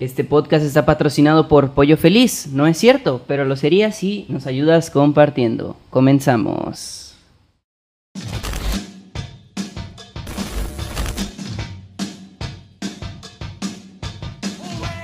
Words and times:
Este 0.00 0.24
podcast 0.24 0.64
está 0.64 0.86
patrocinado 0.86 1.46
por 1.46 1.72
Pollo 1.72 1.98
Feliz, 1.98 2.48
no 2.50 2.66
es 2.66 2.78
cierto, 2.78 3.20
pero 3.26 3.44
lo 3.44 3.54
sería 3.54 3.92
si 3.92 4.24
nos 4.30 4.46
ayudas 4.46 4.88
compartiendo. 4.88 5.76
Comenzamos. 5.90 7.16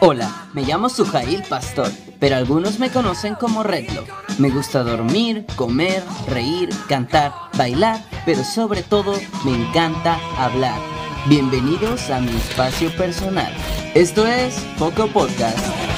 Hola, 0.00 0.48
me 0.54 0.62
llamo 0.62 0.88
Sujail 0.88 1.42
Pastor, 1.46 1.90
pero 2.18 2.36
algunos 2.36 2.78
me 2.78 2.88
conocen 2.88 3.34
como 3.34 3.62
Redlock. 3.62 4.08
Me 4.38 4.48
gusta 4.48 4.82
dormir, 4.82 5.44
comer, 5.56 6.02
reír, 6.26 6.70
cantar, 6.88 7.34
bailar, 7.58 8.02
pero 8.24 8.42
sobre 8.44 8.82
todo 8.82 9.12
me 9.44 9.54
encanta 9.54 10.18
hablar. 10.38 10.95
Bienvenidos 11.28 12.08
a 12.10 12.20
mi 12.20 12.30
espacio 12.36 12.88
personal. 12.96 13.52
Esto 13.94 14.24
es 14.28 14.60
Poco 14.78 15.08
Podcast. 15.08 15.95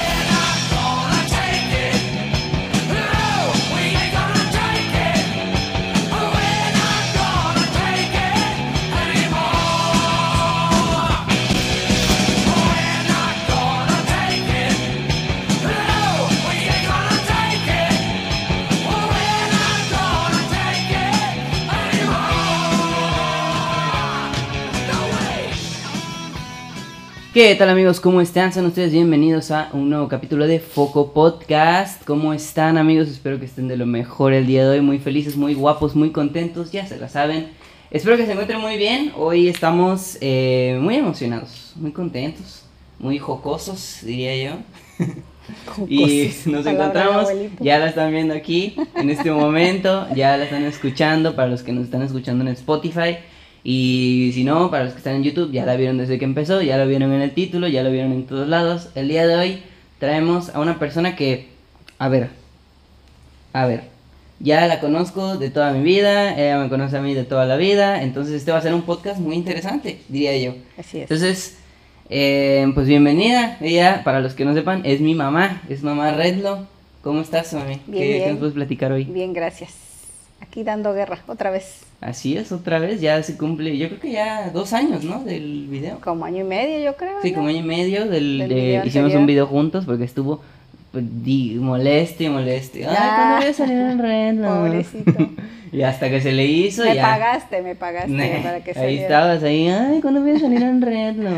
¿Qué 27.39 27.55
tal 27.55 27.69
amigos? 27.69 28.01
¿Cómo 28.01 28.19
están? 28.19 28.51
Sean 28.51 28.65
ustedes 28.65 28.91
bienvenidos 28.91 29.49
a 29.49 29.69
un 29.71 29.89
nuevo 29.89 30.09
capítulo 30.09 30.45
de 30.45 30.59
Foco 30.59 31.13
Podcast. 31.13 32.03
¿Cómo 32.03 32.33
están 32.33 32.77
amigos? 32.77 33.07
Espero 33.07 33.39
que 33.39 33.45
estén 33.45 33.69
de 33.69 33.77
lo 33.77 33.85
mejor 33.85 34.33
el 34.33 34.45
día 34.45 34.63
de 34.63 34.71
hoy, 34.71 34.81
muy 34.81 34.99
felices, 34.99 35.37
muy 35.37 35.53
guapos, 35.53 35.95
muy 35.95 36.11
contentos, 36.11 36.73
ya 36.73 36.85
se 36.85 36.97
la 36.97 37.07
saben. 37.07 37.47
Espero 37.91 38.17
que 38.17 38.25
se 38.25 38.33
encuentren 38.33 38.59
muy 38.59 38.75
bien. 38.75 39.13
Hoy 39.15 39.47
estamos 39.47 40.17
eh, 40.19 40.79
muy 40.81 40.95
emocionados, 40.95 41.71
muy 41.77 41.91
contentos, 41.91 42.65
muy 42.99 43.19
jocosos, 43.19 43.99
diría 44.03 44.35
yo. 44.35 45.05
y 45.87 46.33
nos 46.45 46.65
encontramos, 46.65 47.29
ya 47.61 47.79
la 47.79 47.87
están 47.87 48.11
viendo 48.11 48.33
aquí 48.33 48.75
en 48.95 49.09
este 49.09 49.31
momento, 49.31 50.07
ya 50.13 50.35
la 50.35 50.43
están 50.43 50.65
escuchando 50.65 51.37
para 51.37 51.47
los 51.47 51.63
que 51.63 51.71
nos 51.71 51.85
están 51.85 52.01
escuchando 52.01 52.43
en 52.43 52.49
Spotify. 52.49 53.19
Y 53.63 54.31
si 54.33 54.43
no, 54.43 54.71
para 54.71 54.85
los 54.85 54.93
que 54.93 54.99
están 54.99 55.15
en 55.15 55.23
YouTube, 55.23 55.51
ya 55.51 55.65
la 55.65 55.75
vieron 55.75 55.97
desde 55.97 56.17
que 56.17 56.25
empezó, 56.25 56.61
ya 56.61 56.77
lo 56.77 56.87
vieron 56.87 57.11
en 57.11 57.21
el 57.21 57.31
título, 57.31 57.67
ya 57.67 57.83
lo 57.83 57.91
vieron 57.91 58.13
en 58.13 58.25
todos 58.25 58.47
lados. 58.47 58.89
El 58.95 59.07
día 59.07 59.27
de 59.27 59.35
hoy 59.35 59.63
traemos 59.99 60.49
a 60.55 60.59
una 60.59 60.79
persona 60.79 61.15
que, 61.15 61.47
a 61.97 62.07
ver, 62.07 62.29
a 63.53 63.65
ver, 63.65 63.83
ya 64.39 64.65
la 64.67 64.79
conozco 64.79 65.37
de 65.37 65.49
toda 65.49 65.73
mi 65.73 65.83
vida, 65.83 66.39
ella 66.39 66.59
me 66.59 66.69
conoce 66.69 66.97
a 66.97 67.01
mí 67.01 67.13
de 67.13 67.25
toda 67.25 67.45
la 67.45 67.57
vida, 67.57 68.01
entonces 68.01 68.35
este 68.35 68.51
va 68.51 68.59
a 68.59 68.61
ser 68.61 68.73
un 68.73 68.83
podcast 68.83 69.19
muy 69.19 69.35
interesante, 69.35 69.99
diría 70.07 70.37
yo. 70.37 70.55
Así 70.77 70.99
es. 70.99 71.03
Entonces, 71.03 71.57
eh, 72.09 72.71
pues 72.73 72.87
bienvenida, 72.87 73.57
ella, 73.59 74.01
para 74.03 74.21
los 74.21 74.33
que 74.33 74.45
no 74.45 74.53
sepan, 74.53 74.81
es 74.85 75.01
mi 75.01 75.15
mamá, 75.15 75.61
es 75.69 75.83
mamá 75.83 76.11
Redlo. 76.11 76.67
¿Cómo 77.01 77.21
estás, 77.21 77.53
mami? 77.53 77.79
Bien, 77.87 78.03
¿Qué, 78.03 78.07
bien. 78.07 78.23
¿Qué 78.23 78.29
nos 78.31 78.39
puedes 78.39 78.53
platicar 78.53 78.91
hoy? 78.91 79.05
Bien, 79.05 79.33
gracias. 79.33 79.88
Aquí 80.41 80.63
dando 80.63 80.93
guerra, 80.93 81.19
otra 81.27 81.51
vez. 81.51 81.81
Así 82.01 82.37
es, 82.37 82.51
otra 82.51 82.79
vez, 82.79 83.01
ya 83.01 83.21
se 83.23 83.37
cumple, 83.37 83.77
yo 83.77 83.87
creo 83.89 83.99
que 83.99 84.11
ya 84.11 84.49
dos 84.51 84.71
años, 84.73 85.03
¿no? 85.03 85.23
Del 85.23 85.67
video. 85.69 85.99
Como 86.01 86.25
año 86.25 86.41
y 86.41 86.43
medio, 86.45 86.79
yo 86.79 86.95
creo. 86.95 87.21
Sí, 87.21 87.31
¿no? 87.31 87.37
como 87.37 87.49
año 87.49 87.59
y 87.59 87.63
medio 87.63 88.05
del, 88.07 88.39
Del 88.39 88.49
de- 88.49 88.55
video 88.55 88.85
hicimos 88.85 89.13
un 89.15 89.25
video 89.25 89.47
juntos 89.47 89.85
porque 89.85 90.05
estuvo 90.05 90.41
pues, 90.91 91.03
di- 91.23 91.55
moleste 91.55 92.29
moleste. 92.29 92.85
Ay, 92.87 92.93
Ya. 92.93 93.15
¿cuándo 93.15 93.35
voy 93.37 93.45
a 93.45 93.53
salir 93.53 93.77
en 93.77 93.99
red? 93.99 94.33
No. 94.33 94.47
Pobrecito. 94.59 95.29
Y 95.71 95.83
hasta 95.83 96.09
que 96.09 96.19
se 96.19 96.31
le 96.31 96.45
hizo 96.47 96.83
me 96.83 96.95
ya. 96.95 97.03
pagaste, 97.03 97.61
me 97.61 97.75
pagaste 97.75 98.09
Nah, 98.09 98.41
para 98.41 98.63
que 98.63 98.71
ahí 98.71 98.75
saliera. 98.75 99.03
estabas, 99.03 99.43
ahí, 99.43 99.67
ay, 99.67 100.01
¿cuándo 100.01 100.19
voy 100.21 100.31
a 100.31 100.39
salir 100.39 100.63
en 100.63 100.81
red? 100.81 101.13
No. 101.13 101.29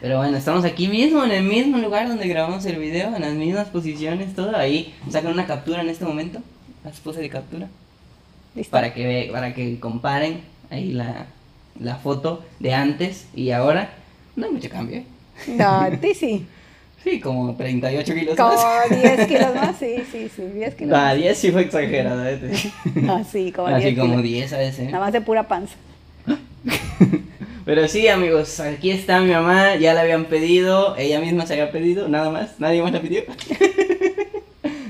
Pero 0.00 0.16
bueno, 0.18 0.36
estamos 0.36 0.64
aquí 0.64 0.88
mismo, 0.88 1.22
en 1.24 1.30
el 1.30 1.44
mismo 1.44 1.78
lugar 1.78 2.08
donde 2.08 2.26
grabamos 2.26 2.66
el 2.66 2.74
video, 2.76 3.14
en 3.14 3.22
las 3.22 3.34
mismas 3.34 3.68
posiciones, 3.68 4.34
todo. 4.34 4.56
Ahí 4.56 4.92
sacan 5.08 5.32
una 5.32 5.46
captura 5.46 5.80
en 5.82 5.90
este 5.90 6.04
momento, 6.04 6.40
las 6.84 6.98
pose 6.98 7.20
de 7.20 7.28
captura, 7.28 7.68
¿Listo? 8.58 8.70
para 8.72 8.92
que, 8.92 9.28
para 9.32 9.54
que 9.54 9.78
comparen 9.80 10.40
ahí 10.70 10.92
la, 10.92 11.26
la 11.80 11.96
foto 11.96 12.44
de 12.60 12.74
antes 12.74 13.26
y 13.34 13.50
ahora. 13.52 13.90
No 14.36 14.46
hay 14.46 14.52
mucho 14.52 14.68
cambio, 14.68 14.98
¿eh? 14.98 15.04
No, 15.56 15.86
ti 16.00 16.14
sí. 16.14 16.46
Sí, 17.04 17.20
como 17.20 17.54
38 17.54 18.14
kilos 18.14 18.36
Como 18.36 18.54
más. 18.54 18.90
10 18.90 19.26
kilos 19.28 19.54
más, 19.54 19.76
sí, 19.78 19.94
sí, 20.10 20.28
sí, 20.36 20.42
10 20.42 20.74
kilos 20.74 20.92
Ah, 20.98 21.06
más. 21.06 21.16
10 21.16 21.38
sí 21.38 21.50
fue 21.52 21.62
exagerado, 21.62 22.26
¿eh? 22.28 22.40
Así, 23.10 23.52
como 23.52 23.68
Así 23.68 23.86
10 23.86 23.98
como 23.98 24.10
kilos. 24.16 24.22
10 24.24 24.52
a 24.52 24.58
veces. 24.58 24.86
Nada 24.86 25.04
más 25.04 25.12
de 25.12 25.20
pura 25.20 25.46
panza. 25.46 25.74
Pero 27.64 27.86
sí, 27.86 28.08
amigos, 28.08 28.60
aquí 28.60 28.90
está 28.90 29.20
mi 29.20 29.30
mamá, 29.30 29.76
ya 29.76 29.92
la 29.92 30.00
habían 30.00 30.24
pedido, 30.24 30.96
ella 30.96 31.20
misma 31.20 31.46
se 31.46 31.52
había 31.52 31.70
pedido, 31.70 32.08
nada 32.08 32.30
más, 32.30 32.58
nadie 32.58 32.82
más 32.82 32.92
la 32.92 33.00
pidió. 33.02 33.24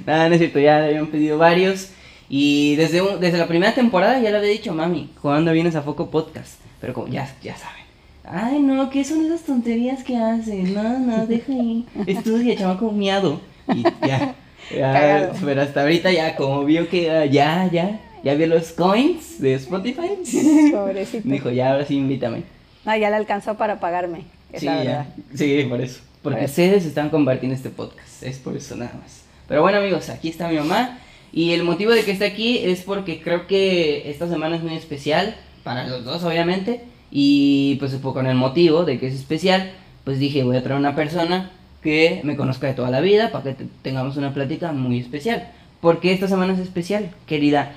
nada, 0.07 0.29
no 0.29 0.35
es 0.37 0.39
cierto, 0.41 0.61
ya 0.61 0.79
le 0.81 0.87
habían 0.87 1.09
pedido 1.09 1.39
varios. 1.39 1.91
Y 2.29 2.77
desde, 2.77 3.01
un- 3.03 3.21
desde 3.21 3.39
la 3.39 3.47
primera 3.47 3.75
temporada 3.75 4.21
ya 4.21 4.31
le 4.31 4.37
había 4.39 4.51
dicho, 4.51 4.75
mami, 4.75 5.11
¿cuándo 5.23 5.53
vienes 5.53 5.75
a 5.77 5.83
Foco 5.83 6.11
Podcast? 6.11 6.61
Pero 6.81 6.93
como 6.95 7.09
ya, 7.09 7.35
ya 7.43 7.57
saben. 7.57 7.85
Ay, 8.25 8.61
no, 8.61 8.91
¿qué 8.91 9.05
son 9.05 9.25
esas 9.25 9.43
tonterías 9.43 10.05
que 10.05 10.17
hacen? 10.17 10.75
No, 10.75 10.99
no, 10.99 11.27
deja 11.27 11.53
ahí. 11.53 11.87
Estudia, 12.07 12.57
chamaco 12.57 12.93
miado. 12.93 13.41
Y 13.75 13.83
ya. 14.07 14.35
ya 14.77 15.33
pero 15.45 15.63
hasta 15.63 15.81
ahorita 15.83 16.13
ya, 16.13 16.37
como 16.37 16.65
vio 16.65 16.89
que 16.91 17.11
ah, 17.11 17.25
ya, 17.25 17.69
ya, 17.73 17.99
ya 18.23 18.35
vio 18.35 18.47
los 18.47 18.73
coins 18.73 19.41
de 19.41 19.55
Spotify. 19.55 20.11
Pobrecito. 20.73 21.27
Dijo, 21.29 21.51
ya, 21.51 21.73
ahora 21.73 21.87
sí 21.87 21.97
invítame. 21.97 22.43
No, 22.85 22.95
ya 22.97 23.09
le 23.11 23.17
alcanzó 23.17 23.57
para 23.57 23.81
pagarme. 23.81 24.25
Es 24.53 24.61
Sí, 24.61 24.67
la 24.67 24.85
ya. 24.85 24.91
verdad. 24.91 25.07
Sí, 25.35 25.67
por 25.69 25.81
eso. 25.81 26.01
Porque 26.23 26.37
Por 26.37 26.45
eso. 26.45 26.51
ustedes 26.51 26.85
están 26.85 27.09
compartiendo 27.11 27.55
este 27.57 27.71
podcast. 27.71 28.23
Es 28.23 28.39
por 28.39 28.57
eso 28.57 28.77
nada 28.77 28.93
más. 29.01 29.23
Pero 29.47 29.63
bueno, 29.63 29.79
amigos, 29.79 30.11
aquí 30.11 30.29
está 30.29 30.49
mi 30.49 30.57
mamá. 30.57 30.99
Y 31.33 31.53
el 31.53 31.63
motivo 31.65 31.93
de 31.93 32.05
que 32.05 32.13
esté 32.13 32.25
aquí 32.27 32.59
es 32.59 32.83
porque 32.83 33.21
creo 33.21 33.47
que 33.47 34.11
esta 34.11 34.29
semana 34.29 34.57
es 34.57 34.63
muy 34.63 34.75
especial. 34.75 35.37
Para 35.65 35.87
los 35.87 36.05
dos, 36.05 36.25
obviamente. 36.25 36.81
Y 37.11 37.77
pues 37.77 37.95
con 37.97 38.27
el 38.27 38.35
motivo 38.37 38.85
de 38.85 38.99
que 38.99 39.07
es 39.09 39.15
especial, 39.15 39.71
pues 40.05 40.19
dije, 40.19 40.43
voy 40.45 40.57
a 40.57 40.63
traer 40.63 40.79
una 40.79 40.95
persona 40.95 41.51
que 41.83 42.21
me 42.25 42.37
conozca 42.37 42.67
de 42.67 42.75
toda 42.75 42.91
la 42.91 43.01
vida 43.01 43.31
para 43.31 43.45
que 43.45 43.53
te- 43.55 43.67
tengamos 43.83 44.17
una 44.17 44.33
plática 44.35 44.73
muy 44.73 44.99
especial. 44.99 45.51
Porque 45.81 46.13
esta 46.13 46.27
semana 46.29 46.55
es 46.55 46.59
especial, 46.59 47.11
querida 47.27 47.73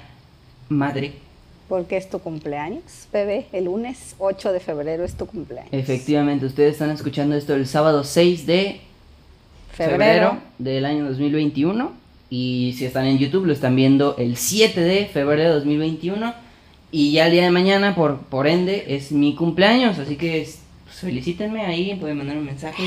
madre. 0.69 1.13
Porque 1.69 1.95
es 1.97 2.09
tu 2.09 2.19
cumpleaños, 2.19 3.07
bebé. 3.13 3.45
El 3.53 3.66
lunes 3.66 4.16
8 4.19 4.51
de 4.51 4.59
febrero 4.59 5.03
es 5.06 5.16
tu 5.16 5.25
cumpleaños. 5.25 5.72
Efectivamente, 5.72 6.45
ustedes 6.45 6.73
están 6.73 6.90
escuchando 6.91 7.35
esto 7.35 7.53
el 7.56 7.67
sábado 7.67 8.03
6 8.03 8.45
de 8.45 8.81
febrero 9.72 10.38
del 10.57 10.85
año 10.85 11.06
2021 11.06 12.00
y 12.34 12.74
si 12.78 12.86
están 12.86 13.06
en 13.06 13.18
YouTube 13.19 13.46
lo 13.46 13.52
están 13.53 13.75
viendo 13.75 14.16
el 14.18 14.38
7 14.38 14.80
de 14.81 15.06
febrero 15.06 15.50
de 15.50 15.56
2021 15.56 16.34
y 16.92 17.12
ya 17.12 17.25
el 17.28 17.34
día 17.34 17.44
de 17.44 17.52
mañana 17.52 17.94
por, 17.94 18.19
por 18.19 18.47
ende 18.47 18.86
es 18.88 19.12
mi 19.12 19.36
cumpleaños 19.36 20.00
así 20.00 20.16
que 20.16 20.41
es- 20.41 20.59
pues, 20.86 20.97
felicítenme 21.00 21.66
ahí 21.66 21.94
pueden 21.96 22.18
mandar 22.18 22.38
un 22.38 22.46
mensaje 22.46 22.84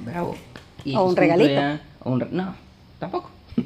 bravo 0.00 0.36
Y, 0.84 0.94
O 0.96 1.00
un 1.02 1.06
cumplo 1.06 1.20
regalito. 1.22 1.50
ya- 1.54 1.80
o 2.04 2.10
un 2.12 2.26
no 2.32 2.54
tampoco 2.98 3.30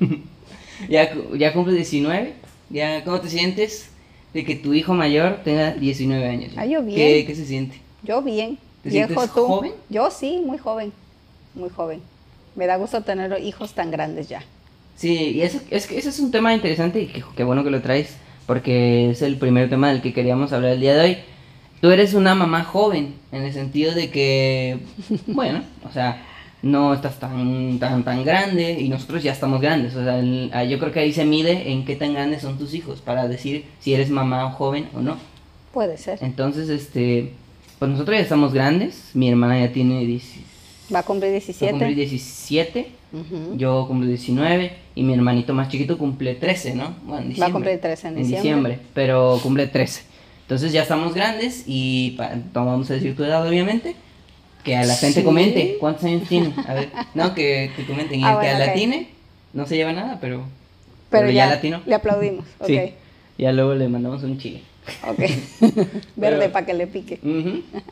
ya, 0.89 1.11
ya 1.37 1.53
cumple 1.55 1.75
19 1.75 2.35
ya 2.71 3.03
¿cómo 3.05 3.21
te 3.21 3.29
sientes 3.31 3.89
de 4.35 4.45
que 4.45 4.55
tu 4.55 4.73
hijo 4.75 4.93
mayor 4.95 5.41
tenga 5.45 5.73
19 5.73 6.27
años 6.29 6.53
Ah, 6.57 6.65
yo 6.67 6.83
bien. 6.83 6.97
¿Qué, 6.97 7.25
qué 7.27 7.35
se 7.35 7.45
siente? 7.47 7.79
Yo 8.03 8.21
bien. 8.23 8.59
¿Te 8.83 8.89
Viejo 8.91 9.09
sientes 9.09 9.33
tú. 9.35 9.47
joven? 9.47 9.73
Yo 9.91 10.11
sí, 10.11 10.43
muy 10.45 10.59
joven. 10.59 10.91
Muy 11.55 11.69
joven. 11.69 12.01
Me 12.55 12.67
da 12.67 12.77
gusto 12.77 13.01
tener 13.03 13.41
hijos 13.43 13.73
tan 13.75 13.91
grandes 13.91 14.29
ya. 14.29 14.43
Sí, 14.97 15.15
y 15.37 15.43
eso, 15.43 15.61
es 15.71 15.87
que 15.87 15.99
ese 15.99 16.11
es 16.11 16.19
un 16.21 16.31
tema 16.31 16.55
interesante 16.55 17.01
y 17.01 17.07
que, 17.07 17.25
qué 17.37 17.45
bueno 17.45 17.65
que 17.65 17.71
lo 17.71 17.81
traes, 17.81 18.17
porque 18.47 19.11
es 19.11 19.23
el 19.23 19.37
primer 19.37 19.69
tema 19.71 19.89
del 19.89 20.03
que 20.03 20.13
queríamos 20.13 20.53
hablar 20.53 20.73
el 20.73 20.81
día 20.81 20.95
de 20.95 21.01
hoy. 21.01 21.17
Tú 21.81 21.91
eres 21.91 22.15
una 22.15 22.35
mamá 22.35 22.63
joven, 22.63 23.15
en 23.33 23.43
el 23.43 23.53
sentido 23.53 23.95
de 23.95 24.11
que, 24.11 24.79
bueno, 25.27 25.63
o 25.89 25.93
sea, 25.93 26.23
no 26.63 26.95
estás 26.95 27.19
tan, 27.19 27.79
tan, 27.81 28.05
tan 28.05 28.23
grande 28.25 28.73
y 28.81 28.89
nosotros 28.89 29.23
ya 29.23 29.33
estamos 29.33 29.61
grandes. 29.61 29.97
O 29.97 30.05
sea, 30.05 30.19
el- 30.21 30.51
ah, 30.53 30.63
yo 30.63 30.79
creo 30.79 30.93
que 30.93 31.01
ahí 31.01 31.13
se 31.13 31.25
mide 31.25 31.73
en 31.73 31.85
qué 31.85 31.97
tan 31.97 32.13
grandes 32.13 32.43
son 32.43 32.59
tus 32.59 32.75
hijos 32.75 33.01
para 33.01 33.27
decir 33.27 33.65
si 33.81 33.95
eres 33.95 34.11
mamá 34.11 34.51
joven 34.53 34.89
o 34.95 35.01
no. 35.01 35.17
Puede 35.73 35.97
ser. 35.97 36.19
Entonces, 36.23 36.69
este, 36.69 37.33
pues 37.81 37.91
nosotros 37.91 38.17
ya 38.17 38.23
estamos 38.23 38.53
grandes, 38.53 39.11
mi 39.15 39.29
hermana 39.29 39.59
ya 39.59 39.73
tiene 39.73 40.05
10 40.07 40.23
Va 40.95 41.01
a 41.01 41.03
cumplir 41.05 41.31
va 41.33 41.37
a 41.37 41.41
17. 41.41 41.71
cumplir 41.71 41.97
17. 41.97 42.87
Ujú. 43.13 43.57
Yo 43.57 43.87
cumplo 43.87 44.07
19 44.07 44.73
y 44.95 45.03
mi 45.03 45.13
hermanito 45.15 45.55
más 45.55 45.69
chiquito 45.69 45.99
cumple 45.99 46.35
13, 46.35 46.75
¿no? 46.75 46.95
Bueno, 47.05 47.05
en 47.05 47.11
Va 47.13 47.17
a 47.17 47.29
diciembre. 47.29 47.53
cumplir 47.53 47.81
13 47.81 48.09
en 48.09 48.15
En 48.15 48.23
diciembre. 48.23 48.43
diciembre, 48.43 48.79
pero 48.95 49.39
cumple 49.43 49.67
13. 49.67 50.03
Entonces 50.43 50.73
ya 50.73 50.83
estamos 50.83 51.15
grandes 51.15 51.65
y 51.67 52.17
no 52.55 52.67
vamos 52.67 52.91
a 52.91 52.95
decir 52.95 53.17
tu 53.17 53.25
edad 53.25 53.47
obviamente, 53.47 53.95
Que 54.65 54.77
a 54.77 54.85
la 54.85 54.95
gente 54.95 55.21
Sí. 55.21 55.25
comente 55.27 55.77
cuántos 55.81 56.05
años 56.05 56.29
tiene. 56.29 56.53
A 56.69 56.75
ver, 56.75 56.89
no, 57.15 57.35
que, 57.35 57.73
que 57.75 57.85
comenten. 57.85 58.21
Y 58.21 58.25
Ah, 58.25 58.35
el 58.35 58.41
que 58.41 58.47
a 58.49 58.59
no 59.55 59.67
se 59.67 59.75
lleva 59.75 59.93
nada, 59.93 60.19
pero, 60.21 60.45
Pero, 61.11 61.29
ya, 61.31 61.47
latino. 61.47 61.81
le 61.85 61.95
aplaudimos. 61.97 62.45
Ok, 62.61 62.69
Sí. 62.69 62.79
Ya 63.39 63.51
luego 63.51 63.75
le 63.75 63.89
mandamos 63.89 64.23
un 64.23 64.39
chile. 64.39 64.63
Ok. 65.09 65.21
Verde 66.17 66.49
para 66.49 66.67
que 66.67 66.75
le 66.75 66.87
pique. 66.87 67.19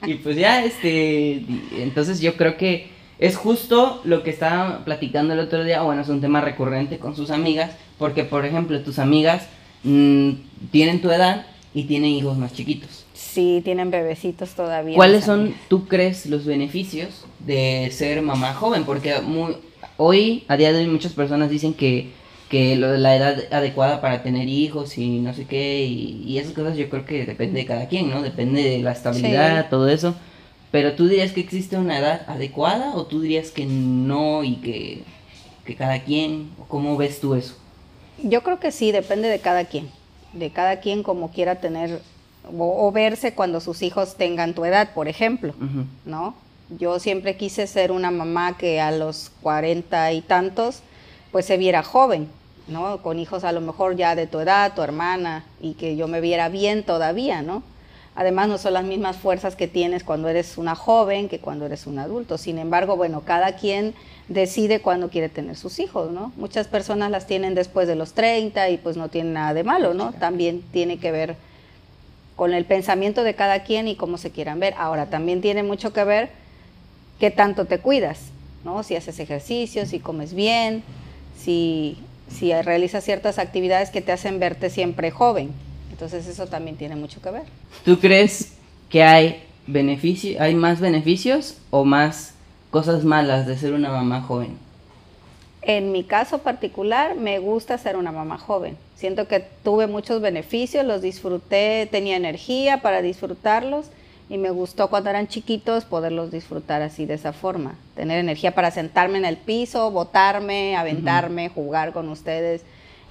Y 0.07 0.15
pues 0.15 0.37
ya, 0.37 0.65
este, 0.65 1.45
entonces 1.79 2.21
yo 2.21 2.37
creo 2.37 2.57
que 2.57 2.89
es 3.19 3.37
justo 3.37 4.01
lo 4.05 4.23
que 4.23 4.31
estaba 4.31 4.85
platicando 4.85 5.35
el 5.35 5.41
otro 5.41 5.63
día, 5.63 5.83
bueno, 5.83 6.03
es 6.03 6.09
un 6.09 6.23
tema 6.23 6.41
recurrente 6.41 6.99
con 6.99 7.15
sus 7.15 7.31
amigas, 7.31 7.73
porque 7.99 8.25
por 8.25 8.47
ejemplo 8.47 8.81
tus 8.81 8.99
amigas 8.99 9.47
mm, 9.85 10.31
tienen 10.71 11.03
tu 11.03 11.11
edad 11.11 11.47
y 11.75 11.85
tienen 11.85 12.11
hijos 12.11 12.39
más 12.39 12.55
chiquitos. 12.55 13.05
Sí, 13.13 13.61
tienen 13.63 13.91
bebecitos 13.91 14.51
todavía. 14.51 14.97
¿Cuáles 14.97 15.25
son, 15.25 15.41
amigas. 15.41 15.61
tú 15.69 15.87
crees, 15.87 16.27
los 16.27 16.47
beneficios 16.47 17.27
de 17.41 17.91
ser 17.93 18.23
mamá 18.23 18.55
joven? 18.55 18.85
Porque 18.85 19.21
muy, 19.21 19.57
hoy, 19.99 20.45
a 20.49 20.57
día 20.57 20.73
de 20.73 20.81
hoy, 20.81 20.87
muchas 20.87 21.13
personas 21.13 21.51
dicen 21.51 21.75
que, 21.75 22.11
que 22.51 22.77
lo- 22.77 22.99
la 22.99 23.17
edad 23.17 23.39
adecuada 23.53 24.01
para 24.03 24.23
tener 24.23 24.49
hijos 24.49 24.99
y 24.99 25.21
no 25.21 25.33
sé 25.33 25.47
qué, 25.47 25.85
y, 25.85 26.23
y 26.27 26.39
esas 26.39 26.53
cosas 26.53 26.77
yo 26.77 26.91
creo 26.91 27.07
que 27.07 27.25
depende 27.25 27.61
de 27.61 27.67
cada 27.67 27.89
quien, 27.89 28.11
¿no? 28.11 28.21
Depende 28.23 28.63
de 28.63 28.79
la 28.81 28.93
estabilidad, 28.93 29.63
Sí. 29.63 29.69
todo 29.71 29.89
eso. 29.89 30.15
Pero 30.73 30.95
tú 30.95 31.09
dirías 31.09 31.33
que 31.33 31.41
existe 31.41 31.77
una 31.79 31.99
edad 31.99 32.23
adecuada 32.29 32.95
o 32.95 33.07
tú 33.07 33.21
dirías 33.23 33.51
que 33.51 33.65
no 33.67 34.45
y 34.45 34.57
que, 34.57 35.03
que 35.65 35.75
cada 35.77 36.01
quien, 36.03 36.51
¿cómo 36.69 36.97
ves 36.97 37.21
tú 37.21 37.35
eso? 37.35 37.57
Yo 38.23 38.43
creo 38.43 38.61
que 38.61 38.71
sí, 38.73 38.93
depende 38.93 39.29
de 39.29 39.39
cada 39.41 39.65
quien. 39.65 39.89
De 40.33 40.51
cada 40.51 40.81
quien 40.81 41.03
como 41.03 41.31
quiera 41.31 41.57
tener 41.57 42.01
o, 42.57 42.87
o 42.87 42.93
verse 42.93 43.33
cuando 43.35 43.61
sus 43.61 43.83
hijos 43.83 44.17
tengan 44.17 44.55
tu 44.55 44.65
edad, 44.65 44.91
por 44.95 45.09
ejemplo. 45.09 45.55
¿no? 46.05 46.35
Yo 46.79 46.99
siempre 47.01 47.37
quise 47.37 47.67
ser 47.67 47.91
una 47.93 48.11
mamá 48.11 48.57
que 48.59 48.81
a 48.81 48.93
los 48.93 49.31
cuarenta 49.43 50.13
y 50.13 50.21
tantos, 50.21 50.81
pues 51.33 51.47
se 51.47 51.57
viera 51.57 51.83
joven, 51.83 52.29
¿no? 52.69 53.03
Con 53.03 53.19
hijos 53.19 53.45
a 53.45 53.53
lo 53.53 53.61
mejor 53.61 53.97
ya 53.97 54.15
de 54.15 54.27
tu 54.27 54.41
edad, 54.41 54.75
tu 54.75 54.83
hermana, 54.83 55.45
y 55.61 55.75
que 55.75 55.97
yo 55.97 56.09
me 56.09 56.21
viera 56.21 56.49
bien 56.49 56.85
todavía, 56.85 57.43
¿no? 57.43 57.63
Además, 58.17 58.49
no 58.49 58.59
son 58.59 58.75
las 58.75 58.85
mismas 58.85 59.17
fuerzas 59.17 59.57
que 59.57 59.69
tienes 59.69 60.03
cuando 60.03 60.29
eres 60.29 60.59
una 60.59 60.75
joven 60.75 61.29
que 61.29 61.39
cuando 61.39 61.67
eres 61.67 61.87
un 61.87 61.99
adulto. 61.99 62.39
Sin 62.39 62.59
embargo, 62.59 62.97
bueno, 62.97 63.23
cada 63.23 63.57
quien 63.57 63.95
decide 64.29 64.81
cuándo 64.81 65.11
quiere 65.11 65.29
tener 65.29 65.57
sus 65.57 65.79
hijos, 65.79 66.11
¿no? 66.11 66.33
Muchas 66.37 66.67
personas 66.67 67.11
las 67.11 67.27
tienen 67.27 67.55
después 67.55 67.87
de 67.87 67.95
los 67.95 68.13
30 68.13 68.69
y 68.71 68.79
pues 68.79 68.97
no 68.97 69.09
tiene 69.09 69.31
nada 69.31 69.55
de 69.55 69.65
malo, 69.65 69.95
¿no? 69.95 70.13
También 70.13 70.63
tiene 70.73 70.99
que 70.99 71.13
ver 71.13 71.37
con 72.35 72.53
el 72.53 72.65
pensamiento 72.65 73.23
de 73.23 73.35
cada 73.35 73.63
quien 73.63 73.87
y 73.87 73.97
cómo 73.97 74.19
se 74.19 74.31
quieran 74.31 74.61
ver. 74.61 74.75
Ahora, 74.77 75.07
también 75.07 75.41
tiene 75.41 75.63
mucho 75.63 75.93
que 75.93 76.05
ver 76.05 76.31
qué 77.21 77.31
tanto 77.31 77.67
te 77.67 77.79
cuidas, 77.79 78.19
¿no? 78.65 78.83
Si 78.83 78.97
haces 78.97 79.21
ejercicio, 79.21 79.87
si 79.87 80.01
comes 80.01 80.35
bien, 80.35 80.83
si, 81.39 81.97
si 82.31 82.53
realizas 82.53 83.05
ciertas 83.05 83.39
actividades 83.39 83.91
que 83.91 84.01
te 84.01 84.13
hacen 84.13 84.39
verte 84.39 84.71
siempre 84.71 85.11
joven. 85.11 85.51
Entonces 85.91 86.27
eso 86.27 86.47
también 86.47 86.77
tiene 86.77 86.97
mucho 86.97 87.21
que 87.21 87.31
ver. 87.31 87.43
¿Tú 87.85 87.99
crees 87.99 88.55
que 88.89 89.03
hay 89.03 89.43
beneficio, 89.67 90.41
hay 90.41 90.55
más 90.55 90.81
beneficios 90.81 91.59
o 91.71 91.85
más 91.85 92.35
cosas 92.71 93.05
malas 93.05 93.47
de 93.47 93.59
ser 93.59 93.75
una 93.75 93.91
mamá 93.91 94.23
joven? 94.23 94.57
En 95.63 95.93
mi 95.93 96.05
caso 96.05 96.39
particular, 96.39 97.17
me 97.17 97.39
gusta 97.39 97.77
ser 97.77 97.97
una 97.97 98.13
mamá 98.13 98.39
joven. 98.39 98.79
Siento 98.97 99.29
que 99.29 99.45
tuve 99.63 99.87
muchos 99.87 100.23
beneficios, 100.23 100.87
los 100.87 101.03
disfruté, 101.03 101.87
tenía 101.91 102.17
energía 102.17 102.81
para 102.81 103.03
disfrutarlos 103.03 103.87
y 104.31 104.39
me 104.39 104.49
gustó 104.51 104.89
cuando 104.89 105.11
eran 105.11 105.29
chiquitos 105.29 105.85
poderlos 105.85 106.31
disfrutar 106.31 106.81
así 106.81 107.05
de 107.05 107.15
esa 107.15 107.33
forma. 107.35 107.75
Tener 107.97 108.19
energía 108.19 108.55
para 108.55 108.71
sentarme 108.71 109.19
en 109.19 109.25
el 109.27 109.37
piso, 109.37 109.91
botarme, 109.91 110.77
aventarme, 110.77 111.49
jugar 111.51 111.93
con 111.93 112.09
ustedes 112.09 112.63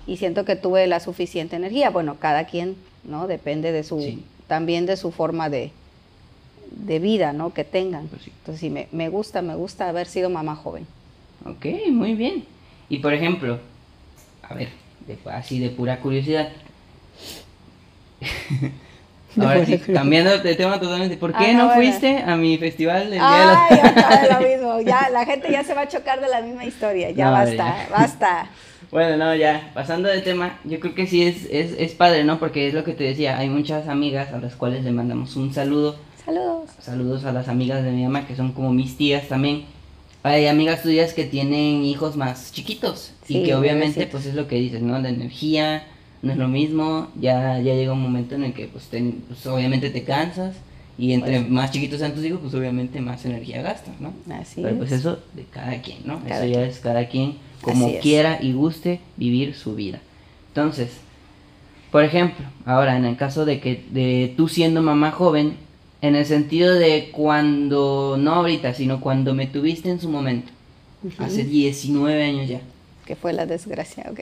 y 0.08 0.18
siento 0.18 0.46
que 0.46 0.56
tuve 0.56 0.88
la 0.88 1.00
suficiente 1.00 1.56
energía. 1.58 1.90
Bueno, 1.92 2.16
cada 2.20 2.46
quien, 2.46 2.78
¿no? 3.04 3.28
Depende 3.28 3.72
de 3.72 3.84
su, 3.84 4.02
Sí. 4.02 4.24
también 4.48 4.86
de 4.88 4.96
su 4.98 5.12
forma 5.12 5.50
de, 5.50 5.72
de 6.72 7.00
vida, 7.00 7.34
¿no? 7.34 7.54
Que 7.54 7.66
tengan. 7.66 8.08
Pues 8.08 8.22
sí. 8.24 8.32
Entonces 8.40 8.62
sí, 8.62 8.70
me, 8.70 8.88
me 8.94 9.10
gusta, 9.10 9.42
me 9.42 9.56
gusta 9.56 9.90
haber 9.90 10.08
sido 10.08 10.30
mamá 10.30 10.56
joven. 10.56 10.88
Ok, 11.46 11.66
muy 11.92 12.14
bien. 12.16 12.46
Y 12.88 13.00
por 13.00 13.14
ejemplo, 13.14 13.60
a 14.42 14.54
ver, 14.54 14.70
de- 15.06 15.18
así 15.32 15.60
de 15.60 15.70
pura 15.70 16.00
curiosidad. 16.00 16.50
Ahora 19.40 19.66
sí, 19.66 19.78
cambiando 19.78 20.38
de 20.40 20.56
tema 20.56 20.80
totalmente, 20.80 21.18
¿por 21.18 21.32
qué 21.32 21.48
Ah, 21.52 21.54
no, 21.54 21.66
bueno. 21.68 21.82
fuiste 21.82 22.18
a 22.26 22.36
mi 22.36 22.58
festival 22.58 23.10
del 23.10 23.20
Día 23.20 23.68
de 23.70 23.82
la... 23.86 23.92
otra 23.92 24.40
vez 24.40 24.62
lo 24.62 24.68
mismo. 24.68 24.82
Ya, 24.82 25.10
la 25.12 25.26
gente 25.26 25.52
ya 25.52 25.64
se 25.64 25.74
va 25.74 25.82
a 25.82 25.88
chocar 25.88 26.20
de 26.22 26.28
la 26.30 26.42
misma 26.42 26.66
historia. 26.66 27.12
Ya 27.12 27.26
No, 27.26 27.32
basta, 27.34 27.56
ya. 27.56 27.88
basta. 27.92 28.50
Bueno, 28.92 29.18
no, 29.18 29.36
ya, 29.36 29.70
pasando 29.76 30.10
de 30.10 30.22
tema, 30.22 30.58
yo 30.64 30.80
creo 30.80 30.96
que 30.96 31.06
sí 31.06 31.24
es, 31.24 31.46
es, 31.52 31.76
es 31.78 31.92
padre, 31.94 32.24
¿no? 32.24 32.40
Porque 32.40 32.68
es 32.68 32.74
lo 32.74 32.84
que 32.84 32.94
te 32.94 33.04
decía, 33.04 33.38
hay 33.38 33.50
muchas 33.50 33.88
amigas 33.88 34.34
a 34.34 34.40
las 34.40 34.56
cuales 34.56 34.84
le 34.84 34.92
mandamos 34.92 35.36
un 35.36 35.54
saludo. 35.54 35.96
Saludos. 36.26 36.70
Saludos 36.80 37.26
a 37.26 37.32
las 37.32 37.48
amigas 37.50 37.84
de 37.84 37.92
mi 37.92 38.04
mamá, 38.04 38.26
que 38.26 38.36
son 38.36 38.52
como 38.52 38.72
mis 38.74 38.98
tías 38.98 39.28
también. 39.28 39.66
Hay 40.24 40.48
amigas 40.48 40.82
tuyas 40.82 41.14
que 41.14 41.24
tienen 41.24 41.84
hijos 41.84 42.18
más 42.18 42.52
chiquitos 42.52 43.14
y 43.28 43.34
Sí, 43.34 43.44
que 43.44 43.56
obviamente 43.56 44.06
pues 44.08 44.26
es 44.26 44.34
lo 44.36 44.48
que 44.48 44.56
dices, 44.56 44.82
¿no? 44.82 45.00
La 45.00 45.10
energía 45.10 45.84
no 46.22 46.32
es 46.32 46.38
lo 46.38 46.48
mismo, 46.48 47.08
ya, 47.20 47.60
ya 47.60 47.74
llega 47.76 47.94
un 47.94 48.02
momento 48.02 48.36
en 48.36 48.44
el 48.44 48.54
que 48.54 48.66
pues, 48.68 48.86
te- 48.86 49.14
pues, 49.28 49.46
obviamente 49.48 49.90
te 49.90 50.04
cansas 50.04 50.56
y 50.98 51.14
entre 51.14 51.40
Pues- 51.40 51.50
más 51.52 51.72
chiquitos 51.72 52.00
sean 52.00 52.14
tus 52.14 52.26
hijos 52.26 52.40
pues 52.42 52.54
obviamente 52.54 53.00
más 53.02 53.24
energía 53.26 53.62
gastas, 53.62 53.96
¿no? 54.02 54.14
Así 54.34 54.56
Pero 54.62 54.70
es. 54.70 54.76
pues 54.78 54.92
eso 54.92 55.20
de 55.34 55.44
cada 55.46 55.82
quien, 55.82 56.00
¿no? 56.06 56.20
Cada 56.28 56.44
eso 56.44 56.46
ya 56.54 56.60
quien. 56.60 56.70
es 56.70 56.80
cada 56.80 57.08
quien 57.08 57.36
como 57.62 57.86
Así 57.88 57.96
es. 57.96 58.02
quiera 58.02 58.40
y 58.42 58.52
guste 58.54 59.00
vivir 59.18 59.54
su 59.56 59.76
vida. 59.76 60.00
Entonces, 60.50 60.90
por 61.92 62.04
ejemplo, 62.04 62.46
ahora 62.66 62.98
en 62.98 63.06
el 63.06 63.16
caso 63.16 63.46
de 63.46 63.60
que 63.62 63.84
de 63.92 64.34
tú 64.38 64.48
siendo 64.50 64.82
mamá 64.82 65.12
joven, 65.12 65.54
en 66.02 66.16
el 66.16 66.26
sentido 66.26 66.76
de 66.76 67.10
cuando, 67.12 68.16
no 68.20 68.36
ahorita, 68.36 68.74
sino 68.74 69.00
cuando 69.02 69.34
me 69.34 69.48
tuviste 69.48 69.90
en 69.90 70.00
su 70.00 70.10
momento, 70.10 70.52
hace 71.18 71.44
19 71.44 72.24
años 72.24 72.48
ya. 72.50 72.62
Que 73.10 73.16
fue 73.16 73.34
la 73.34 73.48
desgracia, 73.48 74.06
ok. 74.12 74.20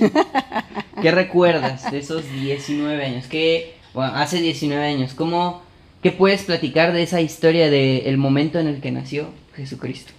¿Qué 1.02 1.10
recuerdas 1.10 1.90
de 1.90 1.98
esos 1.98 2.24
19 2.32 3.04
años? 3.04 3.26
¿Qué, 3.26 3.74
bueno, 3.92 4.14
hace 4.14 4.40
19 4.40 4.82
años, 4.82 5.12
¿cómo, 5.12 5.60
qué 6.02 6.10
puedes 6.10 6.44
platicar 6.44 6.94
de 6.94 7.02
esa 7.02 7.20
historia 7.20 7.68
del 7.68 8.16
momento 8.16 8.58
en 8.58 8.68
el 8.68 8.80
que 8.80 8.92
nació 8.92 9.28
Jesucristo? 9.54 10.14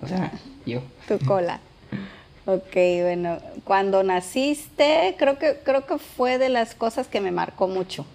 O 0.00 0.06
sea, 0.06 0.30
yo. 0.64 0.82
Tu 1.08 1.18
cola. 1.26 1.58
Ok, 2.46 2.74
bueno, 3.02 3.40
cuando 3.64 4.04
naciste, 4.04 5.16
creo 5.18 5.36
que, 5.36 5.58
creo 5.64 5.86
que 5.86 5.98
fue 5.98 6.38
de 6.38 6.48
las 6.48 6.76
cosas 6.76 7.08
que 7.08 7.20
me 7.20 7.32
marcó 7.32 7.66
mucho. 7.66 8.06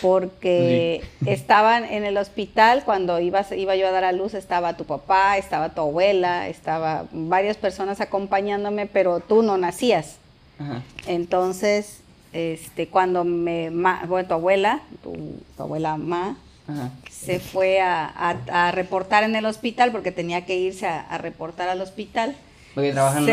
Porque 0.00 1.02
estaban 1.26 1.84
en 1.84 2.04
el 2.04 2.16
hospital, 2.16 2.82
cuando 2.84 3.18
ibas, 3.20 3.52
iba 3.52 3.76
yo 3.76 3.88
a 3.88 3.90
dar 3.90 4.04
a 4.04 4.12
luz, 4.12 4.34
estaba 4.34 4.76
tu 4.76 4.84
papá, 4.84 5.36
estaba 5.36 5.70
tu 5.70 5.80
abuela, 5.82 6.48
estaba 6.48 7.06
varias 7.12 7.56
personas 7.56 8.00
acompañándome, 8.00 8.86
pero 8.86 9.20
tú 9.20 9.42
no 9.42 9.56
nacías. 9.58 10.16
Ajá. 10.58 10.82
Entonces, 11.06 12.00
este, 12.32 12.86
cuando 12.88 13.24
me, 13.24 13.70
ma- 13.70 14.02
bueno, 14.06 14.28
tu 14.28 14.34
abuela, 14.34 14.80
tu, 15.02 15.12
tu 15.56 15.62
abuela 15.62 15.96
Ma, 15.96 16.36
Ajá. 16.68 16.90
se 17.10 17.40
fue 17.40 17.80
a, 17.80 18.04
a- 18.06 18.68
a 18.68 18.72
reportar 18.72 19.24
en 19.24 19.34
el 19.36 19.44
hospital 19.46 19.90
porque 19.92 20.12
tenía 20.12 20.46
que 20.46 20.56
irse 20.56 20.86
a, 20.86 21.00
a 21.00 21.18
reportar 21.18 21.68
al 21.68 21.80
hospital. 21.80 22.36
Porque 22.74 22.92
trabaja 22.92 23.18
en 23.18 23.26
le 23.26 23.32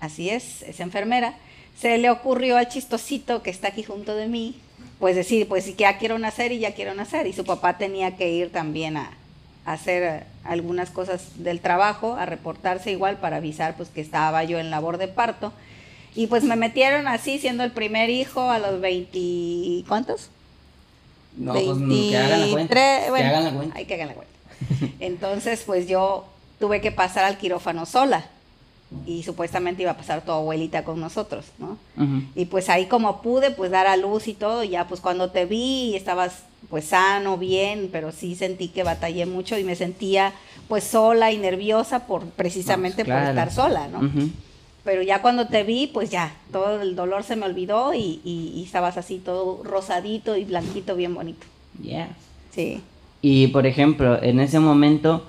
así 0.00 0.30
es, 0.30 0.62
es 0.62 0.80
enfermera. 0.80 1.34
Se 1.78 1.98
le 1.98 2.10
ocurrió 2.10 2.56
al 2.56 2.68
chistosito 2.68 3.42
que 3.42 3.50
está 3.50 3.68
aquí 3.68 3.82
junto 3.82 4.16
de 4.16 4.26
mí, 4.26 4.56
pues 4.98 5.16
decir, 5.16 5.48
pues 5.48 5.76
ya 5.76 5.98
quiero 5.98 6.18
nacer 6.18 6.52
y 6.52 6.58
ya 6.58 6.74
quiero 6.74 6.94
nacer. 6.94 7.26
Y 7.26 7.32
su 7.32 7.44
papá 7.44 7.78
tenía 7.78 8.16
que 8.16 8.30
ir 8.30 8.50
también 8.50 8.96
a, 8.96 9.10
a 9.64 9.72
hacer 9.72 10.02
eh, 10.02 10.22
algunas 10.44 10.90
cosas 10.90 11.22
del 11.36 11.60
trabajo, 11.60 12.14
a 12.14 12.26
reportarse 12.26 12.90
igual 12.90 13.16
para 13.18 13.36
avisar 13.36 13.76
pues 13.76 13.88
que 13.90 14.00
estaba 14.00 14.42
yo 14.44 14.58
en 14.58 14.70
labor 14.70 14.98
de 14.98 15.08
parto. 15.08 15.52
Y 16.14 16.26
pues 16.26 16.42
me 16.42 16.56
metieron 16.56 17.06
así, 17.06 17.38
siendo 17.38 17.62
el 17.62 17.70
primer 17.70 18.10
hijo 18.10 18.50
a 18.50 18.58
los 18.58 18.80
20, 18.80 19.84
¿cuántos? 19.86 20.30
No, 21.36 21.52
pues 21.52 21.64
que 21.64 22.16
hagan 22.16 22.40
la 22.40 22.50
cuenta. 22.50 22.74
23, 22.74 23.04
que 23.04 23.10
bueno, 23.10 23.28
hagan 23.28 23.44
la 23.44 23.52
cuenta. 23.52 23.78
Hay 23.78 23.84
que 23.84 23.94
hagan 23.94 24.08
la 24.08 24.14
cuenta. 24.14 24.32
Entonces, 24.98 25.62
pues 25.64 25.86
yo 25.86 26.26
tuve 26.58 26.80
que 26.80 26.90
pasar 26.90 27.24
al 27.24 27.38
quirófano 27.38 27.86
sola. 27.86 28.26
Y 29.06 29.22
supuestamente 29.22 29.82
iba 29.82 29.90
a 29.90 29.96
pasar 29.98 30.24
tu 30.24 30.32
abuelita 30.32 30.82
con 30.82 30.98
nosotros, 30.98 31.44
¿no? 31.58 31.76
Ujú. 31.96 32.22
Y 32.34 32.46
pues 32.46 32.70
ahí 32.70 32.86
como 32.86 33.20
pude, 33.20 33.50
pues 33.50 33.70
dar 33.70 33.86
a 33.86 33.96
luz 33.98 34.28
y 34.28 34.34
todo, 34.34 34.64
y 34.64 34.70
ya 34.70 34.86
pues 34.88 35.00
cuando 35.02 35.30
te 35.30 35.44
vi 35.44 35.94
estabas 35.94 36.44
pues 36.70 36.86
sano, 36.86 37.36
bien, 37.36 37.88
pero 37.92 38.12
sí 38.12 38.34
sentí 38.34 38.68
que 38.68 38.82
batallé 38.82 39.26
mucho 39.26 39.58
y 39.58 39.64
me 39.64 39.76
sentía 39.76 40.32
pues 40.68 40.84
sola 40.84 41.30
y 41.32 41.38
nerviosa 41.38 42.06
por 42.06 42.24
precisamente 42.30 42.96
Pues, 43.04 43.06
claro. 43.06 43.26
por 43.26 43.30
estar 43.30 43.52
sola, 43.52 43.88
¿no? 43.88 43.98
Ujú. 43.98 44.30
Pero 44.84 45.02
ya 45.02 45.20
cuando 45.20 45.46
te 45.48 45.64
vi, 45.64 45.86
pues 45.86 46.08
ya, 46.08 46.34
todo 46.50 46.80
el 46.80 46.96
dolor 46.96 47.22
se 47.24 47.36
me 47.36 47.44
olvidó 47.44 47.92
y, 47.92 48.20
y- 48.24 48.52
y 48.56 48.64
estabas 48.64 48.96
así 48.96 49.18
todo 49.18 49.62
rosadito 49.64 50.34
y 50.36 50.44
blanquito, 50.44 50.96
bien 50.96 51.14
bonito. 51.14 51.46
Yeah. 51.82 52.08
Sí. 52.54 52.80
Y 53.20 53.48
por 53.48 53.66
ejemplo, 53.66 54.22
en 54.22 54.40
ese 54.40 54.58
momento 54.60 55.24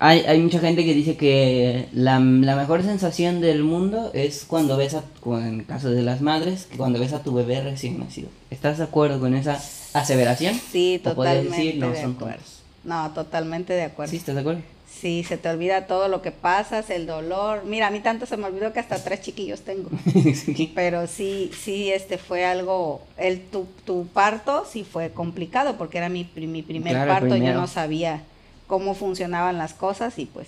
hay, 0.00 0.20
hay 0.20 0.38
mucha 0.38 0.60
gente 0.60 0.84
que 0.84 0.94
dice 0.94 1.16
que 1.16 1.88
la, 1.92 2.20
la 2.20 2.56
mejor 2.56 2.82
sensación 2.82 3.40
del 3.40 3.64
mundo 3.64 4.10
es 4.14 4.44
cuando 4.46 4.76
ves 4.76 4.94
a, 4.94 5.02
en 5.24 5.60
el 5.60 5.66
caso 5.66 5.90
de 5.90 6.02
las 6.02 6.20
madres, 6.20 6.66
que 6.66 6.76
cuando 6.76 7.00
ves 7.00 7.12
a 7.12 7.22
tu 7.22 7.34
bebé 7.34 7.60
recién 7.62 7.98
nacido. 7.98 8.28
¿Estás 8.50 8.78
de 8.78 8.84
acuerdo 8.84 9.18
con 9.18 9.34
esa 9.34 9.60
aseveración? 9.94 10.54
Sí, 10.70 11.00
¿O 11.04 11.14
puedes 11.14 11.42
totalmente 11.42 11.56
decir, 11.56 11.80
no, 11.80 11.90
de 11.90 12.00
son 12.00 12.12
acuerdo. 12.12 12.42
No, 12.84 13.10
totalmente 13.10 13.72
de 13.72 13.82
acuerdo. 13.82 14.10
¿Sí 14.10 14.18
estás 14.18 14.36
de 14.36 14.40
acuerdo? 14.42 14.60
Sí, 14.88 15.24
se 15.24 15.36
te 15.36 15.48
olvida 15.48 15.86
todo 15.86 16.08
lo 16.08 16.22
que 16.22 16.32
pasas, 16.32 16.90
el 16.90 17.06
dolor. 17.06 17.64
Mira, 17.64 17.88
a 17.88 17.90
mí 17.90 18.00
tanto 18.00 18.24
se 18.26 18.36
me 18.36 18.46
olvidó 18.46 18.72
que 18.72 18.80
hasta 18.80 19.02
tres 19.02 19.20
chiquillos 19.22 19.60
tengo. 19.62 19.90
Sí. 20.34 20.72
Pero 20.74 21.06
sí, 21.06 21.50
sí, 21.60 21.90
este 21.90 22.18
fue 22.18 22.44
algo, 22.44 23.02
el 23.16 23.40
tu, 23.40 23.66
tu 23.84 24.06
parto 24.06 24.64
sí 24.70 24.84
fue 24.84 25.10
complicado 25.10 25.76
porque 25.76 25.98
era 25.98 26.08
mi, 26.08 26.28
mi 26.36 26.62
primer 26.62 26.94
Claro, 26.94 27.12
parto, 27.12 27.36
yo 27.36 27.52
no 27.52 27.66
sabía 27.66 28.22
cómo 28.68 28.94
funcionaban 28.94 29.58
las 29.58 29.74
cosas 29.74 30.18
y 30.20 30.26
pues 30.26 30.46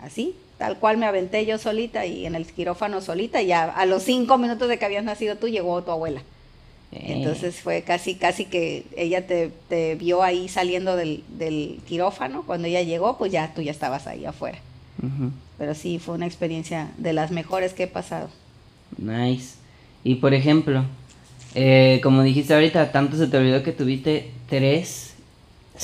así, 0.00 0.36
tal 0.58 0.78
cual 0.78 0.98
me 0.98 1.06
aventé 1.06 1.44
yo 1.44 1.58
solita 1.58 2.06
y 2.06 2.26
en 2.26 2.36
el 2.36 2.46
quirófano 2.46 3.00
solita 3.00 3.42
y 3.42 3.46
ya 3.48 3.64
a 3.64 3.86
los 3.86 4.04
cinco 4.04 4.38
minutos 4.38 4.68
de 4.68 4.78
que 4.78 4.84
habías 4.84 5.02
nacido 5.02 5.34
tú 5.36 5.48
llegó 5.48 5.82
tu 5.82 5.90
abuela. 5.90 6.22
Eh, 6.92 7.14
Entonces 7.14 7.56
fue 7.56 7.82
casi, 7.82 8.14
casi 8.16 8.44
que 8.44 8.84
ella 8.96 9.26
te, 9.26 9.50
te 9.68 9.94
vio 9.94 10.22
ahí 10.22 10.48
saliendo 10.48 10.94
del, 10.94 11.24
del 11.38 11.80
quirófano, 11.88 12.42
cuando 12.46 12.68
ella 12.68 12.82
llegó 12.82 13.16
pues 13.16 13.32
ya 13.32 13.52
tú 13.54 13.62
ya 13.62 13.72
estabas 13.72 14.06
ahí 14.06 14.24
afuera. 14.26 14.58
Pero 15.58 15.74
sí, 15.74 15.98
fue 15.98 16.14
una 16.14 16.26
experiencia 16.26 16.90
de 16.98 17.12
las 17.12 17.32
mejores 17.32 17.72
que 17.72 17.84
he 17.84 17.88
pasado. 17.88 18.28
Nice. 18.98 19.56
Y 20.04 20.16
por 20.16 20.34
ejemplo, 20.34 20.84
eh, 21.54 22.00
como 22.02 22.22
dijiste 22.22 22.54
ahorita, 22.54 22.92
tanto 22.92 23.16
se 23.16 23.26
te 23.26 23.36
olvidó 23.36 23.62
que 23.62 23.72
tuviste 23.72 24.30
tres 24.48 25.11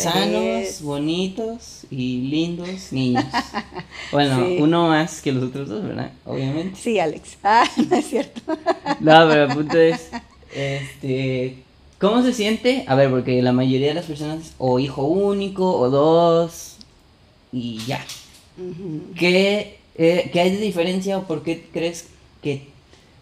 sanos, 0.03 0.83
bonitos 0.83 1.87
y 1.91 2.23
lindos 2.29 2.93
niños. 2.93 3.25
Bueno, 4.13 4.47
Sí. 4.47 4.57
uno 4.61 4.89
más 4.89 5.21
que 5.21 5.33
los 5.33 5.45
otros 5.45 5.69
dos, 5.69 5.83
¿verdad? 5.85 6.13
Obviamente. 6.25 6.79
Sí, 6.81 6.99
Alex. 6.99 7.37
Ah, 7.45 7.65
no 7.89 7.97
es 7.97 8.07
cierto. 8.07 8.41
No, 9.01 9.29
pero 9.29 9.45
el 9.45 9.53
punto 9.55 9.77
es, 9.79 10.09
este, 10.55 11.59
¿cómo 12.01 12.23
se 12.23 12.33
siente? 12.33 12.85
A 12.89 12.95
ver, 12.95 13.11
porque 13.11 13.43
la 13.43 13.53
mayoría 13.53 13.89
de 13.89 13.95
las 13.95 14.07
personas, 14.07 14.53
o 14.59 14.79
hijo 14.79 15.03
único, 15.05 15.77
o 15.79 15.91
dos, 15.91 16.77
y 17.53 17.79
ya. 17.87 18.05
¿Qué, 19.17 19.79
eh, 19.97 20.31
qué 20.33 20.41
hay 20.41 20.51
de 20.53 20.59
diferencia 20.61 21.19
o 21.19 21.25
por 21.25 21.43
qué 21.43 21.67
crees 21.73 22.09
que, 22.43 22.67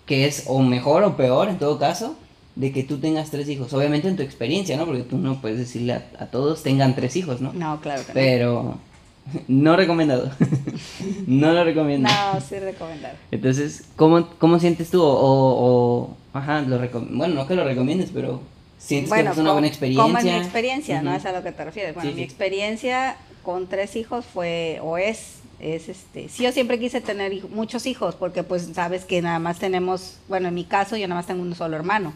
que 0.06 0.26
es 0.26 0.44
o 0.46 0.60
mejor 0.60 1.02
o 1.04 1.16
peor 1.16 1.48
en 1.48 1.58
todo 1.58 1.78
caso 1.78 2.16
de 2.56 2.72
que 2.72 2.82
tú 2.82 2.98
tengas 2.98 3.30
tres 3.30 3.48
hijos? 3.48 3.72
Obviamente 3.72 4.08
en 4.08 4.16
tu 4.16 4.22
experiencia, 4.22 4.76
¿no? 4.76 4.84
Porque 4.86 5.02
tú 5.02 5.16
no 5.18 5.40
puedes 5.40 5.58
decirle 5.58 5.92
a, 5.92 6.06
a 6.18 6.26
todos 6.26 6.62
tengan 6.62 6.94
tres 6.94 7.14
hijos, 7.16 7.40
¿no? 7.40 7.52
No, 7.52 7.80
claro 7.80 8.04
que. 8.04 8.12
Pero 8.12 8.78
no 9.48 9.76
recomendado. 9.76 10.30
no 11.26 11.52
lo 11.52 11.64
recomiendo. 11.64 12.08
No, 12.08 12.40
sí 12.40 12.58
recomendado. 12.58 13.14
Entonces, 13.30 13.84
¿cómo, 13.96 14.28
¿cómo 14.38 14.58
sientes 14.58 14.90
tú? 14.90 15.02
O, 15.02 15.08
o- 15.08 16.00
o- 16.02 16.16
ajá, 16.32 16.62
lo 16.62 16.78
bueno, 17.10 17.34
no 17.34 17.46
que 17.46 17.54
lo 17.54 17.64
recomiendes, 17.64 18.10
pero 18.12 18.40
sientes 18.78 19.12
que 19.12 19.20
es 19.20 19.38
una 19.38 19.52
buena 19.52 19.66
experiencia. 19.68 20.02
Como 20.04 20.18
en 20.18 20.24
mi 20.24 20.30
experiencia, 20.32 21.02
¿no? 21.02 21.14
Es 21.14 21.24
a 21.26 21.32
lo 21.32 21.42
que 21.42 21.52
te 21.52 21.64
refieres. 21.64 21.94
Bueno, 21.94 22.08
Sí, 22.10 22.14
mi 22.14 22.20
sí. 22.20 22.24
experiencia 22.24 23.16
con 23.42 23.68
tres 23.68 23.96
hijos 23.96 24.24
fue, 24.24 24.80
o 24.82 24.98
es, 24.98 25.35
es 25.58 25.88
este, 25.88 26.28
sí, 26.28 26.44
yo 26.44 26.52
siempre 26.52 26.78
quise 26.78 27.00
tener 27.00 27.48
muchos 27.48 27.86
hijos, 27.86 28.14
porque 28.14 28.42
pues 28.42 28.68
sabes 28.74 29.04
que 29.04 29.22
nada 29.22 29.38
más 29.38 29.58
tenemos, 29.58 30.18
bueno, 30.28 30.48
en 30.48 30.54
mi 30.54 30.64
caso 30.64 30.96
yo 30.96 31.08
nada 31.08 31.20
más 31.20 31.26
tengo 31.26 31.42
un 31.42 31.54
solo 31.54 31.76
hermano, 31.76 32.12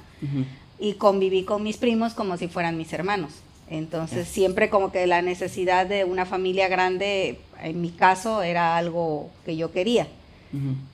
y 0.79 0.95
conviví 0.95 1.45
con 1.45 1.63
mis 1.63 1.77
primos 1.77 2.15
como 2.15 2.37
si 2.37 2.49
fueran 2.49 2.77
mis 2.77 2.93
hermanos. 2.93 3.33
Entonces 3.71 4.27
siempre 4.27 4.69
como 4.69 4.91
que 4.91 5.07
la 5.07 5.23
necesidad 5.23 5.87
de 5.87 6.05
una 6.05 6.27
familia 6.27 6.69
grande, 6.69 7.39
en 7.63 7.81
mi 7.81 7.91
caso, 7.91 8.43
era 8.43 8.77
algo 8.77 9.31
que 9.45 9.57
yo 9.57 9.73
quería. 9.73 10.09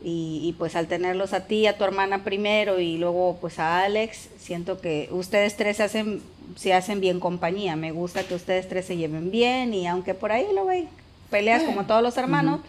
Y, 0.04 0.42
y, 0.42 0.52
pues 0.58 0.76
al 0.76 0.86
tenerlos 0.86 1.32
a 1.32 1.46
ti, 1.46 1.66
a 1.66 1.78
tu 1.78 1.84
hermana 1.84 2.24
primero 2.24 2.78
y 2.78 2.98
luego 2.98 3.38
pues 3.40 3.58
a 3.58 3.84
Alex, 3.84 4.28
siento 4.38 4.82
que 4.82 5.08
ustedes 5.10 5.56
tres 5.56 5.78
se 5.78 5.82
hacen, 5.84 6.20
se 6.56 6.74
hacen 6.74 7.00
bien 7.00 7.20
compañía. 7.20 7.74
Me 7.74 7.90
gusta 7.90 8.22
que 8.24 8.34
ustedes 8.34 8.68
tres 8.68 8.84
se 8.84 8.98
lleven 8.98 9.30
bien 9.30 9.72
y 9.72 9.86
aunque 9.86 10.12
por 10.12 10.30
ahí 10.30 10.44
lo 10.54 10.66
ven, 10.66 10.90
peleas 11.30 11.62
Eh, 11.62 11.66
como 11.66 11.84
todos 11.86 12.02
los 12.02 12.16
hermanos, 12.16 12.60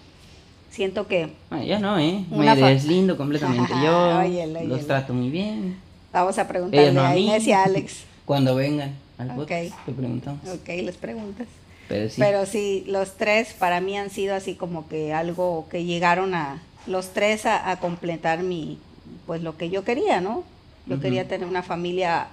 siento 0.71 1.07
que 1.07 1.29
Ah, 1.49 1.63
ya 1.63 1.79
no, 1.79 1.97
¿eh? 1.99 2.23
Me 2.29 2.55
deslindo 2.55 3.17
completamente. 3.17 3.73
Yo 3.83 4.19
Óyelo, 4.19 4.63
los 4.63 4.85
trato 4.87 5.13
muy 5.13 5.29
bien. 5.29 5.77
vamos 6.11 6.37
a 6.37 6.47
preguntarle 6.47 6.91
no 6.91 7.01
a 7.01 7.09
a. 7.09 7.17
Inés 7.17 7.45
y 7.47 7.51
a 7.51 7.63
Alex. 7.63 8.03
Cuando 8.25 8.55
vengan 8.55 8.93
al 9.17 9.29
Ok. 9.31 9.37
podcast, 9.37 9.85
te 9.85 9.91
preguntamos. 9.93 10.41
Ok, 10.47 10.67
les 10.83 10.97
preguntas. 10.97 11.47
Pero 11.87 12.09
sí. 12.09 12.15
Pero 12.19 12.45
sí, 12.45 12.83
los 12.87 13.13
tres 13.15 13.53
para 13.57 13.79
mí 13.79 13.97
han 13.97 14.09
sido 14.09 14.35
así 14.35 14.55
como 14.55 14.87
que 14.89 15.13
algo 15.13 15.67
que 15.71 15.85
llegaron 15.85 16.33
a, 16.35 16.61
los 16.85 17.13
tres 17.13 17.45
a, 17.45 17.71
a 17.71 17.79
completar 17.79 18.43
mi, 18.43 18.77
pues 19.25 19.41
lo 19.41 19.55
que 19.57 19.69
yo 19.69 19.85
quería, 19.85 20.19
¿no? 20.19 20.43
Yo 20.85 20.99
quería 21.01 21.27
tener 21.27 21.47
una 21.47 21.63
familia 21.63 22.27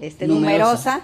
este, 0.00 0.26
Numerosa. 0.26 1.00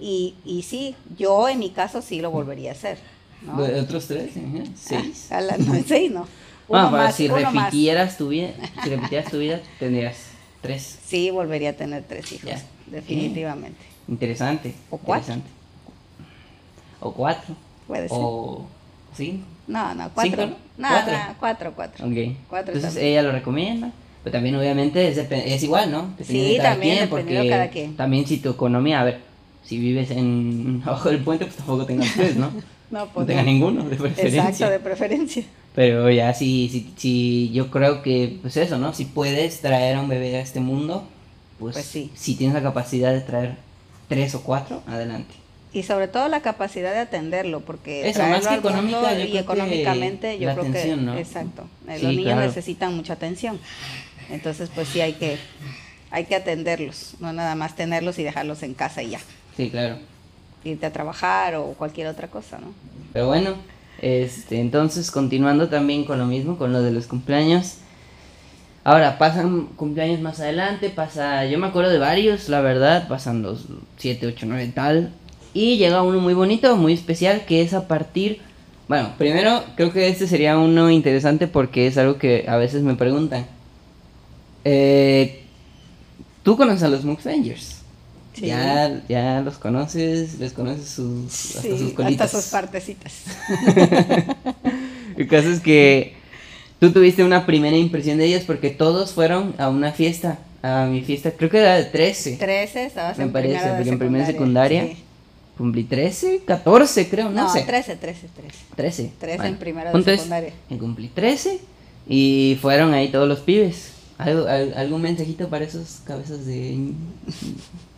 y, 0.00 0.34
y 0.44 0.62
sí, 0.62 0.94
yo 1.18 1.48
en 1.48 1.58
mi 1.58 1.70
caso 1.70 2.00
sí 2.02 2.20
lo 2.20 2.30
volvería 2.30 2.70
a 2.70 2.72
hacer, 2.74 2.98
¿no? 3.44 3.62
¿De 3.62 3.80
otros 3.80 4.06
tres? 4.06 4.32
¿Seis? 4.76 5.30
A 5.32 5.40
la- 5.40 5.56
no, 5.58 5.74
seis 5.86 6.10
no. 6.10 6.26
Uno 6.68 6.90
pero 6.90 6.90
más, 6.90 7.14
si 7.14 7.26
uno 7.26 7.34
más. 7.40 7.52
repitieras 7.54 8.16
tu 8.16 8.28
vida, 8.28 8.50
si 8.84 8.88
repitieras 8.90 9.30
tu 9.30 9.38
vida, 9.38 9.60
tendrías 9.78 10.16
tres. 10.60 10.98
Sí, 11.06 11.30
volvería 11.30 11.70
a 11.70 11.72
tener 11.74 12.04
tres 12.04 12.30
hijos, 12.32 12.48
Ya. 12.48 12.62
definitivamente. 12.86 13.78
Interesante. 14.08 14.74
O 14.90 14.96
cuatro. 14.98 15.34
interesante. 15.34 15.50
O 17.00 17.12
cuatro. 17.12 17.54
Puede 17.86 18.08
ser. 18.08 18.18
O 18.20 18.66
cinco. 19.16 19.44
No, 19.66 19.94
no, 19.94 20.10
cuatro. 20.14 20.42
¿Cinco? 20.44 20.56
No, 20.78 20.88
¿Cuatro? 20.88 21.12
no, 21.12 21.34
cuatro, 21.38 21.72
cuatro. 21.74 22.06
Ok. 22.06 22.12
Cuatro 22.48 22.74
Entonces 22.74 22.94
también. 22.94 23.06
ella 23.12 23.22
lo 23.22 23.32
recomienda. 23.32 23.92
Pero 24.24 24.32
también 24.34 24.54
obviamente 24.54 25.08
es, 25.08 25.18
es 25.18 25.62
igual, 25.64 25.90
¿no? 25.90 26.14
Dependiendo 26.16 26.48
Sí, 26.48 26.52
de 26.52 26.56
cada 26.58 26.70
también, 26.70 26.96
quien, 26.98 27.08
porque 27.10 27.48
cada 27.50 27.68
quien. 27.70 27.96
También 27.96 28.26
si 28.26 28.38
tu 28.38 28.50
economía, 28.50 29.00
a 29.00 29.04
ver, 29.04 29.20
si 29.64 29.78
vives 29.78 30.10
en 30.12 30.80
abajo 30.86 31.08
del 31.10 31.18
puente, 31.24 31.44
pues 31.44 31.56
tampoco 31.56 31.84
tengas 31.86 32.14
tres, 32.14 32.36
¿no? 32.36 32.50
No, 32.92 33.06
pues 33.08 33.26
tengas 33.26 33.44
no. 33.44 33.50
ninguno, 33.50 33.84
de 33.88 33.96
preferencia. 33.96 34.42
Exacto, 34.48 34.70
de 34.70 34.78
preferencia. 34.78 35.44
Pero 35.74 36.08
ya 36.10 36.32
si, 36.34 36.68
si, 36.68 36.92
si 36.96 37.50
yo 37.52 37.70
creo 37.70 38.02
que, 38.02 38.38
pues 38.42 38.56
eso, 38.56 38.78
¿no? 38.78 38.92
Si 38.94 39.06
puedes 39.06 39.60
traer 39.60 39.96
a 39.96 40.00
un 40.00 40.08
bebé 40.08 40.36
a 40.36 40.40
este 40.40 40.60
mundo, 40.60 41.08
pues, 41.58 41.74
Pues 41.74 41.86
sí. 41.86 42.10
si 42.14 42.34
tienes 42.36 42.54
la 42.54 42.62
capacidad 42.62 43.12
de 43.12 43.22
traer 43.22 43.56
tres 44.08 44.34
o 44.34 44.42
cuatro, 44.42 44.82
adelante. 44.86 45.34
Y 45.72 45.84
sobre 45.84 46.06
todo 46.06 46.28
la 46.28 46.42
capacidad 46.42 46.92
de 46.92 46.98
atenderlo, 46.98 47.60
porque 47.60 48.06
Eso, 48.06 48.22
más 48.26 48.46
que 48.46 48.56
económica, 48.56 49.14
yo 49.18 49.24
y 49.24 49.38
económicamente 49.38 50.38
yo 50.38 50.48
la 50.48 50.54
creo 50.54 50.66
atención, 50.68 50.98
que 51.00 51.04
¿no? 51.06 51.16
exacto. 51.18 51.64
Sí, 51.86 52.02
los 52.02 52.12
niños 52.12 52.24
claro. 52.24 52.40
necesitan 52.42 52.94
mucha 52.94 53.14
atención. 53.14 53.58
Entonces, 54.30 54.70
pues 54.74 54.88
sí 54.88 55.00
hay 55.00 55.14
que 55.14 55.38
hay 56.10 56.26
que 56.26 56.36
atenderlos, 56.36 57.14
no 57.20 57.32
nada 57.32 57.54
más 57.54 57.74
tenerlos 57.74 58.18
y 58.18 58.22
dejarlos 58.22 58.62
en 58.62 58.74
casa 58.74 59.02
y 59.02 59.10
ya. 59.10 59.20
Sí, 59.56 59.70
claro. 59.70 59.96
Irte 60.64 60.86
a 60.86 60.92
trabajar 60.92 61.54
o 61.56 61.74
cualquier 61.74 62.06
otra 62.06 62.28
cosa, 62.28 62.58
¿no? 62.58 62.68
Pero 63.12 63.26
bueno, 63.26 63.54
este, 64.00 64.60
entonces 64.60 65.10
continuando 65.10 65.68
también 65.68 66.04
con 66.04 66.18
lo 66.18 66.26
mismo, 66.26 66.58
con 66.58 66.72
lo 66.72 66.82
de 66.82 66.92
los 66.92 67.06
cumpleaños. 67.06 67.78
Ahora, 68.84 69.16
pasan 69.16 69.66
cumpleaños 69.76 70.20
más 70.20 70.40
adelante, 70.40 70.90
pasa, 70.90 71.46
yo 71.46 71.58
me 71.58 71.68
acuerdo 71.68 71.90
de 71.90 71.98
varios, 71.98 72.48
la 72.48 72.60
verdad, 72.60 73.06
pasan 73.06 73.42
los 73.42 73.66
7, 73.98 74.26
8, 74.26 74.46
9 74.48 74.72
tal. 74.74 75.12
Y 75.54 75.76
llega 75.76 76.02
uno 76.02 76.18
muy 76.18 76.34
bonito, 76.34 76.76
muy 76.76 76.92
especial, 76.92 77.44
que 77.46 77.62
es 77.62 77.74
a 77.74 77.86
partir... 77.86 78.40
Bueno, 78.88 79.12
primero 79.16 79.62
creo 79.76 79.92
que 79.92 80.08
este 80.08 80.26
sería 80.26 80.58
uno 80.58 80.90
interesante 80.90 81.46
porque 81.46 81.86
es 81.86 81.96
algo 81.96 82.18
que 82.18 82.44
a 82.48 82.56
veces 82.56 82.82
me 82.82 82.94
preguntan. 82.94 83.46
Eh, 84.64 85.44
¿Tú 86.42 86.56
conoces 86.56 86.82
a 86.82 86.88
los 86.88 87.04
Mukbangers? 87.04 87.81
Sí. 88.34 88.46
Ya, 88.46 89.02
ya 89.08 89.40
los 89.42 89.58
conoces, 89.58 90.38
les 90.38 90.52
conoces 90.52 90.88
sus, 90.88 91.56
hasta 91.56 91.62
Sí, 91.62 91.78
sus 91.78 91.92
colitas. 91.92 92.26
hasta 92.26 92.40
sus 92.40 92.50
partecitas. 92.50 93.12
El 95.16 95.28
caso 95.28 95.50
es 95.50 95.60
que 95.60 96.14
tú 96.80 96.90
tuviste 96.92 97.22
una 97.24 97.44
primera 97.46 97.76
impresión 97.76 98.18
de 98.18 98.24
ellos 98.26 98.44
porque 98.46 98.70
todos 98.70 99.12
fueron 99.12 99.54
a 99.58 99.68
una 99.68 99.92
fiesta, 99.92 100.38
a 100.62 100.86
mi 100.86 101.02
fiesta, 101.02 101.32
creo 101.32 101.50
que 101.50 101.58
era 101.58 101.74
de 101.76 101.84
13. 101.84 102.36
13, 102.36 102.86
estabas 102.86 103.18
Me 103.18 103.24
en 103.24 103.32
parece, 103.32 103.54
primera 103.58 103.76
porque 103.76 103.90
en 103.90 103.98
primera 103.98 104.26
secundaria. 104.26 104.82
sí. 104.86 104.96
Cumplí 105.58 105.84
13, 105.84 106.40
14 106.46 107.08
creo, 107.10 107.28
no, 107.28 107.42
No, 107.44 107.52
sé. 107.52 107.60
13, 107.62 107.96
13, 107.96 108.26
13. 108.34 108.58
13. 108.74 109.12
13 109.20 109.46
en 109.46 109.56
primero 109.58 109.92
de 109.92 110.16
secundaria. 110.16 110.52
cumplí 110.80 111.08
13 111.08 111.60
y 112.08 112.56
fueron 112.62 112.94
ahí 112.94 113.08
todos 113.08 113.28
los 113.28 113.40
pibes. 113.40 113.90
¿Algo, 114.16 114.46
al- 114.48 114.72
¿Algún 114.74 115.02
mensajito 115.02 115.48
para 115.48 115.64
esos 115.66 116.00
cabezas 116.06 116.46
de, 116.46 116.78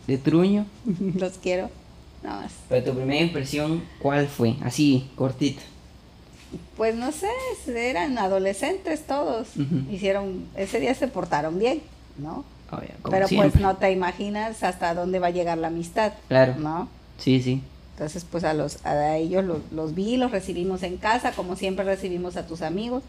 de 0.07 0.17
truño? 0.17 0.65
Los 1.15 1.33
quiero. 1.37 1.69
No, 2.23 2.41
es- 2.41 2.51
Pero 2.69 2.91
tu 2.91 2.97
primera 2.97 3.21
impresión, 3.21 3.83
¿cuál 3.99 4.27
fue? 4.27 4.55
Así, 4.63 5.09
cortita. 5.15 5.61
Pues 6.77 6.95
no 6.95 7.11
sé, 7.11 7.27
eran 7.67 8.17
adolescentes 8.17 9.05
todos. 9.05 9.49
Hicieron, 9.91 10.45
ese 10.55 10.79
día 10.79 10.93
se 10.95 11.07
portaron 11.07 11.59
bien, 11.59 11.81
¿no? 12.17 12.45
Obvio, 12.71 12.89
como 13.01 13.11
Pero 13.11 13.27
siempre. 13.27 13.51
pues 13.51 13.61
no 13.61 13.75
te 13.75 13.91
imaginas 13.91 14.63
hasta 14.63 14.93
dónde 14.93 15.19
va 15.19 15.27
a 15.27 15.31
llegar 15.31 15.57
la 15.57 15.67
amistad. 15.67 16.13
Claro. 16.27 16.55
¿No? 16.57 16.87
Sí, 17.17 17.41
sí. 17.41 17.61
Entonces, 17.93 18.25
pues 18.29 18.43
a, 18.43 18.53
los, 18.53 18.85
a 18.85 19.15
ellos 19.17 19.43
los, 19.45 19.59
los 19.71 19.95
vi, 19.95 20.17
los 20.17 20.31
recibimos 20.31 20.83
en 20.83 20.97
casa, 20.97 21.31
como 21.31 21.55
siempre 21.55 21.85
recibimos 21.85 22.35
a 22.37 22.45
tus 22.47 22.61
amigos, 22.61 23.03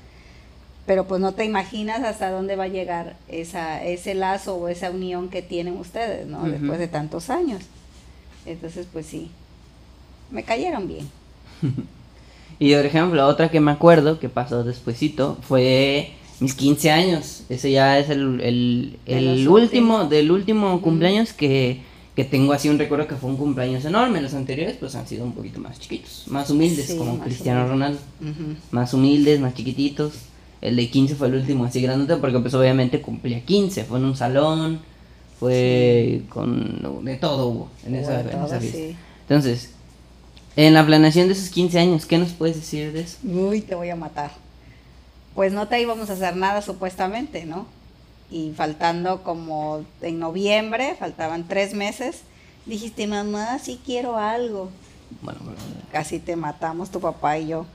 pero 0.86 1.06
pues 1.06 1.20
no 1.20 1.32
te 1.32 1.44
imaginas 1.44 2.02
hasta 2.04 2.30
dónde 2.30 2.56
va 2.56 2.64
a 2.64 2.68
llegar 2.68 3.16
esa, 3.28 3.82
ese 3.84 4.14
lazo 4.14 4.54
o 4.56 4.68
esa 4.68 4.90
unión 4.90 5.28
que 5.28 5.42
tienen 5.42 5.76
ustedes, 5.76 6.26
¿no? 6.26 6.48
Después 6.48 6.78
de 6.78 6.88
tantos 6.88 7.28
años. 7.28 7.62
Entonces, 8.46 8.86
pues 8.92 9.06
sí, 9.06 9.30
me 10.30 10.42
cayeron 10.44 10.88
bien. 10.88 11.08
Y 12.58 12.74
por 12.74 12.86
ejemplo, 12.86 13.26
otra 13.26 13.50
que 13.50 13.60
me 13.60 13.70
acuerdo 13.70 14.18
que 14.18 14.30
pasó 14.30 14.64
despuesito 14.64 15.36
fue 15.46 16.12
mis 16.40 16.54
15 16.54 16.90
años. 16.90 17.42
Ese 17.50 17.70
ya 17.70 17.98
es 17.98 18.08
el, 18.08 18.40
el, 18.40 18.98
el 19.04 19.46
último, 19.46 19.54
últimos. 19.56 20.08
del 20.10 20.30
último 20.30 20.80
cumpleaños 20.80 21.34
que, 21.34 21.82
que 22.14 22.24
tengo 22.24 22.54
así 22.54 22.70
un 22.70 22.78
recuerdo 22.78 23.06
que 23.06 23.16
fue 23.16 23.28
un 23.28 23.36
cumpleaños 23.36 23.84
enorme. 23.84 24.22
Los 24.22 24.32
anteriores 24.32 24.76
pues 24.78 24.94
han 24.94 25.06
sido 25.06 25.24
un 25.24 25.32
poquito 25.32 25.60
más 25.60 25.78
chiquitos, 25.78 26.24
más 26.28 26.48
humildes, 26.48 26.86
Sí, 26.86 26.96
como 26.96 27.16
más 27.16 27.26
Cristiano. 27.26 27.68
Ronaldo. 27.68 27.98
Más 28.70 28.94
humildes, 28.94 29.38
más 29.38 29.52
chiquititos. 29.52 30.14
El 30.60 30.76
de 30.76 30.88
15 30.90 31.14
fue 31.16 31.28
el 31.28 31.34
último 31.34 31.64
así 31.64 31.80
grandote 31.82 32.16
porque 32.16 32.38
pues 32.40 32.54
obviamente 32.54 33.00
cumplía 33.02 33.40
15. 33.44 33.84
Fue 33.84 33.98
en 33.98 34.04
un 34.06 34.16
salón, 34.16 34.80
fue 35.38 36.22
con... 36.28 37.04
de 37.04 37.16
todo 37.16 37.46
hubo 37.48 37.68
en 37.86 37.94
esa, 37.96 38.12
Hubo 38.12 38.20
en 38.20 38.30
todo, 38.30 38.46
esa 38.46 38.60
fiesta. 38.60 38.78
sí. 38.78 38.96
Entonces, 39.28 39.70
en 40.56 40.72
la 40.74 40.86
planeación 40.86 41.26
de 41.26 41.34
esos 41.34 41.50
15 41.50 41.78
años, 41.78 42.06
¿qué 42.06 42.16
nos 42.18 42.32
puedes 42.32 42.56
decir 42.56 42.92
de 42.92 43.00
eso? 43.00 43.18
Uy, 43.24 43.60
te 43.60 43.74
voy 43.74 43.90
a 43.90 43.96
matar. 43.96 44.30
Pues 45.34 45.52
no 45.52 45.68
te 45.68 45.80
íbamos 45.80 46.08
a 46.08 46.14
hacer 46.14 46.36
nada 46.36 46.62
supuestamente, 46.62 47.44
¿no? 47.44 47.66
Y 48.30 48.52
faltando 48.56 49.22
como 49.22 49.84
en 50.00 50.18
noviembre, 50.18 50.96
faltaban 50.98 51.46
tres 51.46 51.74
meses, 51.74 52.22
dijiste, 52.64 53.06
mamá, 53.06 53.58
sí 53.58 53.78
quiero 53.84 54.16
algo. 54.16 54.70
Bueno, 55.22 55.40
bueno, 55.44 55.58
Casi 55.92 56.18
te 56.18 56.34
matamos 56.36 56.90
tu 56.90 57.00
papá 57.00 57.38
y 57.38 57.48
yo. 57.48 57.66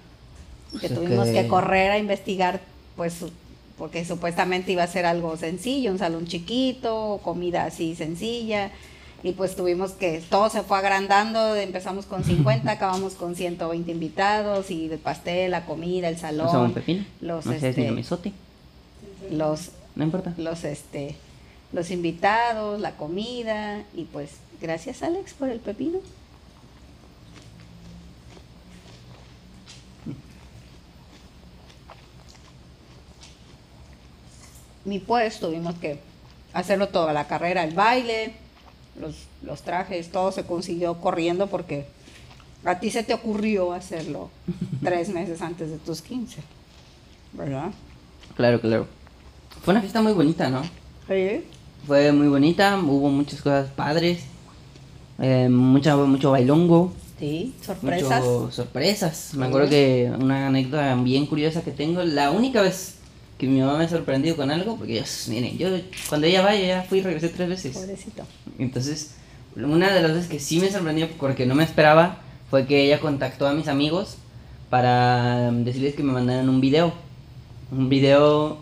Que 0.71 0.79
Pues 0.79 0.91
es 0.91 0.97
tuvimos 0.97 1.27
que- 1.27 1.33
que 1.33 1.47
correr 1.47 1.91
a 1.91 1.97
investigar, 1.99 2.61
pues, 3.01 3.25
porque 3.79 4.05
supuestamente 4.05 4.71
iba 4.71 4.83
a 4.83 4.87
ser 4.87 5.07
algo 5.07 5.35
sencillo, 5.35 5.91
un 5.91 5.97
salón 5.97 6.27
chiquito, 6.27 7.19
comida 7.23 7.65
así 7.65 7.95
sencilla. 7.95 8.69
Y 9.23 9.31
pues 9.31 9.55
tuvimos 9.55 9.93
que, 9.93 10.21
todo 10.29 10.51
se 10.51 10.61
fue 10.61 10.77
agrandando, 10.77 11.55
empezamos 11.55 12.05
con 12.05 12.23
50, 12.23 12.69
acabamos 12.71 13.15
con 13.15 13.35
120 13.35 13.91
invitados 13.91 14.69
y 14.69 14.85
el 14.85 14.99
pastel, 14.99 15.49
la 15.49 15.65
comida, 15.65 16.09
el 16.09 16.19
salón. 16.19 16.45
O 16.45 16.51
sea, 16.51 16.59
un 16.59 16.73
pepino. 16.73 17.03
Los, 17.21 17.47
no 17.47 17.53
este, 17.53 17.73
si 17.73 18.33
los, 19.31 19.71
No 19.95 20.03
importa. 20.03 20.35
los, 20.37 20.63
este, 20.63 21.15
los 21.73 21.89
invitados, 21.89 22.79
la 22.79 22.91
comida 22.97 23.81
y 23.95 24.03
pues 24.03 24.29
gracias 24.61 25.01
Alex 25.01 25.33
por 25.33 25.49
el 25.49 25.59
pepino. 25.59 25.97
Mi 34.85 34.99
pues 34.99 35.39
tuvimos 35.39 35.75
que 35.75 35.99
hacerlo 36.53 36.89
toda 36.89 37.13
la 37.13 37.27
carrera, 37.27 37.63
el 37.63 37.73
baile, 37.73 38.33
los, 38.99 39.15
los 39.43 39.61
trajes, 39.61 40.11
todo 40.11 40.31
se 40.31 40.43
consiguió 40.45 40.99
corriendo 40.99 41.47
porque 41.47 41.85
a 42.65 42.79
ti 42.79 42.91
se 42.91 43.03
te 43.03 43.13
ocurrió 43.13 43.73
hacerlo 43.73 44.29
tres 44.83 45.09
meses 45.09 45.41
antes 45.41 45.69
de 45.69 45.77
tus 45.77 46.01
15, 46.01 46.41
¿verdad? 47.33 47.71
Claro, 48.35 48.59
claro. 48.59 48.87
Fue 49.63 49.73
una 49.73 49.81
fiesta 49.81 50.01
muy 50.01 50.13
bonita, 50.13 50.49
¿no? 50.49 50.63
Sí. 51.07 51.43
Fue 51.85 52.11
muy 52.11 52.27
bonita, 52.27 52.77
hubo 52.77 53.09
muchas 53.09 53.41
cosas 53.41 53.69
padres, 53.71 54.23
eh, 55.19 55.49
mucha, 55.49 55.95
mucho 55.95 56.31
bailongo, 56.31 56.93
Sí, 57.19 57.53
sorpresas. 57.61 58.23
mucho 58.23 58.51
sorpresas. 58.51 59.33
Me 59.35 59.45
acuerdo 59.45 59.69
que 59.69 60.11
una 60.19 60.47
anécdota 60.47 60.95
bien 60.95 61.27
curiosa 61.27 61.61
que 61.61 61.69
tengo, 61.69 62.01
la 62.03 62.31
única 62.31 62.63
vez 62.63 62.95
que 63.41 63.47
mi 63.47 63.59
mamá 63.59 63.75
me 63.79 63.85
ha 63.85 63.89
sorprendido 63.89 64.35
con 64.35 64.51
algo, 64.51 64.77
porque 64.77 64.93
yo, 64.93 65.01
miren, 65.27 65.57
yo 65.57 65.67
cuando 66.07 66.27
ella 66.27 66.43
va, 66.43 66.55
yo 66.55 66.63
ya 66.63 66.83
fui 66.83 66.99
y 66.99 67.01
regresé 67.01 67.29
tres 67.29 67.49
veces. 67.49 67.75
Pobrecito. 67.75 68.21
Entonces, 68.59 69.15
una 69.55 69.91
de 69.91 69.99
las 69.99 70.13
veces 70.13 70.29
que 70.29 70.39
sí 70.39 70.59
me 70.59 70.69
sorprendió 70.69 71.09
porque 71.19 71.47
no 71.47 71.55
me 71.55 71.63
esperaba 71.63 72.19
fue 72.51 72.67
que 72.67 72.85
ella 72.85 72.99
contactó 72.99 73.47
a 73.47 73.53
mis 73.53 73.67
amigos 73.67 74.17
para 74.69 75.47
um, 75.49 75.63
decirles 75.63 75.95
que 75.95 76.03
me 76.03 76.13
mandaran 76.13 76.49
un 76.49 76.61
video. 76.61 76.93
Un 77.71 77.89
video 77.89 78.59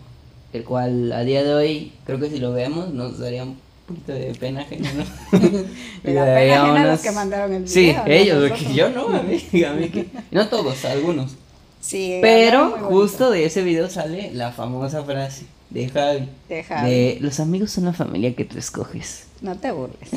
el 0.54 0.64
cual 0.64 1.12
a 1.12 1.26
día 1.26 1.44
de 1.44 1.54
hoy, 1.54 1.92
creo 2.06 2.18
que 2.18 2.30
si 2.30 2.40
lo 2.40 2.54
vemos, 2.54 2.94
nos 2.94 3.20
daría 3.20 3.44
un 3.44 3.58
poquito 3.86 4.14
de 4.14 4.34
pena 4.36 4.62
ajena, 4.62 4.94
¿no? 4.94 5.04
Da 6.10 6.24
daría 6.24 6.62
pena 6.62 6.64
ajena 6.72 6.92
los 6.92 7.02
que 7.02 7.12
mandaron 7.12 7.54
el 7.54 7.68
Sí, 7.68 7.88
video, 7.88 8.06
¿no? 8.06 8.12
ellos, 8.14 8.50
porque 8.50 8.74
yo 8.74 8.90
no, 8.92 9.10
a 9.10 9.24
mí, 9.24 9.64
a 9.66 9.74
mí 9.74 9.90
que... 9.90 10.08
No 10.32 10.48
todos, 10.48 10.86
algunos. 10.86 11.36
Sí, 11.82 12.20
Pero 12.22 12.72
justo 12.90 13.32
de 13.32 13.46
ese 13.46 13.64
video 13.64 13.90
sale 13.90 14.32
la 14.34 14.52
famosa 14.52 15.04
frase 15.04 15.46
de 15.70 15.90
Javi. 15.90 16.28
De 16.50 16.64
Javi. 16.64 16.90
De 16.90 17.18
los 17.22 17.40
amigos 17.40 17.72
son 17.72 17.86
la 17.86 17.94
familia 17.94 18.36
que 18.36 18.46
tú 18.46 18.58
escoges. 18.58 19.28
No 19.42 19.56
te 19.58 19.72
burles. 19.72 20.10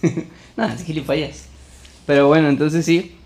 no, 0.56 0.64
es 0.66 0.84
gilipollas. 0.84 1.46
Pero 2.06 2.28
bueno, 2.28 2.48
entonces 2.48 2.84
sí. 2.84 3.16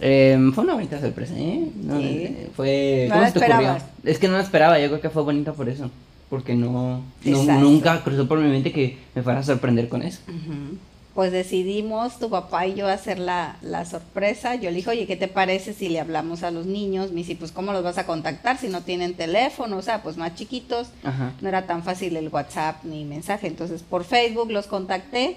eh, 0.00 0.38
fue 0.54 0.64
una 0.64 0.74
bonita 0.74 1.00
sorpresa, 1.00 1.34
¿eh? 1.36 1.68
No, 1.82 1.98
Sí. 1.98 2.04
eh, 2.06 2.50
Fue. 2.54 3.06
No 3.08 3.14
¿Cómo 3.14 3.22
la 3.22 3.32
se 3.32 3.38
te 3.40 3.44
ocurrió? 3.52 3.76
Es 4.04 4.18
que 4.18 4.28
no 4.28 4.34
la 4.34 4.42
esperaba, 4.42 4.78
yo 4.78 4.88
creo 4.88 5.00
que 5.00 5.10
fue 5.10 5.22
bonita 5.22 5.52
por 5.52 5.68
eso. 5.68 5.90
Porque 6.30 6.54
no, 6.54 7.02
no 7.24 7.60
nunca 7.60 8.02
cruzó 8.02 8.26
por 8.26 8.38
mi 8.38 8.48
mente 8.48 8.72
que 8.72 8.96
me 9.14 9.22
fuera 9.22 9.40
a 9.40 9.42
sorprender 9.42 9.88
con 9.88 10.02
eso. 10.02 10.20
Ujú. 10.28 10.78
Pues 11.14 11.30
decidimos, 11.30 12.18
tu 12.18 12.30
papá 12.30 12.66
y 12.66 12.74
yo, 12.74 12.88
hacer 12.88 13.18
la, 13.18 13.56
la 13.60 13.84
sorpresa. 13.84 14.54
Yo 14.54 14.70
le 14.70 14.76
dije, 14.76 14.90
oye, 14.90 15.06
¿qué 15.06 15.16
te 15.16 15.28
parece 15.28 15.74
si 15.74 15.90
le 15.90 16.00
hablamos 16.00 16.42
a 16.42 16.50
los 16.50 16.64
niños? 16.64 17.10
Me 17.10 17.18
dice, 17.18 17.36
pues, 17.36 17.52
¿cómo 17.52 17.72
los 17.72 17.84
vas 17.84 17.98
a 17.98 18.06
contactar 18.06 18.58
si 18.58 18.68
no 18.68 18.80
tienen 18.80 19.14
teléfono? 19.14 19.76
O 19.76 19.82
sea, 19.82 20.02
pues 20.02 20.16
más 20.16 20.34
chiquitos. 20.34 20.88
Ajá. 21.04 21.32
No 21.42 21.48
era 21.48 21.66
tan 21.66 21.82
fácil 21.82 22.16
el 22.16 22.28
WhatsApp 22.28 22.84
ni 22.84 23.04
mensaje. 23.04 23.46
Entonces, 23.46 23.82
por 23.82 24.04
Facebook 24.04 24.50
los 24.50 24.66
contacté. 24.66 25.36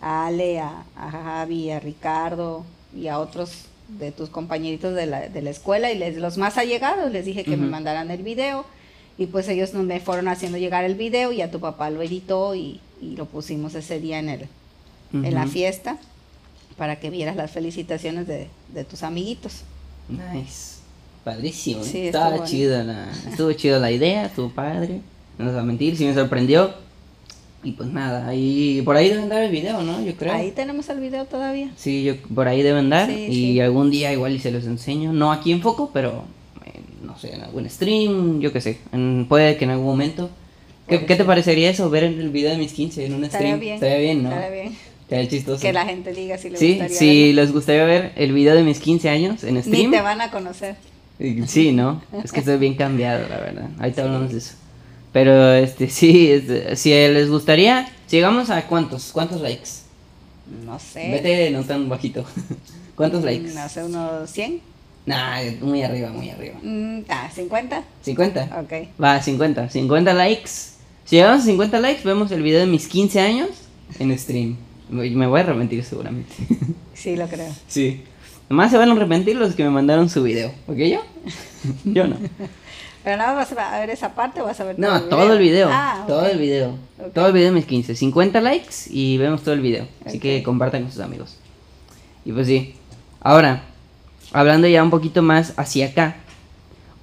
A 0.00 0.26
Ale, 0.26 0.58
a, 0.60 0.84
a 0.96 1.10
Javi, 1.10 1.70
a 1.70 1.78
Ricardo 1.78 2.64
y 2.96 3.08
a 3.08 3.18
otros 3.18 3.66
de 3.98 4.12
tus 4.12 4.28
compañeritos 4.30 4.94
de 4.94 5.06
la, 5.06 5.28
de 5.28 5.42
la 5.42 5.50
escuela 5.50 5.90
y 5.90 5.98
les, 5.98 6.16
los 6.16 6.38
más 6.38 6.58
allegados 6.58 7.10
les 7.10 7.24
dije 7.24 7.44
que 7.44 7.56
me 7.56 7.66
mandaran 7.66 8.10
el 8.10 8.22
video 8.22 8.64
y 9.18 9.26
pues 9.26 9.48
ellos 9.48 9.74
me 9.74 10.00
fueron 10.00 10.28
haciendo 10.28 10.58
llegar 10.58 10.84
el 10.84 10.94
video 10.94 11.32
y 11.32 11.42
a 11.42 11.50
tu 11.50 11.60
papá 11.60 11.90
lo 11.90 12.00
editó 12.00 12.54
y, 12.54 12.80
y 13.02 13.16
lo 13.16 13.26
pusimos 13.26 13.74
ese 13.74 13.98
día 14.00 14.18
en, 14.18 14.28
el, 14.28 14.48
en 15.12 15.34
la 15.34 15.46
fiesta 15.46 15.98
para 16.76 16.98
que 17.00 17.10
vieras 17.10 17.36
las 17.36 17.50
felicitaciones 17.50 18.26
de, 18.26 18.48
de 18.74 18.84
tus 18.84 19.02
amiguitos. 19.02 19.62
Nice. 20.08 20.76
Padrísimo. 21.24 21.84
Sí, 21.84 22.06
Estaba 22.06 22.30
estuvo 22.36 22.46
chido 22.48 22.82
la, 22.82 23.10
estuvo 23.28 23.52
chido 23.52 23.78
la 23.78 23.90
idea, 23.90 24.26
estuvo 24.26 24.48
padre. 24.50 25.00
No 25.38 25.44
nos 25.46 25.54
va 25.54 25.60
a 25.60 25.64
mentir, 25.64 25.96
sí 25.96 26.04
me 26.04 26.14
sorprendió. 26.14 26.72
Y 27.62 27.72
pues 27.72 27.90
nada, 27.90 28.26
ahí 28.26 28.80
por 28.86 28.96
ahí 28.96 29.10
debe 29.10 29.22
andar 29.22 29.42
el 29.42 29.50
video, 29.50 29.82
¿no? 29.82 30.02
Yo 30.02 30.14
creo. 30.16 30.32
Ahí 30.32 30.50
tenemos 30.52 30.88
el 30.88 30.98
video 31.00 31.26
todavía. 31.26 31.70
Sí, 31.76 32.02
yo 32.04 32.16
por 32.34 32.48
ahí 32.48 32.62
debe 32.62 32.78
andar 32.78 33.10
Sí, 33.10 33.26
y 33.28 33.34
sí. 33.34 33.60
algún 33.60 33.90
día 33.90 34.12
igual 34.14 34.32
y 34.34 34.38
se 34.38 34.50
los 34.50 34.64
enseño, 34.64 35.12
no 35.12 35.30
aquí 35.30 35.52
en 35.52 35.60
foco, 35.60 35.90
pero 35.92 36.24
no 37.04 37.18
sé, 37.18 37.34
en 37.34 37.42
algún 37.42 37.68
stream, 37.68 38.40
yo 38.40 38.50
qué 38.52 38.60
sé, 38.62 38.78
en- 38.92 39.26
puede 39.28 39.56
que 39.58 39.64
en 39.64 39.72
algún 39.72 39.86
momento. 39.88 40.30
¿Qué, 40.88 41.04
qué 41.04 41.16
te 41.16 41.24
parecería 41.24 41.68
eso, 41.70 41.88
ver 41.90 42.02
el 42.04 42.30
video 42.30 42.50
de 42.50 42.56
mis 42.56 42.72
15 42.72 43.04
en 43.06 43.14
un 43.14 43.24
Estaría 43.24 43.48
stream? 43.48 43.60
bien. 43.60 43.74
Estaría 43.74 43.98
bien, 43.98 44.22
¿no? 44.22 44.30
Estaría 44.30 44.50
bien. 44.62 44.76
Chistoso. 45.28 45.60
Que 45.60 45.72
la 45.72 45.84
gente 45.84 46.12
diga 46.12 46.38
si 46.38 46.50
le 46.50 46.58
sí, 46.58 46.68
gustaría 46.74 46.96
si 46.98 47.26
verlo. 47.26 47.42
les 47.42 47.52
gustaría 47.52 47.84
ver 47.84 48.12
el 48.16 48.32
video 48.32 48.54
de 48.54 48.62
mis 48.62 48.78
15 48.80 49.08
años 49.08 49.44
en 49.44 49.54
Ni 49.54 49.62
stream. 49.62 49.90
te 49.90 50.00
van 50.00 50.20
a 50.20 50.30
conocer. 50.30 50.76
Sí, 51.46 51.72
¿no? 51.72 52.02
Es 52.24 52.32
que 52.32 52.40
estoy 52.40 52.56
bien 52.58 52.74
cambiado, 52.74 53.28
la 53.28 53.38
verdad. 53.38 53.68
Ahorita 53.78 54.02
hablamos 54.04 54.32
de 54.32 54.38
eso. 54.38 54.54
Pero, 55.12 55.52
este, 55.52 55.88
sí, 55.90 56.30
este, 56.30 56.76
si 56.76 56.90
les 56.90 57.28
gustaría, 57.28 57.88
llegamos 58.10 58.48
a 58.50 58.66
cuántos, 58.66 59.10
cuántos 59.12 59.40
likes. 59.40 59.68
No 60.64 60.78
sé. 60.78 61.10
Vete 61.10 61.50
no 61.50 61.62
tan 61.64 61.88
bajito. 61.88 62.24
¿Cuántos 62.94 63.22
Mm, 63.22 63.24
likes? 63.26 63.52
No 63.54 63.68
sé, 63.68 63.84
unos 63.84 64.30
100. 64.30 64.60
Nah, 65.06 65.40
muy 65.62 65.82
arriba, 65.82 66.10
muy 66.10 66.30
arriba. 66.30 66.54
Mm, 66.62 67.00
ah, 67.08 67.28
50. 67.34 67.82
50. 68.02 68.60
Ok. 68.62 68.88
Va, 69.02 69.20
50. 69.20 69.68
50 69.68 70.14
likes. 70.14 70.50
Si 71.04 71.16
llegamos 71.16 71.42
a 71.42 71.44
50 71.46 71.80
likes, 71.80 72.02
vemos 72.04 72.30
el 72.30 72.42
video 72.42 72.60
de 72.60 72.66
mis 72.66 72.86
15 72.86 73.20
años 73.20 73.48
en 73.98 74.16
stream. 74.18 74.56
Me 74.90 75.26
voy 75.26 75.40
a 75.40 75.42
arrepentir 75.44 75.84
seguramente. 75.84 76.32
Sí, 76.94 77.16
lo 77.16 77.26
creo. 77.28 77.50
sí. 77.66 78.02
Nomás 78.50 78.70
se 78.72 78.76
van 78.76 78.90
a 78.90 78.92
arrepentir 78.92 79.36
los 79.36 79.54
que 79.54 79.62
me 79.64 79.70
mandaron 79.70 80.10
su 80.10 80.22
video. 80.22 80.52
¿Ok 80.66 80.76
yo? 80.76 81.00
yo 81.84 82.06
no. 82.08 82.16
Pero 83.04 83.16
nada, 83.16 83.32
vas 83.32 83.50
a 83.52 83.78
ver 83.80 83.88
esa 83.90 84.14
parte 84.14 84.42
o 84.42 84.44
vas 84.44 84.60
a 84.60 84.64
ver 84.64 84.78
No, 84.78 85.00
todo 85.04 85.32
el 85.32 85.38
video. 85.38 85.68
Ah, 85.72 86.04
Todo 86.06 86.26
el 86.26 86.38
video. 86.38 86.76
Ok. 86.98 87.14
Todo 87.14 87.28
el 87.28 87.32
video 87.32 87.46
de 87.48 87.54
mis 87.54 87.64
15. 87.64 87.94
50 87.96 88.40
likes 88.42 88.74
y 88.90 89.16
vemos 89.16 89.42
todo 89.42 89.54
el 89.54 89.60
video. 89.60 89.86
Así 90.04 90.16
Ok. 90.18 90.22
que 90.22 90.42
compartan 90.42 90.82
con 90.82 90.90
sus 90.92 91.00
amigos. 91.00 91.36
Y 92.24 92.32
pues 92.32 92.48
sí. 92.48 92.74
Ahora, 93.20 93.62
hablando 94.32 94.66
ya 94.68 94.82
un 94.82 94.90
poquito 94.90 95.22
más 95.22 95.54
hacia 95.56 95.86
acá. 95.86 96.16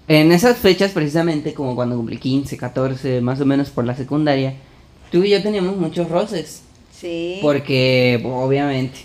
En 0.09 0.31
esas 0.31 0.57
fechas, 0.57 0.91
precisamente, 0.91 1.53
como 1.55 1.75
cuando 1.75 1.95
cumplí 1.95 2.17
15, 2.17 2.55
14, 2.57 3.21
más 3.21 3.41
o 3.41 3.45
menos 3.45 3.69
por 3.71 3.83
la 3.85 3.95
secundaria, 3.95 4.53
tú 5.11 5.23
y 5.23 5.29
yo 5.31 5.41
teníamos 5.41 5.75
muchos 5.77 6.07
roces. 6.09 6.61
Sí. 6.99 7.39
Porque, 7.41 8.21
obviamente, 8.25 8.99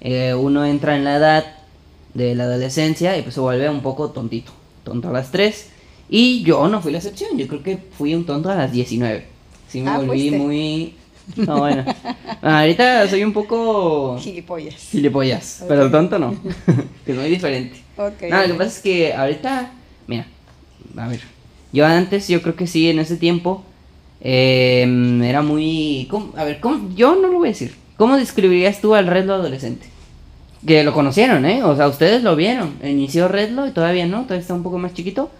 eh, 0.00 0.34
uno 0.34 0.64
entra 0.66 0.96
en 0.96 1.04
la 1.04 1.16
edad 1.16 1.44
de 2.14 2.34
la 2.34 2.44
adolescencia 2.44 3.16
y 3.16 3.22
pues 3.22 3.34
se 3.34 3.40
vuelve 3.40 3.68
un 3.70 3.80
poco 3.80 4.10
tontito, 4.10 4.52
tonto 4.84 5.08
a 5.08 5.12
las 5.12 5.30
3. 5.30 5.70
Y 6.10 6.42
yo 6.42 6.68
no 6.68 6.80
fui 6.80 6.92
la 6.92 6.98
excepción, 6.98 7.36
yo 7.38 7.46
creo 7.48 7.62
que 7.62 7.76
fui 7.76 8.14
un 8.14 8.24
tonto 8.26 8.50
a 8.50 8.54
las 8.54 8.72
19. 8.72 9.24
Sí 9.68 9.80
me 9.80 9.90
Ah, 9.90 9.98
volví 9.98 10.08
fuiste. 10.30 10.38
muy... 10.38 10.94
No, 11.36 11.58
bueno. 11.58 11.84
Ah, 12.40 12.60
Ahorita 12.60 13.06
soy 13.08 13.22
un 13.22 13.34
poco... 13.34 14.18
Gilipollas. 14.18 14.74
Gilipollas, 14.90 15.58
Ok. 15.62 15.68
pero 15.68 15.90
tonto 15.90 16.18
no. 16.18 16.34
que 17.04 17.12
es 17.12 17.18
muy 17.18 17.28
diferente. 17.28 17.82
Ok. 17.98 18.22
No, 18.30 18.40
lo 18.42 18.46
que 18.48 18.54
pasa 18.54 18.70
es 18.70 18.78
que 18.80 19.12
ahorita, 19.12 19.70
mira, 20.06 20.26
a 20.96 21.08
ver, 21.08 21.20
yo 21.72 21.84
antes, 21.84 22.28
yo 22.28 22.40
creo 22.40 22.56
que 22.56 22.66
sí, 22.66 22.88
en 22.88 22.98
ese 22.98 23.16
tiempo, 23.18 23.62
eh, 24.20 25.20
era 25.24 25.42
muy... 25.42 26.06
¿cómo? 26.10 26.32
A 26.36 26.44
ver, 26.44 26.60
¿cómo? 26.60 26.88
yo 26.94 27.14
no 27.16 27.28
lo 27.28 27.38
voy 27.38 27.48
a 27.48 27.52
decir. 27.52 27.74
¿Cómo 27.96 28.16
describirías 28.16 28.80
tú 28.80 28.94
al 28.94 29.06
Redlo 29.06 29.34
adolescente? 29.34 29.86
Que 30.66 30.82
lo 30.84 30.92
conocieron, 30.92 31.44
¿eh? 31.46 31.62
O 31.62 31.76
sea, 31.76 31.88
ustedes 31.88 32.22
lo 32.22 32.36
vieron. 32.36 32.74
Inició 32.82 33.28
Redlo 33.28 33.66
y 33.66 33.70
todavía 33.70 34.06
no, 34.06 34.22
todavía 34.22 34.40
está 34.40 34.54
un 34.54 34.62
poco 34.62 34.78
más 34.78 34.94
chiquito. 34.94 35.30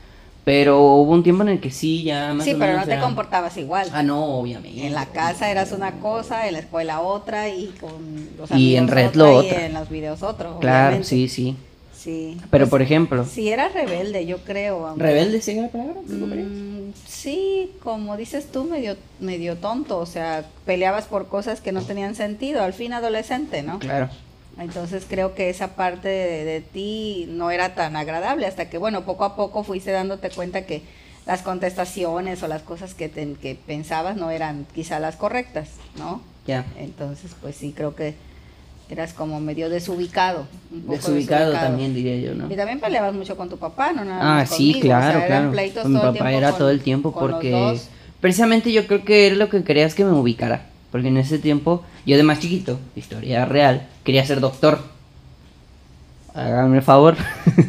Pero 0.45 0.81
hubo 0.81 1.13
un 1.13 1.23
tiempo 1.23 1.43
en 1.43 1.51
el 1.51 1.61
que 1.61 1.71
sí, 1.71 2.05
ya 2.05 2.33
más 2.33 2.43
Sí, 2.45 2.55
o 2.55 2.59
pero 2.59 2.71
menos 2.73 2.81
no 2.81 2.87
te 2.87 2.93
era- 2.95 3.03
comportabas 3.03 3.57
igual. 3.59 3.87
Ah, 3.93 4.03
no, 4.03 4.25
obviamente. 4.39 4.87
En 4.87 4.95
la 4.95 5.05
casa 5.07 5.51
eras 5.51 5.73
una 5.73 5.93
cosa, 6.01 6.47
en 6.49 6.55
la 6.55 6.61
escuela 6.61 7.01
otra 7.03 7.51
y 7.51 7.67
con 7.79 7.91
los 8.39 8.51
Y 8.53 8.77
en 8.77 8.85
amigos 8.85 8.95
Red 8.95 9.15
lo 9.15 9.37
otra, 9.37 9.49
otra. 9.51 9.63
Y 9.63 9.67
en 9.67 9.75
los 9.75 9.89
videos 9.91 10.23
otro. 10.23 10.59
Claro, 10.61 10.87
obviamente. 10.97 11.09
sí, 11.09 11.29
sí. 11.29 11.57
Sí. 11.95 12.39
Pero 12.51 12.65
Pues, 12.65 12.71
por 12.71 12.81
ejemplo, 12.83 13.27
Sí, 13.27 13.49
eras 13.51 13.75
rebelde, 13.75 14.25
yo 14.25 14.39
creo. 14.39 14.87
aunque- 14.87 15.03
¿rebelde 15.03 15.43
sería 15.43 15.63
la 15.63 15.69
palabra? 15.69 15.95
Mm, 16.07 16.93
sí, 17.23 17.73
como 17.83 18.17
dices 18.17 18.51
tú, 18.53 18.65
medio, 18.65 18.97
medio 19.21 19.57
tonto, 19.57 19.99
o 19.99 20.07
sea, 20.07 20.45
peleabas 20.65 21.07
por 21.07 21.29
cosas 21.29 21.61
que 21.61 21.73
no 21.73 21.83
tenían 21.83 22.15
sentido, 22.15 22.63
al 22.63 22.73
fin 22.73 22.93
adolescente, 22.93 23.63
¿no? 23.63 23.79
Claro. 23.79 24.09
Entonces 24.59 25.05
creo 25.09 25.35
que 25.35 25.51
esa 25.51 25.75
parte 25.77 26.09
de, 26.09 26.45
de 26.45 26.61
ti 26.61 27.27
no 27.29 27.51
era 27.51 27.75
tan 27.75 27.95
agradable 27.97 28.47
hasta 28.47 28.69
que, 28.71 28.79
bueno, 28.79 29.05
poco 29.05 29.25
a 29.25 29.37
poco 29.37 29.63
fuiste 29.63 29.91
dándote 29.93 30.31
cuenta 30.31 30.63
que 30.67 30.83
las 31.27 31.43
contestaciones 31.43 32.43
o 32.43 32.49
las 32.49 32.63
cosas 32.63 32.95
que, 32.95 33.09
te- 33.09 33.35
que 33.35 33.55
pensabas 33.55 34.17
no 34.17 34.31
eran 34.31 34.67
quizá 34.75 34.99
las 34.99 35.17
correctas, 35.17 35.69
¿no? 35.97 36.23
Ya. 36.47 36.65
Entonces, 36.79 37.33
pues 37.41 37.55
sí, 37.57 37.73
creo 37.77 37.95
que 37.95 38.15
eras 38.91 39.13
como 39.13 39.39
medio 39.41 39.69
desubicado. 39.69 40.47
Un 40.73 40.89
Desubicado 40.89 41.53
también 41.53 41.95
diría 41.95 42.17
yo, 42.17 42.35
¿no? 42.35 42.51
Y 42.53 42.57
también 42.57 42.81
peleabas 42.81 43.13
mucho 43.15 43.37
con 43.37 43.49
tu 43.49 43.57
papá, 43.59 43.93
¿no? 43.93 44.05
Nada 44.05 44.21
Ah, 44.21 44.37
más 44.41 44.49
sí, 44.51 44.73
conmigo, 44.73 44.79
o 44.79 44.83
claro, 44.83 45.19
sea, 45.19 45.27
claro. 45.27 45.51
pleitos 45.51 45.83
Con 45.83 45.93
mi 45.93 45.99
todo 46.01 46.13
papá 46.15 46.33
era 46.33 46.51
con- 46.51 46.59
todo 46.59 46.71
el 46.71 46.81
tiempo 46.81 47.13
porque 47.13 47.79
precisamente 48.21 48.73
yo 48.73 48.87
creo 48.87 49.05
que 49.05 49.27
él 49.29 49.39
lo 49.39 49.49
que 49.51 49.63
quería 49.63 49.85
es 49.87 49.95
que 49.95 50.05
me 50.05 50.13
ubicara. 50.13 50.67
Porque 50.91 51.09
en 51.09 51.19
ese 51.19 51.39
tiempo, 51.39 51.83
yo 52.07 52.17
de 52.17 52.23
más 52.23 52.41
chiquito, 52.41 52.79
historia 52.97 53.45
real, 53.45 53.87
quería 54.05 54.25
ser 54.25 54.41
doctor. 54.41 54.79
Háganme 56.35 56.79
el 56.79 56.83
favor. 56.83 57.15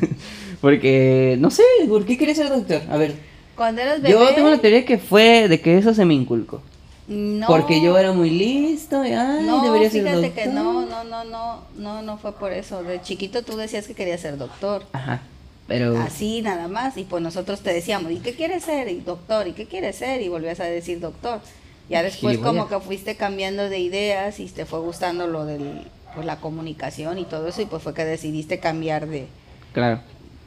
porque, 0.62 1.36
no 1.40 1.50
sé, 1.52 1.64
¿por 1.88 2.06
qué 2.06 2.18
quería 2.18 2.36
ser 2.36 2.50
doctor? 2.50 2.82
A 2.90 2.96
ver, 2.98 3.16
Cuando 3.56 3.82
eras 3.82 4.02
bebé, 4.02 4.14
yo 4.14 4.34
tengo 4.36 4.50
la 4.50 4.58
teoría 4.60 4.86
que 4.86 4.98
fue 4.98 5.48
de 5.50 5.60
que 5.60 5.78
eso 5.78 5.94
se 5.94 6.06
me 6.06 6.14
inculcó. 6.14 6.62
No, 7.10 7.48
Porque 7.48 7.82
yo 7.82 7.98
era 7.98 8.12
muy 8.12 8.30
listo 8.30 9.04
y, 9.04 9.14
ay, 9.14 9.44
no, 9.44 9.64
debería 9.64 9.90
ser 9.90 10.04
doctor. 10.04 10.32
que 10.32 10.46
no, 10.46 10.86
no, 10.86 11.04
no, 11.04 11.24
no, 11.24 11.64
no, 11.76 12.02
no 12.04 12.18
fue 12.20 12.34
por 12.34 12.54
eso. 12.54 12.84
De 12.84 13.02
chiquito 13.02 13.42
tú 13.42 13.58
decías 13.58 13.88
que 13.88 13.96
querías 13.96 14.22
ser 14.22 14.38
doctor. 14.38 14.84
Ajá, 14.94 15.22
pero... 15.68 15.98
Así 16.00 16.44
nada 16.44 16.68
más. 16.68 16.98
Y 16.98 17.06
pues 17.06 17.24
nosotros 17.24 17.62
te 17.62 17.74
decíamos, 17.74 18.12
¿y 18.12 18.18
qué 18.18 18.36
quieres 18.36 18.64
ser? 18.64 18.90
Y 18.90 19.00
doctor, 19.00 19.48
¿y 19.48 19.54
qué 19.54 19.66
quieres 19.66 19.96
ser? 19.96 20.22
Y 20.22 20.28
volvías 20.30 20.60
a 20.60 20.66
decir 20.66 21.00
doctor. 21.00 21.42
Ya 21.90 22.04
después 22.04 22.38
como 22.38 22.70
que 22.70 22.80
fuiste 22.80 23.16
cambiando 23.16 23.68
de 23.70 23.80
ideas 23.80 24.40
y 24.40 24.46
te 24.46 24.68
fue 24.68 24.80
gustando 24.80 25.26
lo 25.26 25.46
del 25.46 25.88
pues 26.14 26.26
la 26.26 26.38
comunicación 26.38 27.18
y 27.18 27.26
todo 27.26 27.48
eso 27.48 27.62
y 27.62 27.66
pues 27.66 27.82
fue 27.82 27.94
que 27.94 28.06
decidiste 28.06 28.60
cambiar 28.60 29.08
de 29.08 29.28
Claro. 29.74 30.02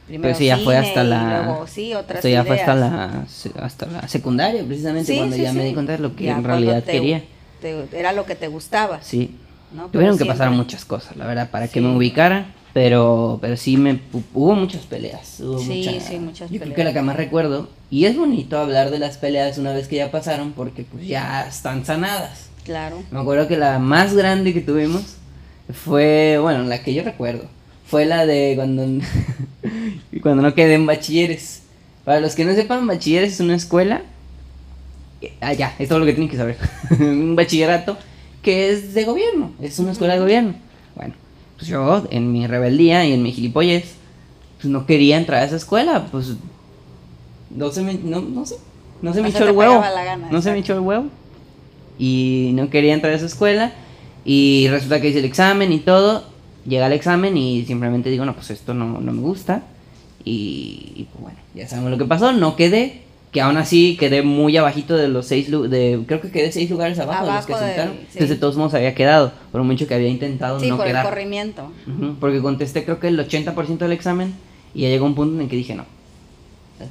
Primero 0.07 0.23
Pero 0.23 0.35
sí, 0.37 0.45
ya 0.45 0.57
fue 0.57 0.77
hasta 0.77 1.03
la. 1.03 1.43
luego, 1.43 1.67
sí, 1.67 1.93
otras 1.93 2.17
esto 2.17 2.27
ya 2.29 2.43
fue 2.43 2.59
hasta 2.59 2.75
la, 2.75 3.25
hasta 3.61 3.85
la 3.87 4.07
secundaria, 4.07 4.63
precisamente, 4.63 5.11
Sí, 5.13 5.17
cuando 5.17 5.35
sí, 5.35 5.41
ya 5.43 5.53
me 5.53 5.63
di 5.65 5.73
cuenta 5.73 5.93
de 5.93 5.99
lo 5.99 6.15
que 6.15 6.25
Ya 6.25 6.37
en 6.37 6.43
realidad 6.43 6.83
te- 6.83 6.91
quería. 6.93 7.23
te- 7.61 7.87
era 7.97 8.11
lo 8.13 8.25
que 8.25 8.35
te 8.35 8.47
gustaba. 8.47 9.01
Sí. 9.01 9.37
Tuvieron 9.91 10.17
que 10.17 10.25
pasar 10.25 10.51
muchas 10.51 10.85
cosas, 10.85 11.15
la 11.17 11.25
verdad, 11.25 11.49
para 11.49 11.67
que 11.67 11.81
me 11.81 11.95
ubicara. 11.95 12.53
Pero, 12.73 13.37
pero 13.39 13.55
sí 13.55 13.77
me 13.77 13.93
hu- 14.11 14.23
hubo 14.33 14.55
muchas 14.55 14.81
peleas. 14.87 15.39
Hubo 15.39 15.59
Sí, 15.59 15.85
mucha- 15.87 15.99
sí, 16.07 16.17
muchas 16.17 16.49
Yo 16.49 16.57
creo 16.57 16.59
peleas. 16.61 16.75
que 16.75 16.83
la 16.85 16.93
que 16.93 17.01
más 17.03 17.15
recuerdo. 17.15 17.69
Y 17.91 18.05
es 18.05 18.17
bonito 18.17 18.57
hablar 18.57 18.89
de 18.89 18.97
las 18.97 19.19
peleas 19.19 19.59
una 19.59 19.73
vez 19.73 19.87
que 19.87 19.97
ya 19.97 20.09
pasaron, 20.09 20.53
porque 20.53 20.83
pues 20.83 21.05
ya 21.05 21.45
están 21.47 21.85
sanadas. 21.85 22.49
Claro. 22.63 23.03
Me 23.11 23.19
acuerdo 23.19 23.47
que 23.47 23.57
la 23.57 23.77
más 23.77 24.15
grande 24.15 24.55
que 24.55 24.61
tuvimos 24.61 25.17
fue, 25.71 26.39
bueno, 26.41 26.63
la 26.63 26.81
que 26.83 26.95
yo 26.95 27.03
recuerdo, 27.03 27.45
fue 27.85 28.05
la 28.05 28.25
de 28.25 28.53
cuando, 28.55 28.85
cuando 30.21 30.41
no 30.41 30.53
quedé 30.53 30.75
en 30.75 30.85
bachilleres. 30.85 31.63
Para 32.05 32.19
los 32.19 32.35
que 32.35 32.45
no 32.45 32.53
sepan, 32.53 32.85
bachilleres 32.85 33.33
es 33.33 33.39
una 33.39 33.55
escuela. 33.55 34.01
Ah, 35.39 35.53
ya, 35.53 35.73
es 35.79 35.87
todo 35.87 35.99
lo 35.99 36.05
que 36.05 36.13
tienen 36.13 36.29
que 36.29 36.37
saber. 36.37 36.57
un 36.99 37.35
bachillerato 37.35 37.97
que 38.41 38.69
es 38.69 38.93
de 38.93 39.05
gobierno, 39.05 39.51
es 39.61 39.79
una 39.79 39.93
escuela 39.93 40.13
de 40.13 40.19
gobierno. 40.19 40.55
Bueno, 40.95 41.13
pues 41.55 41.67
yo 41.67 42.05
en 42.11 42.31
mi 42.31 42.45
rebeldía 42.45 43.05
y 43.05 43.13
en 43.13 43.23
mi 43.23 43.31
gilipollez, 43.31 43.95
pues 44.57 44.65
no 44.71 44.85
quería 44.85 45.17
entrar 45.17 45.41
a 45.41 45.45
esa 45.45 45.55
escuela, 45.55 46.07
pues 46.11 46.33
no 47.49 47.71
se 47.71 47.81
me, 47.81 47.93
no, 47.93 48.21
no 48.21 48.45
sé, 48.45 48.55
no 49.01 49.13
se 49.13 49.21
me 49.21 49.29
echó 49.29 49.45
el 49.45 49.51
huevo. 49.51 49.79
gana, 49.79 50.27
no 50.29 50.41
se 50.41 50.51
me 50.51 50.59
echó 50.59 50.73
el 50.73 50.81
huevo 50.81 51.05
y 51.97 52.51
no 52.53 52.69
quería 52.69 52.93
entrar 52.93 53.13
a 53.13 53.15
esa 53.15 53.25
escuela 53.25 53.71
y 54.25 54.67
resulta 54.69 54.99
que 54.99 55.09
hice 55.09 55.19
el 55.19 55.25
examen 55.25 55.71
y 55.71 55.79
todo, 55.79 56.25
llega 56.65 56.87
el 56.87 56.93
examen 56.93 57.35
y 57.37 57.65
simplemente 57.65 58.09
digo, 58.09 58.25
no, 58.25 58.33
pues 58.33 58.49
esto 58.51 58.73
no, 58.73 58.99
no 59.01 59.11
me 59.11 59.21
gusta 59.21 59.63
y, 60.25 60.93
y, 60.95 61.07
pues 61.11 61.21
bueno, 61.23 61.37
ya 61.53 61.67
sabemos 61.67 61.91
lo 61.91 61.97
que 61.97 62.05
pasó, 62.05 62.31
no 62.31 62.55
quedé, 62.55 63.01
que 63.31 63.41
aún 63.41 63.57
así 63.57 63.97
quedé 63.99 64.21
muy 64.21 64.55
abajito 64.57 64.95
de 64.95 65.07
los 65.09 65.25
seis, 65.25 65.49
de, 65.51 65.99
creo 66.07 66.21
que 66.21 66.31
quedé 66.31 66.51
seis 66.51 66.69
lugares 66.69 66.97
abajo, 66.99 67.25
de 67.25 67.33
los 67.33 67.45
que 67.45 67.53
Abajo 67.53 67.67
sentaron, 67.67 67.93
sí. 67.95 68.01
entonces 68.13 68.29
de 68.29 68.35
todos 68.37 68.55
modos 68.55 68.73
había 68.75 68.93
quedado, 68.95 69.33
por 69.51 69.63
mucho 69.63 69.87
que 69.87 69.95
había 69.95 70.07
intentado 70.07 70.59
Sí, 70.59 70.69
no 70.69 70.77
por 70.77 70.85
quedar. 70.85 71.03
el 71.05 71.09
corrimiento. 71.11 71.71
Ujú, 71.87 72.15
porque 72.19 72.41
contesté 72.41 72.83
creo 72.85 72.99
que 72.99 73.07
el 73.09 73.19
80% 73.19 73.77
del 73.79 73.91
examen 73.91 74.33
y 74.73 74.81
ya 74.83 74.89
llegó 74.89 75.05
un 75.05 75.15
punto 75.15 75.35
en 75.35 75.41
el 75.41 75.49
que 75.49 75.55
dije 75.55 75.75
no. 75.75 75.85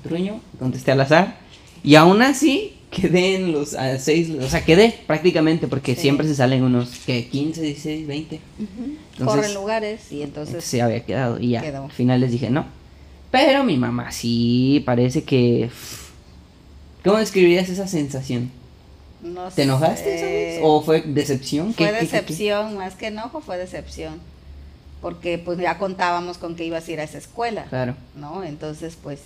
Truño, 0.03 0.41
contesté 0.59 0.93
al 0.93 1.01
azar 1.03 1.37
y 1.85 1.97
aún 1.97 2.23
así 2.23 2.73
quedé 2.93 3.35
en 3.37 3.53
los 3.53 3.75
a, 3.75 3.99
seis, 3.99 4.31
o 4.41 4.49
sea, 4.49 4.65
quedé 4.65 4.95
prácticamente 5.07 5.67
porque 5.67 5.95
Sí. 5.97 6.03
siempre 6.03 6.29
se 6.29 6.35
salen 6.37 6.63
unos 6.63 6.91
que 7.07 7.27
15, 7.27 7.61
16, 7.63 8.07
20. 8.07 8.41
Entonces- 8.59 9.25
Corren 9.27 9.55
lugares 9.55 10.13
y 10.13 10.23
entonces 10.23 10.63
sí 10.63 10.79
había 10.81 11.05
quedado 11.05 11.41
y 11.41 11.49
ya. 11.51 11.63
quedó. 11.63 11.85
Al 11.85 11.93
final 11.93 12.21
les 12.21 12.31
dije 12.31 12.51
no. 12.51 12.67
Pero 13.31 13.65
mi 13.65 13.77
mamá 13.79 14.13
sí 14.13 14.83
parece 14.87 15.25
que 15.25 15.71
¿Cómo 17.05 17.17
describirías 17.19 17.69
esa 17.69 17.89
sensación? 17.89 18.51
no 19.23 19.49
¿Te 19.51 19.63
enojaste 19.63 20.19
sé. 20.19 20.61
¿O 20.63 20.83
fue 20.83 21.01
decepción? 21.03 21.69
¿Qué- 21.75 21.85
Fue 21.85 21.87
qué- 21.87 21.93
qué- 21.93 21.99
qué? 22.07 22.13
decepción, 22.13 22.77
más 22.77 22.95
que 22.95 23.07
enojo, 23.09 23.41
fue 23.41 23.57
decepción. 23.59 24.21
Porque 25.01 25.39
pues 25.39 25.59
ya 25.59 25.79
contábamos 25.79 26.39
con 26.39 26.55
que 26.55 26.65
ibas 26.65 26.87
a 26.87 26.93
ir 26.93 27.01
a 27.01 27.05
esa 27.05 27.19
escuela, 27.19 27.65
Claro. 27.71 27.95
¿no? 28.15 28.45
Entonces, 28.45 28.97
pues 29.03 29.21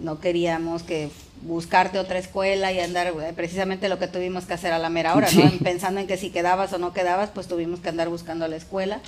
no 0.00 0.20
queríamos 0.20 0.82
que 0.82 1.08
buscarte 1.42 1.98
otra 1.98 2.18
escuela 2.18 2.72
y 2.72 2.80
andar 2.80 3.08
eh, 3.08 3.32
precisamente 3.34 3.88
lo 3.88 3.98
que 3.98 4.08
tuvimos 4.08 4.44
que 4.46 4.54
hacer 4.54 4.72
a 4.72 4.78
la 4.78 4.88
mera 4.90 5.14
hora, 5.14 5.28
Sí. 5.28 5.42
¿no? 5.42 5.50
Pensando 5.62 6.00
en 6.00 6.06
que 6.06 6.16
si 6.16 6.30
quedabas 6.30 6.72
o 6.72 6.78
no 6.78 6.92
quedabas, 6.92 7.30
pues 7.30 7.46
tuvimos 7.46 7.80
que 7.80 7.88
andar 7.88 8.08
buscando 8.08 8.48
la 8.48 8.56
escuela 8.56 9.00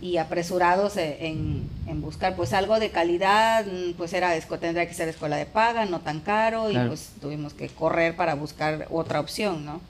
y 0.00 0.18
apresurados 0.18 0.96
e- 0.96 1.26
en, 1.26 1.68
en 1.86 2.02
buscar 2.02 2.36
pues 2.36 2.52
algo 2.52 2.78
de 2.78 2.90
calidad, 2.90 3.64
mm, 3.66 3.92
pues 3.96 4.12
era 4.12 4.32
tendría 4.60 4.86
que 4.86 4.94
ser 4.94 5.08
escuela 5.08 5.36
de 5.36 5.46
paga, 5.46 5.86
no 5.86 6.00
tan 6.00 6.20
caro 6.20 6.70
y 6.70 6.76
pues 6.86 7.10
tuvimos 7.20 7.54
que 7.54 7.68
correr 7.68 8.14
para 8.14 8.34
buscar 8.34 8.86
otra 8.90 9.20
opción, 9.20 9.64
¿no? 9.64 9.80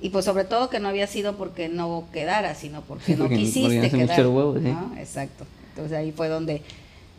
Y 0.00 0.10
pues 0.10 0.24
sobre 0.26 0.44
todo 0.44 0.68
que 0.70 0.78
no 0.78 0.88
había 0.88 1.06
sido 1.08 1.36
porque 1.36 1.68
no 1.68 2.04
quedara, 2.12 2.54
sino 2.54 2.82
porque 2.82 3.12
no 3.16 3.24
Porque 3.24 3.34
no- 3.36 3.40
quisiste 3.40 3.90
quedar. 3.90 4.10
echó 4.12 4.20
el 4.20 4.26
huevo, 4.28 4.54
sí. 4.58 4.66
¿no? 4.66 4.94
Exacto. 4.98 5.44
Entonces 5.70 5.96
ahí 5.98 6.12
fue 6.12 6.28
donde 6.28 6.62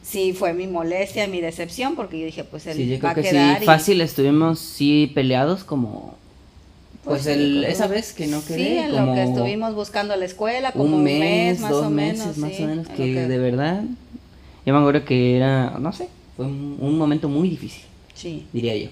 sí 0.04 0.34
fue 0.34 0.54
mi 0.54 0.68
molestia, 0.68 1.28
mi 1.28 1.42
decepción, 1.42 1.96
porque 1.96 2.20
yo 2.20 2.26
dije, 2.26 2.44
pues 2.44 2.66
él 2.68 2.78
Sí, 2.78 2.88
yo 2.90 2.96
va 2.96 3.12
creo 3.12 3.24
que 3.24 3.30
a 3.30 3.32
quedar. 3.32 3.58
sí, 3.60 3.64
y- 3.64 3.66
fácil 3.66 4.02
estuvimos 4.02 4.60
sí 4.60 5.12
peleados 5.14 5.64
como 5.64 6.16
pues, 7.04 7.24
sí, 7.24 7.30
el, 7.32 7.64
esa 7.64 7.88
vez 7.88 8.14
que 8.14 8.28
no 8.28 8.42
Sí, 8.42 8.48
quedé 8.48 8.80
en 8.86 8.92
como 8.92 9.06
lo 9.08 9.14
que 9.14 9.24
estuvimos 9.24 9.74
buscando 9.76 10.16
la 10.16 10.26
escuela, 10.26 10.72
como 10.74 10.98
un 10.98 11.04
mes, 11.04 11.60
más 11.60 11.72
dos 11.72 11.86
o 11.86 11.90
meses 11.90 12.18
menos. 12.26 12.38
más 12.38 12.52
sí, 12.52 12.64
o 12.64 12.68
menos 12.68 12.88
en 12.90 12.96
que, 12.96 13.16
de 13.28 13.38
verdad 13.38 13.84
yo 14.66 14.74
me 14.74 14.80
acuerdo 14.80 15.06
que 15.06 15.38
era 15.38 15.78
no 15.80 15.92
sé 15.94 16.10
fue 16.36 16.46
un, 16.46 16.78
un 16.80 16.98
momento 16.98 17.30
muy 17.30 17.50
difícil 17.50 17.84
Sí, 18.14 18.46
diría 18.52 18.76
yo 18.76 18.90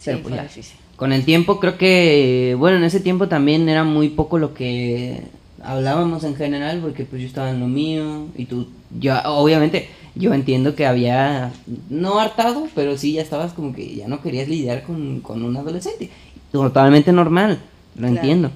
sí, 0.00 0.10
pues 0.10 0.22
fue 0.22 0.36
ya. 0.36 0.42
difícil. 0.42 0.76
con 0.96 1.12
el 1.12 1.24
tiempo 1.24 1.60
creo 1.60 1.78
que 1.78 2.56
bueno 2.58 2.76
en 2.78 2.84
ese 2.84 3.00
tiempo 3.00 3.28
también 3.28 3.68
era 3.68 3.84
muy 3.84 4.08
poco 4.08 4.38
lo 4.38 4.52
que 4.52 5.20
hablábamos 5.62 6.24
en 6.24 6.34
general 6.34 6.80
porque 6.82 7.04
pues 7.04 7.22
yo 7.22 7.28
estaba 7.28 7.50
en 7.50 7.60
lo 7.60 7.68
mío 7.68 8.26
y 8.36 8.44
tú 8.46 8.66
yo 9.00 9.14
obviamente 9.26 9.88
yo 10.16 10.32
entiendo 10.34 10.74
que 10.74 10.86
había 10.86 11.52
no 11.90 12.18
hartado 12.20 12.68
pero 12.74 12.96
sí 12.98 13.12
ya 13.14 13.22
estabas 13.22 13.52
como 13.52 13.74
que 13.74 13.96
ya 13.96 14.08
no 14.08 14.20
querías 14.22 14.48
lidiar 14.48 14.82
con, 14.84 15.20
con 15.20 15.42
un 15.42 15.56
adolescente 15.56 16.10
totalmente 16.52 17.12
normal 17.12 17.58
lo 17.96 18.00
Claro. 18.08 18.14
entiendo 18.16 18.50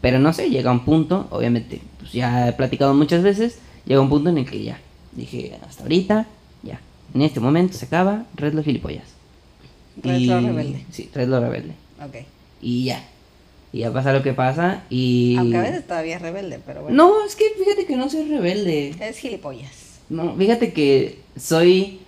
pero 0.00 0.18
no 0.18 0.32
sé 0.32 0.50
llega 0.50 0.70
un 0.72 0.84
punto 0.84 1.26
obviamente 1.30 1.80
pues 1.98 2.12
ya 2.12 2.48
he 2.48 2.52
platicado 2.52 2.94
muchas 2.94 3.22
veces, 3.22 3.58
llega 3.86 4.00
un 4.00 4.08
punto 4.08 4.30
en 4.30 4.38
el 4.38 4.44
que 4.50 4.60
ya, 4.64 4.80
dije, 5.12 5.56
hasta 5.68 5.84
ahorita, 5.84 6.26
ya, 6.64 6.80
en 7.14 7.22
este 7.22 7.38
momento 7.38 7.74
se 7.78 7.84
acaba, 7.86 8.24
Red 8.34 8.54
lo 8.54 8.64
gilipollas. 8.64 9.04
Red 10.02 10.16
Y- 10.18 10.26
lo 10.26 10.40
rebelde. 10.40 10.84
Sí, 10.90 11.08
Red 11.14 11.28
lo 11.28 11.38
rebelde. 11.40 11.74
Ok. 12.04 12.26
Y 12.60 12.86
ya. 12.86 13.04
Y 13.72 13.78
ya 13.80 13.92
pasa 13.92 14.12
lo 14.12 14.22
que 14.24 14.32
pasa 14.32 14.82
y... 14.90 15.36
Aunque 15.38 15.58
a 15.58 15.62
veces 15.62 15.86
todavía 15.86 16.16
es 16.16 16.22
rebelde, 16.22 16.58
pero 16.66 16.82
bueno. 16.82 16.96
No, 16.96 17.24
es 17.24 17.36
que 17.36 17.44
fíjate 17.56 17.86
que 17.86 17.94
no 17.96 18.10
soy 18.10 18.28
rebelde. 18.28 18.96
Es 19.00 19.18
gilipollas. 19.18 19.70
No, 20.12 20.34
fíjate 20.36 20.72
que 20.72 21.18
soy... 21.36 21.98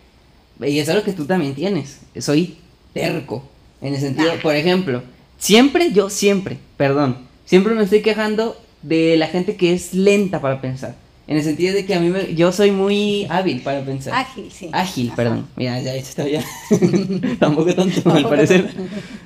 Y 0.60 0.78
es 0.78 0.88
algo 0.88 1.02
que 1.02 1.12
tú 1.12 1.24
también 1.24 1.54
tienes. 1.54 2.00
Soy 2.18 2.56
terco. 2.92 3.42
En 3.82 3.94
el 3.94 4.00
sentido, 4.00 4.34
Nah. 4.34 4.40
por 4.40 4.54
ejemplo, 4.54 5.02
siempre, 5.36 5.92
yo 5.92 6.08
siempre, 6.08 6.58
perdón, 6.76 7.18
siempre 7.44 7.74
me 7.74 7.82
estoy 7.82 8.00
quejando 8.02 8.56
de 8.82 9.16
la 9.16 9.26
gente 9.26 9.56
que 9.56 9.72
es 9.74 9.92
lenta 9.94 10.40
para 10.40 10.60
pensar. 10.60 10.94
En 11.26 11.36
el 11.38 11.42
sentido 11.42 11.74
de 11.74 11.84
que 11.86 11.94
a 11.94 12.00
mí 12.00 12.08
me- 12.10 12.34
yo 12.34 12.52
soy 12.52 12.70
muy 12.70 13.26
hábil 13.30 13.60
para 13.62 13.84
pensar. 13.84 14.14
Ágil, 14.14 14.50
sí. 14.52 14.68
Ágil, 14.72 15.08
Ajá. 15.08 15.16
perdón. 15.16 15.46
Mira, 15.56 15.80
ya 15.80 15.94
está 15.94 16.28
ya. 16.28 16.44
Tampoco 17.40 17.74
tanto, 17.74 18.10
al 18.12 18.28
parecer. 18.28 18.70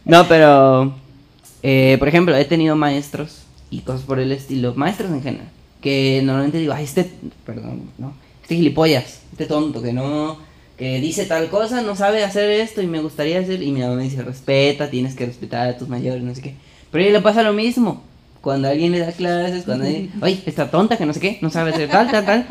No, 0.05 0.27
pero. 0.29 0.95
eh, 1.63 1.97
por 1.99 2.09
ejemplo, 2.09 2.37
he 2.37 2.45
tenido 2.45 2.75
maestros 2.77 3.43
y 3.71 3.81
cosas 3.81 4.03
por 4.03 4.19
el 4.21 4.33
estilo. 4.33 4.75
Maestros 4.77 5.11
en 5.11 5.23
general. 5.23 5.49
Que 5.81 6.21
normalmente 6.25 6.59
digo, 6.59 6.73
ay, 6.73 6.85
este. 6.85 7.11
Perdón, 7.45 7.83
¿no? 7.99 8.15
Este 8.49 8.57
gilipollas. 8.57 9.21
Este 9.33 9.45
tonto 9.45 9.83
que 9.83 9.93
no. 9.93 10.39
Que 10.79 11.03
dice 11.03 11.27
tal 11.27 11.51
cosa, 11.51 11.83
no 11.83 11.95
sabe 11.95 12.25
hacer 12.25 12.49
esto 12.49 12.81
y 12.81 12.87
me 12.87 13.03
gustaría 13.03 13.41
hacer. 13.41 13.63
Y 13.63 13.73
mi 13.73 13.81
mamá 13.81 13.97
me 13.97 14.05
dice, 14.05 14.23
respeta, 14.23 14.89
tienes 14.89 15.15
que 15.15 15.27
respetar 15.27 15.69
a 15.69 15.77
tus 15.77 15.87
mayores, 15.87 16.23
no 16.23 16.35
sé 16.35 16.41
qué. 16.41 16.55
Pero 16.91 17.05
a 17.05 17.07
ella 17.09 17.19
le 17.19 17.23
pasa 17.23 17.43
lo 17.43 17.53
mismo. 17.53 18.03
Cuando 18.41 18.69
alguien 18.69 18.93
le 18.93 19.01
da 19.01 19.13
clases, 19.13 19.65
cuando 19.65 19.85
alguien, 19.85 20.13
oye, 20.23 20.41
esta 20.47 20.71
tonta 20.71 20.97
que 20.97 21.05
no 21.05 21.13
sé 21.13 21.21
qué, 21.21 21.39
no 21.43 21.51
sabe 21.51 21.75
hacer 21.75 21.91
tal, 21.91 22.11
tal, 22.11 22.25
tal. 22.25 22.47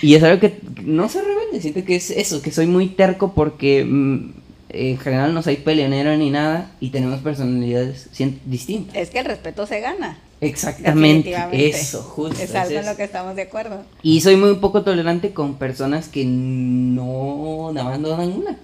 Y 0.00 0.14
es 0.14 0.22
algo 0.22 0.40
que 0.40 0.60
no 0.82 1.10
soy 1.10 1.20
rebelde, 1.20 1.60
siento 1.60 1.84
que 1.84 1.96
es 1.96 2.10
eso, 2.10 2.40
que 2.40 2.50
soy 2.50 2.66
muy 2.66 2.88
terco 2.88 3.34
porque 3.34 3.84
mm, 3.84 4.30
en 4.70 4.98
general 4.98 5.34
no 5.34 5.42
soy 5.42 5.56
peleonero 5.56 6.16
ni 6.16 6.30
nada 6.30 6.70
y 6.80 6.88
tenemos 6.88 7.20
personalidades 7.20 8.08
distintas. 8.46 8.96
Es 8.96 9.10
que 9.10 9.18
el 9.18 9.26
respeto 9.26 9.66
se 9.66 9.80
gana. 9.80 10.16
Exactamente, 10.40 11.34
eso, 11.52 12.02
justo. 12.02 12.42
Es 12.42 12.54
algo 12.54 12.78
en 12.78 12.86
lo 12.86 12.96
que 12.96 13.04
estamos 13.04 13.34
de 13.36 13.42
acuerdo. 13.42 13.82
Y 14.02 14.20
soy 14.20 14.36
muy 14.36 14.54
poco 14.56 14.82
tolerante 14.82 15.32
con 15.32 15.54
personas 15.54 16.08
que 16.08 16.24
no 16.26 17.72
dan 17.74 18.04
una. 18.32 18.58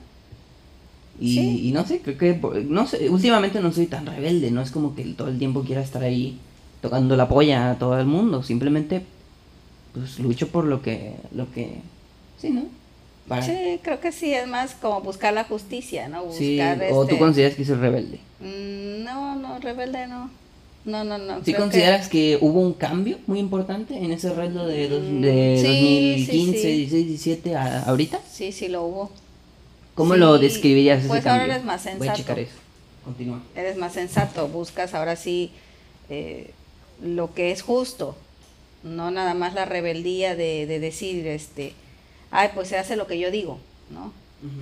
Y, 1.21 1.35
Sí. 1.35 1.69
y 1.69 1.73
no 1.73 1.87
sé, 1.87 2.01
creo 2.01 2.19
que, 2.19 2.39
no 2.69 2.87
sé, 2.87 3.09
últimamente 3.09 3.61
no 3.61 3.73
soy 3.73 3.87
tan 3.87 4.07
rebelde, 4.07 4.51
no 4.51 4.61
es 4.61 4.71
como 4.71 4.95
que 4.95 5.05
todo 5.05 5.29
el 5.29 5.39
tiempo 5.39 5.63
quiera 5.63 5.81
estar 5.83 6.03
ahí 6.03 6.39
tocando 6.81 7.17
la 7.17 7.29
polla 7.29 7.71
a 7.71 7.79
todo 7.79 7.99
el 7.99 8.07
mundo, 8.07 8.43
simplemente 8.43 9.03
pues 9.95 10.19
lucho 10.19 10.49
por 10.49 10.65
lo 10.65 10.83
que, 10.83 11.15
lo 11.35 11.51
que, 11.53 11.77
sí, 12.41 12.51
¿no? 12.51 12.65
Para- 13.29 13.43
Sí, 13.43 13.79
creo 13.83 14.01
que 14.01 14.11
sí, 14.11 14.33
es 14.35 14.49
más 14.49 14.73
como 14.75 15.01
buscar 15.03 15.33
la 15.33 15.45
justicia, 15.45 16.09
¿no? 16.09 16.25
Buscar 16.25 16.39
Sí, 16.79 16.85
o 16.91 17.03
tú 17.05 17.11
este- 17.11 17.19
consideras 17.19 17.55
que 17.57 17.65
soy 17.65 17.77
rebelde. 17.77 18.19
Mm, 18.41 19.05
No, 19.05 19.37
no, 19.37 19.59
rebelde 19.61 20.07
no. 20.09 20.31
No, 20.85 21.05
no, 21.05 21.17
no. 21.19 21.45
¿Sí 21.45 21.55
consideras 21.55 22.09
que... 22.09 22.39
hubo 22.41 22.61
un 22.61 22.73
cambio 22.73 23.19
muy 23.27 23.39
importante 23.39 23.97
en 23.97 24.11
ese 24.13 24.33
reto 24.35 24.67
de, 24.67 24.89
dos- 24.89 25.03
Mm, 25.05 25.21
de 25.21 25.57
sí, 25.61 25.67
2015, 26.27 26.53
sí, 26.53 26.59
sí. 26.61 26.77
16, 26.77 27.07
17 27.09 27.57
a 27.57 27.83
ahorita? 27.85 28.21
Sí, 28.31 28.51
sí 28.53 28.69
lo 28.69 28.83
hubo. 28.85 29.11
¿Cómo 29.95 30.17
lo 30.17 30.39
describirías 30.39 31.01
ese 31.01 31.09
pues 31.09 31.27
ahora 31.27 31.45
eres 31.45 31.65
más 31.65 31.85
Voy 31.85 31.91
a 31.93 31.99
sensato. 31.99 32.17
checar 32.19 32.39
eso. 32.41 32.55
Continúa. 33.05 33.43
Eres 33.55 33.77
más 33.77 33.93
sensato, 33.93 34.49
buscas 34.49 34.95
ahora 34.95 35.17
sí 35.17 35.51
eh, 36.09 36.51
lo 37.03 37.35
que 37.35 37.51
es 37.53 37.63
justo, 37.63 38.17
no 38.83 39.11
nada 39.11 39.35
más 39.35 39.55
la 39.55 39.65
rebeldía 39.65 40.35
de, 40.35 40.67
de 40.67 40.81
decir, 40.81 41.27
este, 41.27 41.75
ay, 42.31 42.51
pues 42.55 42.69
se 42.69 42.79
hace 42.79 42.97
lo 42.97 43.07
que 43.07 43.19
yo 43.19 43.31
digo, 43.31 43.59
¿no? 43.91 44.13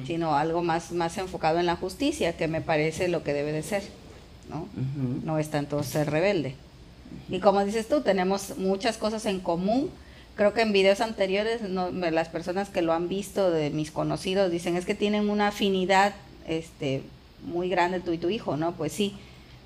Sino 0.07 0.35
algo 0.37 0.63
más, 0.63 0.93
más 0.93 1.17
enfocado 1.17 1.59
en 1.59 1.65
la 1.67 1.77
justicia, 1.77 2.37
que 2.37 2.49
me 2.49 2.61
parece 2.61 3.09
lo 3.09 3.23
que 3.23 3.33
debe 3.33 3.53
de 3.53 3.63
ser, 3.63 3.83
¿no? 4.51 4.69
No 5.25 5.39
es 5.39 5.51
tanto 5.51 5.83
ser 5.83 6.11
rebelde. 6.11 6.57
Y 7.29 7.39
como 7.39 7.65
dices 7.65 7.89
tú, 7.89 8.03
tenemos 8.03 8.59
muchas 8.59 8.99
cosas 8.99 9.25
en 9.27 9.41
común. 9.41 9.91
Creo 10.35 10.53
que 10.53 10.63
en 10.63 10.73
videos 10.73 11.01
anteriores 11.01 11.63
no, 11.63 11.91
las 11.91 12.29
personas 12.29 12.69
que 12.69 12.83
lo 12.83 12.93
han 12.93 13.09
visto 13.09 13.51
de 13.51 13.71
mis 13.71 13.91
conocidos 13.91 14.51
dicen 14.51 14.77
es 14.77 14.85
que 14.85 14.95
tienen 14.95 15.31
una 15.31 15.49
afinidad 15.49 16.15
este, 16.47 17.03
muy 17.47 17.69
grande 17.69 18.01
tú 18.01 18.13
y 18.13 18.19
tu 18.19 18.29
hijo, 18.31 18.57
¿no? 18.57 18.73
Pues 18.73 18.93
sí, 18.93 19.15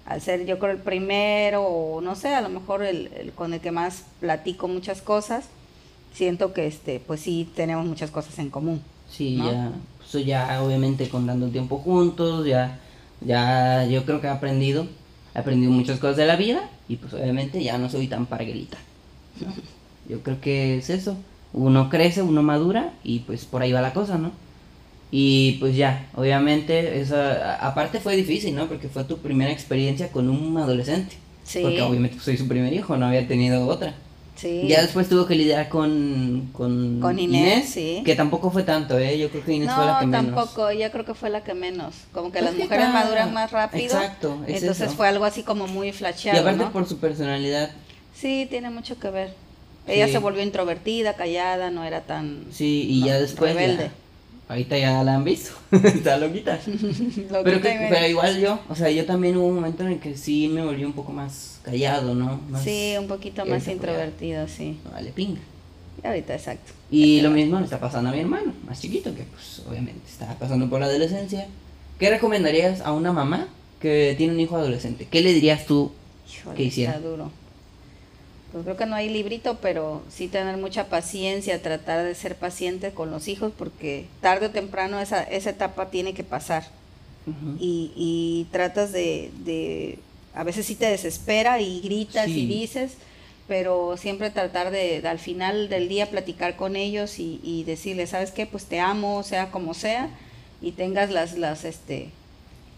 al 0.06 0.20
ser 0.20 0.46
yo 0.46 0.58
creo 0.58 0.72
el 0.72 0.78
primero 0.78 1.62
o 1.62 2.00
no 2.00 2.14
sé, 2.14 2.34
a 2.34 2.40
lo 2.40 2.48
mejor 2.48 2.82
el, 2.82 3.10
el 3.16 3.32
con 3.32 3.54
el 3.54 3.60
que 3.60 3.70
más 3.70 4.04
platico 4.20 4.68
muchas 4.68 5.00
cosas, 5.00 5.46
siento 6.12 6.52
que 6.52 6.66
este, 6.66 7.00
pues 7.00 7.20
sí 7.20 7.48
tenemos 7.54 7.86
muchas 7.86 8.10
cosas 8.10 8.38
en 8.38 8.50
común. 8.50 8.82
Sí, 9.10 9.36
¿no? 9.36 9.50
ya, 9.50 9.72
pues 10.10 10.26
ya 10.26 10.62
obviamente 10.62 11.08
con 11.08 11.26
tanto 11.26 11.48
tiempo 11.48 11.78
juntos, 11.78 12.46
ya, 12.46 12.80
ya 13.24 13.86
yo 13.86 14.04
creo 14.04 14.20
que 14.20 14.26
he 14.26 14.30
aprendido, 14.30 14.86
he 15.34 15.38
aprendido 15.38 15.72
muchas 15.72 15.98
cosas 15.98 16.16
de 16.16 16.26
la 16.26 16.36
vida 16.36 16.68
y 16.88 16.96
pues 16.96 17.12
obviamente 17.14 17.62
ya 17.62 17.78
no 17.78 17.88
soy 17.88 18.06
tan 18.06 18.26
parguelita. 18.26 18.78
Yo 20.08 20.20
creo 20.20 20.40
que 20.40 20.78
es 20.78 20.90
eso, 20.90 21.16
uno 21.52 21.88
crece, 21.88 22.22
uno 22.22 22.42
madura 22.42 22.92
y 23.02 23.20
pues 23.20 23.44
por 23.44 23.62
ahí 23.62 23.72
va 23.72 23.80
la 23.80 23.92
cosa, 23.92 24.18
¿no? 24.18 24.32
Y 25.10 25.58
pues 25.60 25.76
ya, 25.76 26.08
obviamente, 26.14 27.00
esa, 27.00 27.54
aparte 27.64 28.00
fue 28.00 28.16
difícil, 28.16 28.54
¿no? 28.56 28.66
Porque 28.66 28.88
fue 28.88 29.04
tu 29.04 29.18
primera 29.18 29.52
experiencia 29.52 30.10
con 30.10 30.28
un 30.28 30.58
adolescente. 30.58 31.16
Sí. 31.44 31.60
Porque 31.62 31.82
obviamente 31.82 32.16
pues, 32.16 32.24
soy 32.24 32.36
su 32.36 32.48
primer 32.48 32.72
hijo, 32.72 32.96
no 32.96 33.06
había 33.06 33.26
tenido 33.28 33.66
otra. 33.68 33.94
Sí. 34.36 34.66
Ya 34.68 34.82
después 34.82 35.08
tuvo 35.08 35.26
que 35.26 35.36
lidiar 35.36 35.68
con, 35.68 36.48
con, 36.52 36.98
Con 37.00 37.18
Inés, 37.20 37.68
sí. 37.70 38.02
que 38.04 38.16
tampoco 38.16 38.50
fue 38.50 38.64
tanto, 38.64 38.98
¿eh? 38.98 39.16
Yo 39.18 39.30
creo 39.30 39.44
que 39.44 39.52
Inés 39.54 39.70
fue 39.72 39.86
la 39.86 39.92
No, 39.94 40.00
que 40.00 40.06
menos. 40.06 40.24
tampoco, 40.34 40.68
ella 40.70 40.90
creo 40.90 41.04
que 41.04 41.14
fue 41.14 41.30
la 41.30 41.44
que 41.44 41.54
menos. 41.54 41.94
Como 42.12 42.32
que 42.32 42.40
Pues 42.40 42.50
las 42.50 42.54
mujeres 42.60 42.88
maduran 42.88 43.32
más 43.32 43.52
rápido. 43.52 43.84
Exacto, 43.84 44.38
es 44.48 44.60
Entonces 44.62 44.88
eso. 44.88 44.96
fue 44.96 45.06
algo 45.08 45.24
así 45.24 45.44
como 45.44 45.66
muy 45.68 45.88
Y 45.88 45.92
flasheado, 45.92 46.40
aparte 46.40 46.64
¿no? 46.64 46.72
por 46.72 46.86
su 46.88 46.98
personalidad, 46.98 47.70
Sí, 48.14 48.46
tiene 48.50 48.70
mucho 48.70 48.98
que 48.98 49.10
ver. 49.10 49.34
Ella 49.86 50.06
Sí. 50.06 50.12
se 50.12 50.18
volvió 50.18 50.42
introvertida, 50.42 51.14
callada, 51.14 51.70
no 51.70 51.84
era 51.84 52.00
tan... 52.00 52.44
sí, 52.50 52.86
y 52.90 53.00
No, 53.00 53.06
ya 53.06 53.20
después, 53.20 53.54
ya- 53.54 53.60
rebelde. 53.60 53.90
ahorita 54.48 54.78
ya 54.78 55.02
la 55.04 55.14
han 55.14 55.24
visto, 55.24 55.50
está 55.70 56.16
loquita. 56.16 56.58
Lo 57.30 57.42
pero, 57.44 57.60
que 57.60 57.86
pero 57.90 58.06
igual 58.08 58.40
yo, 58.40 58.58
o 58.68 58.74
sea, 58.74 58.90
yo 58.90 59.04
también 59.06 59.36
hubo 59.36 59.46
un 59.46 59.54
momento 59.56 59.84
en 59.84 59.90
el 59.92 60.00
que 60.00 60.16
sí 60.16 60.48
me 60.48 60.64
volví 60.64 60.84
un 60.84 60.92
poco 60.92 61.12
más 61.12 61.53
callado, 61.64 62.14
¿no? 62.14 62.40
Más, 62.50 62.62
Sí, 62.62 62.94
un 62.98 63.08
poquito 63.08 63.44
más 63.46 63.66
introvertido, 63.68 64.46
sí. 64.48 64.78
vale 64.92 65.10
pinga. 65.10 65.40
Y 66.02 66.06
ahorita, 66.06 66.34
exacto. 66.34 66.72
Y 66.90 67.20
lo 67.20 67.30
mismo 67.30 67.58
le 67.58 67.64
está 67.64 67.80
pasando 67.80 68.10
a 68.10 68.12
mi 68.12 68.20
hermano, 68.20 68.52
más 68.66 68.80
chiquito, 68.80 69.14
que 69.14 69.22
pues 69.24 69.62
obviamente 69.68 70.00
está 70.08 70.34
pasando 70.38 70.68
por 70.68 70.80
la 70.80 70.86
adolescencia. 70.86 71.46
¿Qué 71.98 72.10
recomendarías 72.10 72.80
a 72.80 72.92
una 72.92 73.12
mamá 73.12 73.48
que 73.80 74.14
tiene 74.18 74.34
un 74.34 74.40
hijo 74.40 74.56
adolescente? 74.56 75.06
¿Qué 75.10 75.20
le 75.22 75.32
dirías 75.32 75.66
tú? 75.66 75.92
Híjole, 76.30 76.56
¿Qué 76.56 76.64
hiciera? 76.64 76.94
Está 76.96 77.08
duro. 77.08 77.30
Pues 78.52 78.64
creo 78.64 78.76
que 78.76 78.86
no 78.86 78.94
hay 78.94 79.08
librito, 79.08 79.58
pero 79.60 80.02
sí 80.10 80.28
tener 80.28 80.56
mucha 80.58 80.86
paciencia, 80.88 81.60
tratar 81.62 82.04
de 82.04 82.14
ser 82.14 82.36
paciente 82.36 82.90
con 82.92 83.10
los 83.10 83.26
hijos, 83.26 83.52
porque 83.56 84.06
tarde 84.20 84.46
o 84.46 84.50
temprano 84.50 85.00
esa, 85.00 85.22
esa 85.24 85.50
etapa 85.50 85.90
tiene 85.90 86.14
que 86.14 86.22
pasar. 86.24 86.64
Y, 87.58 87.90
y 87.96 88.46
tratas 88.52 88.92
de, 88.92 89.30
de- 89.44 89.98
a 90.34 90.44
veces 90.44 90.66
sí 90.66 90.74
te 90.74 90.86
desespera 90.86 91.60
y 91.60 91.80
gritas 91.80 92.26
Sí. 92.26 92.40
y 92.42 92.46
dices, 92.46 92.92
pero 93.46 93.96
siempre 93.96 94.30
tratar 94.30 94.70
de, 94.70 95.00
de 95.02 95.08
al 95.08 95.18
final 95.18 95.68
del 95.68 95.88
día 95.88 96.10
platicar 96.10 96.56
con 96.56 96.76
ellos 96.76 97.18
y, 97.18 97.40
y 97.42 97.64
decirles, 97.64 98.10
¿sabes 98.10 98.30
qué? 98.30 98.46
Pues 98.46 98.64
te 98.64 98.80
amo, 98.80 99.22
sea 99.22 99.50
como 99.50 99.74
sea, 99.74 100.08
y 100.62 100.72
tengas 100.72 101.10
las, 101.10 101.36
las, 101.36 101.64
este, 101.64 102.08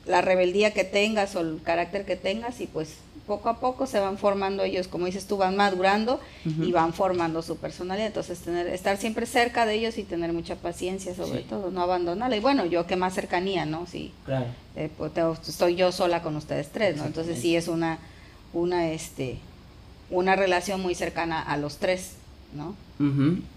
la 0.07 0.23
rebeldía 0.23 0.73
que 0.73 0.85
tengas 0.85 1.37
o 1.37 1.41
el 1.41 1.61
carácter 1.63 2.05
que 2.05 2.17
tengas 2.17 2.61
y 2.61 2.67
pues 2.67 2.97
poco 3.27 3.49
a 3.49 3.59
poco 3.59 3.87
se 3.87 3.99
van 3.99 4.19
formando 4.19 4.63
ellos, 4.63 4.87
como 4.89 5.07
dices 5.07 5.27
tú, 5.27 5.37
van 5.37 5.57
madurando 5.57 6.21
y 6.63 6.71
van 6.73 6.93
formando 6.93 7.43
su 7.43 7.57
personalidad. 7.57 8.07
Entonces, 8.07 8.39
tener, 8.39 8.67
estar 8.69 8.97
siempre 8.99 9.27
cerca 9.27 9.67
de 9.67 9.75
ellos 9.75 9.99
y 9.99 10.05
tener 10.05 10.33
mucha 10.33 10.55
paciencia 10.57 11.15
sobre 11.15 11.41
Sí. 11.41 11.47
todo, 11.49 11.71
no 11.71 11.81
abandonarla. 11.83 12.37
Y 12.37 12.41
bueno, 12.41 12.65
yo 12.67 12.87
que 12.87 12.95
más 12.97 13.15
cercanía, 13.15 13.67
¿no? 13.67 13.87
Sí, 13.87 14.13
Claro. 14.25 14.47
eh, 14.77 14.91
pues, 14.97 15.11
estoy 15.49 15.75
yo 15.75 15.91
sola 15.93 16.23
con 16.23 16.37
ustedes 16.37 16.69
tres, 16.71 16.97
¿no? 16.97 17.05
Entonces 17.05 17.41
sí 17.41 17.57
es 17.57 17.67
una, 17.69 17.99
una, 18.53 18.91
este, 18.91 19.39
una 20.11 20.37
relación 20.37 20.81
muy 20.81 20.95
cercana 20.95 21.43
a 21.43 21.57
los 21.57 21.79
tres, 21.79 22.13
¿no? 22.55 22.75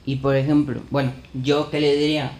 Y 0.05 0.15
por 0.17 0.35
ejemplo, 0.35 0.81
bueno, 0.89 1.13
yo 1.33 1.69
qué 1.69 1.79
le 1.79 1.95
diría 1.95 2.31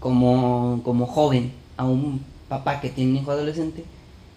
como, 0.00 0.80
como 0.84 1.06
joven 1.06 1.52
a 1.76 1.84
un 1.84 2.24
papá 2.48 2.80
que 2.80 2.88
tiene 2.88 3.10
un 3.12 3.16
hijo 3.18 3.30
adolescente, 3.30 3.84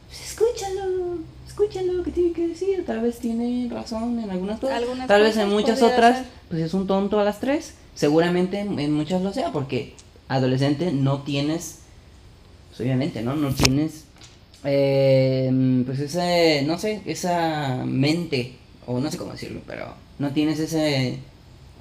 pues 0.08 0.22
escúchalo, 0.32 1.20
escúchalo 1.52 1.94
lo 1.94 2.04
que 2.04 2.12
tiene 2.12 2.32
que 2.32 2.48
decir, 2.48 2.86
tal 2.86 3.02
vez 3.02 3.20
tiene 3.20 3.68
razón 3.70 4.18
en 4.20 4.30
algunas 4.30 4.60
cosas, 4.60 4.78
Algunas 4.78 5.08
tal 5.08 5.22
vez 5.22 5.36
en 5.36 5.50
muchas 5.50 5.82
otras, 5.82 6.26
pues 6.50 6.62
es 6.62 6.74
un 6.74 6.88
tonto 6.88 7.20
a 7.20 7.26
las 7.26 7.40
tres, 7.40 7.74
seguramente 7.94 8.60
en, 8.60 8.80
en 8.80 8.94
muchas 8.94 9.22
lo 9.22 9.34
sea, 9.34 9.52
porque 9.52 9.94
adolescente 10.30 10.92
no 10.94 11.24
tienes, 11.24 11.80
pues 12.70 12.80
obviamente, 12.82 13.22
¿no? 13.22 13.36
No 13.36 13.54
tienes, 13.54 14.06
eh, 14.64 15.84
pues 15.86 16.00
ese, 16.00 16.64
no 16.66 16.80
sé, 16.80 17.02
esa 17.06 17.84
mente, 17.86 18.56
o 18.88 19.00
no 19.00 19.12
sé 19.12 19.18
cómo 19.18 19.34
decirlo, 19.34 19.62
pero 19.68 19.94
no 20.20 20.32
tienes 20.32 20.60
ese... 20.60 21.20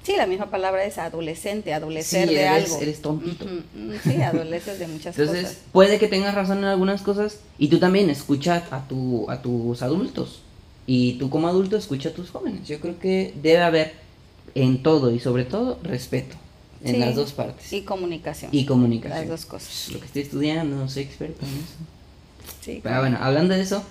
Sí, 0.03 0.13
la 0.17 0.25
misma 0.25 0.47
palabra 0.49 0.83
es 0.83 0.97
adolescente, 0.97 1.73
adolecer 1.73 2.27
Sí, 2.27 2.33
de 2.35 2.41
eres- 2.41 2.65
algo. 2.71 2.81
eres 2.81 3.01
tontito. 3.01 3.45
Sí, 4.03 4.21
adoleces 4.21 4.79
de 4.79 4.87
muchas 4.87 5.17
Entonces, 5.17 5.43
cosas. 5.45 5.61
puede 5.71 5.99
que 5.99 6.07
tengas 6.07 6.33
razón 6.33 6.57
en 6.59 6.63
algunas 6.65 7.01
cosas 7.03 7.37
y 7.59 7.67
tú 7.67 7.77
también 7.79 8.09
escucha 8.09 8.63
a, 8.71 8.87
tu, 8.87 9.29
a 9.29 9.41
tus 9.41 9.81
adultos. 9.83 10.41
Y 10.87 11.13
tú 11.13 11.29
como 11.29 11.47
adulto 11.47 11.77
escucha 11.77 12.09
a 12.09 12.13
tus 12.13 12.31
jóvenes. 12.31 12.67
Yo 12.67 12.79
creo 12.79 12.97
que 12.99 13.33
debe 13.41 13.61
haber 13.61 13.93
en 14.55 14.81
todo 14.81 15.11
y 15.11 15.19
sobre 15.19 15.45
todo 15.45 15.77
respeto 15.83 16.35
en 16.83 16.95
Sí, 16.95 16.99
las 16.99 17.15
dos 17.15 17.31
partes. 17.33 17.71
Y 17.71 17.83
comunicación. 17.83 18.49
Y 18.53 18.65
comunicación. 18.65 19.19
Las 19.19 19.29
dos 19.29 19.45
cosas. 19.45 19.89
Lo 19.93 19.99
que 19.99 20.07
estoy 20.07 20.23
estudiando, 20.23 20.75
no 20.77 20.89
soy 20.89 21.03
experto 21.03 21.45
en 21.45 21.51
eso. 21.51 21.75
Sí, 22.61 22.79
Pero 22.83 22.99
bueno, 23.01 23.19
hablando 23.21 23.53
de 23.53 23.61
eso, 23.61 23.83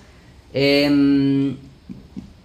em, 0.53 1.55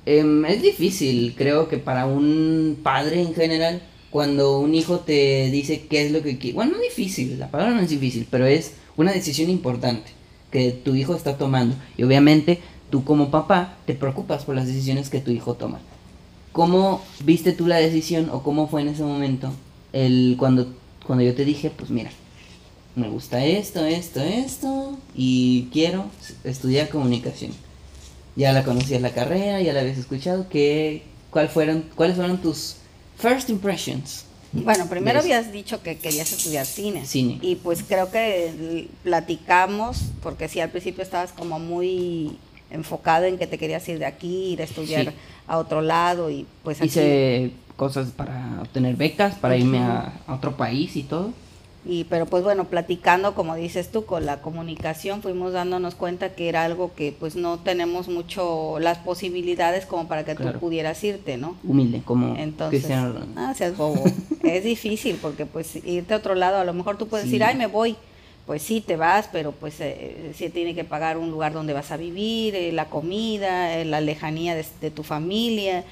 em, 0.07 0.45
es 0.47 0.63
difícil, 0.63 1.35
creo 1.37 1.69
que 1.69 1.79
para 1.79 2.07
un 2.07 2.79
padre 2.83 3.21
en 3.21 3.35
general, 3.35 3.83
cuando 4.11 4.61
un 4.61 4.75
hijo 4.75 5.01
te 5.01 5.51
dice 5.51 5.87
qué 5.91 6.07
es 6.07 6.13
lo 6.13 6.23
que 6.23 6.39
quiere. 6.39 6.55
Bueno, 6.55 6.73
no 6.73 6.79
difícil, 6.81 7.39
la 7.39 7.51
palabra 7.51 7.75
no 7.75 7.83
es 7.83 7.91
difícil, 7.91 8.27
pero 8.31 8.47
es 8.47 8.73
una 8.97 9.13
decisión 9.13 9.51
importante 9.51 10.11
que 10.51 10.73
tu 10.73 10.95
hijo 10.95 11.15
está 11.15 11.37
tomando. 11.37 11.77
Y 11.99 12.05
obviamente 12.05 12.61
tú 12.91 13.05
como 13.05 13.31
papá 13.31 13.77
te 13.85 13.95
preocupas 13.95 14.45
por 14.45 14.55
las 14.55 14.67
decisiones 14.67 15.11
que 15.11 15.21
tu 15.21 15.31
hijo 15.31 15.55
toma. 15.55 15.81
¿Cómo 16.53 17.03
viste 17.25 17.53
tú 17.53 17.67
la 17.67 17.77
decisión 17.77 18.31
o 18.31 18.43
cómo 18.43 18.69
fue 18.69 18.81
en 18.81 18.89
ese 18.89 19.03
momento 19.03 19.53
el 19.93 20.37
cuando, 20.39 20.73
cuando 21.07 21.23
yo 21.25 21.35
te 21.35 21.45
dije, 21.45 21.71
pues 21.71 21.91
mira, 21.91 22.11
me 22.95 23.11
gusta 23.11 23.45
esto, 23.45 23.85
esto, 23.85 24.21
esto, 24.21 24.99
y 25.15 25.69
quiero 25.73 26.07
estudiar 26.45 26.89
comunicación. 26.89 27.53
Ya 28.37 28.53
la 28.53 28.63
conocías 28.65 29.01
la 29.01 29.11
carrera, 29.13 29.61
ya 29.63 29.73
la 29.73 29.81
habías 29.81 29.99
escuchado, 29.99 30.47
¿qué, 30.49 31.03
cuál 31.31 31.49
fueron, 31.49 31.85
¿cuáles 31.95 32.17
fueron 32.17 32.39
tus 32.39 32.77
first 33.19 33.49
impressions? 33.49 34.25
Bueno, 34.53 34.87
primero 34.87 35.21
habías 35.21 35.53
dicho 35.53 35.83
que 35.83 35.97
querías 35.99 36.31
estudiar 36.33 36.65
cine. 36.67 37.05
Cine. 37.05 37.39
Y 37.43 37.57
pues 37.57 37.83
creo 37.83 38.11
que 38.11 38.89
platicamos, 39.03 39.99
porque 40.23 40.49
sí, 40.49 40.61
al 40.61 40.71
principio 40.71 41.03
estabas 41.03 41.33
como 41.33 41.59
muy 41.59 42.39
enfocado 42.71 43.25
en 43.27 43.39
que 43.39 43.47
te 43.47 43.59
querías 43.59 43.87
ir 43.89 43.99
de 43.99 44.07
aquí, 44.07 44.53
ir 44.53 44.61
a 44.61 44.65
estudiar 44.65 45.07
Sí. 45.07 45.11
a 45.47 45.59
otro 45.59 45.81
lado 45.83 46.31
y 46.31 46.47
pues 46.63 46.79
aquí. 46.79 46.89
Hice 46.89 47.51
cosas 47.77 48.09
para 48.11 48.61
obtener 48.63 48.97
becas, 48.97 49.35
para 49.37 49.57
irme 49.57 49.79
a, 49.79 50.13
a 50.27 50.35
otro 50.35 50.57
país 50.57 50.97
y 50.97 51.03
todo. 51.03 51.33
Y, 51.89 52.05
pero 52.05 52.27
pues 52.27 52.43
bueno, 52.43 52.65
platicando, 52.65 53.35
como 53.35 53.55
dices 53.55 53.93
tú, 53.93 54.05
con 54.05 54.27
la 54.27 54.43
comunicación, 54.43 55.23
fuimos 55.23 55.53
dándonos 55.53 55.95
cuenta 55.95 56.35
que 56.35 56.49
era 56.49 56.65
algo 56.65 56.93
que 56.95 57.13
pues 57.19 57.37
no 57.37 57.59
tenemos 57.59 58.09
mucho 58.09 58.79
las 58.81 58.99
posibilidades 58.99 59.87
como 59.87 60.09
para 60.09 60.25
que 60.25 60.35
Claro. 60.35 60.55
tú 60.55 60.59
pudieras 60.59 61.03
irte, 61.05 61.37
¿no? 61.37 61.57
Humilde, 61.63 62.03
como 62.05 62.35
Entonces, 62.37 62.81
Cristiano 62.81 63.25
ah, 63.37 63.55
seas 63.57 63.77
bobo. 63.77 64.05
es 64.43 64.65
difícil 64.65 65.17
porque 65.23 65.47
pues 65.47 65.77
irte 65.85 66.15
a 66.15 66.17
otro 66.17 66.35
lado, 66.35 66.59
a 66.59 66.65
lo 66.65 66.73
mejor 66.75 66.99
tú 66.99 67.07
puedes 67.07 67.27
Sí. 67.27 67.31
decir, 67.33 67.45
ay, 67.45 67.55
me 67.57 67.67
voy. 67.67 67.97
Pues 68.47 68.63
sí, 68.63 68.81
te 68.81 68.97
vas, 68.97 69.29
pero 69.33 69.51
pues 69.53 69.75
eh, 69.81 70.33
sí 70.37 70.49
tiene 70.51 70.75
que 70.75 70.85
pagar 70.85 71.19
un 71.19 71.31
lugar 71.33 71.53
donde 71.53 71.73
vas 71.73 71.91
a 71.91 71.97
vivir, 71.97 72.55
eh, 72.55 72.71
la 72.73 72.85
comida, 72.87 73.77
eh, 73.77 73.85
la 73.85 74.01
lejanía 74.01 74.55
de, 74.55 74.65
de 74.81 74.91
tu 74.93 75.03
familia. 75.03 75.85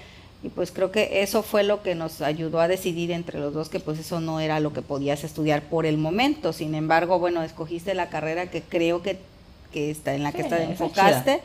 Y 0.45 0.51
pues 0.51 0.71
creo 0.71 0.93
que 0.93 1.23
eso 1.23 1.43
fue 1.43 1.65
lo 1.65 1.83
que 1.83 1.95
nos 1.95 2.21
ayudó 2.21 2.61
a 2.61 2.69
decidir 2.69 3.11
entre 3.11 3.41
los 3.41 3.55
dos 3.55 3.71
que 3.71 3.81
pues 3.81 3.99
eso 3.99 4.21
no 4.21 4.41
era 4.41 4.61
lo 4.61 4.75
que 4.75 4.83
podías 4.83 5.25
estudiar 5.25 5.63
por 5.63 5.87
el 5.87 5.97
momento. 5.97 6.53
Sin 6.53 6.75
embargo, 6.75 7.19
bueno, 7.19 7.43
escogiste 7.43 7.95
la 7.95 8.11
carrera 8.11 8.51
que 8.51 8.61
creo 8.61 9.01
que, 9.03 9.19
que 9.73 9.91
está 9.91 10.15
en 10.15 10.23
la 10.23 10.33
que 10.33 10.45
te 10.45 10.49
está 10.49 10.63
enfocaste 10.63 11.41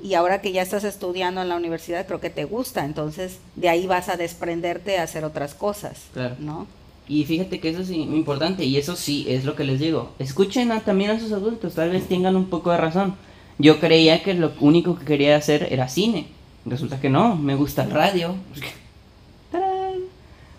y 0.00 0.14
ahora 0.14 0.40
que 0.40 0.52
ya 0.52 0.62
estás 0.62 0.84
estudiando 0.84 1.42
en 1.42 1.48
la 1.48 1.56
universidad 1.56 2.06
creo 2.06 2.20
que 2.20 2.30
te 2.30 2.44
gusta, 2.44 2.84
entonces 2.84 3.38
de 3.56 3.68
ahí 3.68 3.86
vas 3.88 4.08
a 4.08 4.16
desprenderte 4.16 4.98
a 4.98 5.02
hacer 5.02 5.24
otras 5.24 5.54
cosas, 5.54 6.02
Claro. 6.12 6.36
¿no? 6.38 6.66
Y 7.08 7.24
fíjate 7.24 7.60
que 7.60 7.70
eso 7.70 7.82
es 7.82 7.90
importante 7.90 8.64
y 8.64 8.76
eso 8.76 8.94
sí 8.94 9.26
es 9.28 9.44
lo 9.44 9.56
que 9.56 9.64
les 9.64 9.80
digo. 9.80 10.10
Escuchen 10.18 10.70
a- 10.70 10.80
también 10.80 11.10
a 11.10 11.18
sus 11.20 11.32
adultos, 11.32 11.74
tal 11.74 11.90
vez 11.90 12.06
tengan 12.08 12.36
un 12.36 12.48
poco 12.50 12.70
de 12.72 12.76
razón. 12.76 13.14
Yo 13.58 13.80
creía 13.80 14.22
que 14.22 14.34
lo 14.34 14.52
único 14.60 14.98
que 14.98 15.04
quería 15.04 15.36
hacer 15.36 15.68
era 15.70 15.88
cine. 15.88 16.26
Resulta 16.66 17.00
que 17.00 17.08
no, 17.08 17.36
me 17.36 17.54
gusta 17.54 17.84
el 17.84 17.90
radio. 17.92 18.36
¡Tarán! 19.50 20.10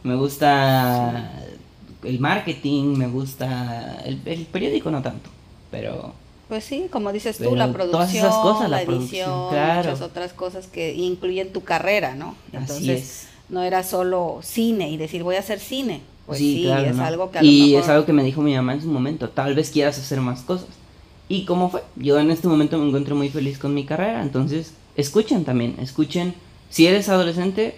Me 0.04 0.16
gusta 0.16 1.56
el 2.04 2.20
marketing, 2.20 2.96
me 2.98 3.08
gusta 3.08 4.02
el, 4.06 4.22
el 4.26 4.48
periódico 4.48 4.92
no 4.92 5.02
tanto, 5.02 5.32
pero 5.70 6.16
Pues 6.48 6.64
sí, 6.66 6.88
como 6.90 7.12
dices 7.12 7.42
tú, 7.42 7.56
la 7.56 7.72
todas 7.90 8.12
producción, 8.12 8.16
esas 8.16 8.38
cosas, 8.40 8.70
la 8.70 8.82
la 8.82 8.82
edición, 8.82 9.46
claro. 9.48 9.74
muchas 9.74 10.02
otras 10.02 10.34
cosas 10.34 10.68
que 10.68 10.94
incluyen 10.96 11.52
tu 11.52 11.64
carrera, 11.64 12.16
¿no? 12.16 12.38
Entonces, 12.52 12.70
así 12.70 12.92
es. 12.92 13.30
no 13.50 13.64
era 13.64 13.84
solo 13.84 14.40
cine 14.44 14.90
y 14.90 14.98
decir 14.98 15.24
voy 15.24 15.36
a 15.36 15.40
hacer 15.40 15.60
cine. 15.60 16.10
Pues 16.26 16.40
Sí, 16.40 16.46
sí, 16.46 16.62
claro, 16.62 16.90
es 16.90 16.96
¿no? 16.96 17.04
algo 17.04 17.32
que 17.32 17.40
a 17.40 17.44
lo 17.44 17.52
Y 17.52 17.54
mejor... 17.54 17.84
es 17.84 17.90
algo 17.90 18.06
que 18.06 18.14
me 18.14 18.24
dijo 18.24 18.42
mi 18.42 18.56
mamá 18.56 18.74
en 18.74 18.82
su 18.82 18.90
momento, 18.90 19.30
tal 19.30 19.56
vez 19.56 19.72
quieras 19.72 19.98
hacer 20.00 20.22
más 20.22 20.44
cosas. 20.44 20.82
¿Y 21.28 21.46
cómo 21.46 21.70
fue? 21.70 21.84
Yo 21.96 22.20
en 22.20 22.32
este 22.32 22.48
momento 22.48 22.78
me 22.78 22.88
encuentro 22.88 23.16
muy 23.16 23.30
feliz 23.30 23.60
con 23.60 23.74
mi 23.74 23.86
carrera, 23.86 24.22
entonces 24.22 24.80
escuchen 24.98 25.46
también, 25.46 25.76
escuchen. 25.80 26.34
Si 26.70 26.86
eres 26.86 27.08
adolescente, 27.08 27.76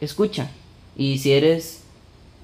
escucha. 0.00 0.50
Y 0.96 1.18
si 1.18 1.32
eres... 1.32 1.82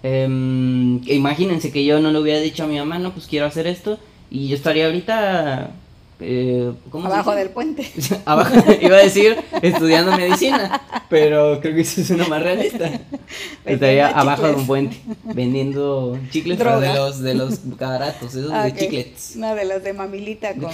em, 0.03 1.01
imagínense 1.07 1.71
que 1.73 1.85
yo 1.85 2.01
no 2.01 2.11
le 2.11 2.19
hubiera 2.19 2.41
dicho 2.41 2.65
a 2.65 2.67
mi 2.67 2.79
mamá, 2.79 2.99
no, 2.99 3.13
pues 3.13 3.27
quiero 3.27 3.47
hacer 3.47 3.67
esto, 3.67 3.99
y 4.31 4.49
yo 4.49 4.57
estaría 4.57 4.87
ahorita... 4.87 5.73
eh, 6.21 6.73
¿cómo 6.91 7.07
se 7.09 7.13
Abajo 7.15 7.35
del 7.35 7.51
puente. 7.51 7.91
Abajo, 8.25 8.55
iba 8.81 8.97
a 8.97 9.01
decir 9.03 9.37
estudiando 9.61 10.17
medicina, 10.17 10.81
pero 11.09 11.61
creo 11.61 11.75
que 11.75 11.81
eso 11.83 12.01
es 12.01 12.11
una 12.11 12.27
más 12.29 12.43
realista. 12.43 12.91
Estaría 13.65 14.09
abajo 14.09 14.47
de 14.47 14.55
un 14.55 14.67
puente, 14.67 14.97
vendiendo 15.25 16.19
chicles 16.31 16.59
pero 16.59 16.81
de 16.81 16.93
los 16.95 17.21
de 17.21 17.35
los 17.35 17.77
baratos, 17.79 18.35
esos 18.35 18.53
de 18.65 18.75
chiclets. 18.75 19.37
Una 19.37 19.55
de 19.55 19.65
las 19.65 19.83
de 19.83 19.93
mamilita 19.93 20.55
con 20.55 20.71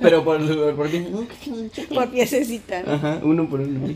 pero 0.00 0.24
por, 0.24 0.38
por, 0.46 0.76
por- 0.76 1.88
por 1.94 2.10
piececita, 2.10 2.82
¿no? 2.82 2.92
Ajá, 2.92 3.20
uno 3.22 3.48
por 3.48 3.60
uno. 3.60 3.94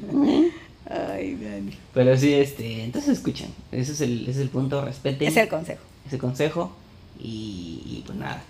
Ay, 0.91 1.35
Dani. 1.35 1.73
Pero 1.93 2.17
sí, 2.17 2.33
este, 2.33 2.85
entonces 2.85 3.11
escuchen. 3.19 3.49
Ese 3.73 3.93
es 3.93 4.01
el, 4.01 4.23
ese 4.23 4.31
es 4.31 4.37
el 4.39 4.49
punto, 4.49 4.83
respeten 4.83 5.29
Es 5.29 5.37
el 5.37 5.49
consejo. 5.49 5.83
ese 6.07 6.17
consejo. 6.19 6.73
Y, 7.21 7.83
y 7.85 8.03
pues 8.07 8.17
nada. 8.19 8.43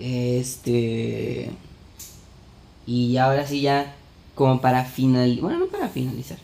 Este. 0.00 1.50
Y 2.86 3.16
ahora 3.16 3.46
sí 3.46 3.60
ya, 3.60 3.94
como 4.34 4.60
para 4.60 4.84
finalizar. 4.84 5.42
Bueno, 5.42 5.58
no 5.60 5.66
para 5.66 5.88
finalizar. 5.88 6.38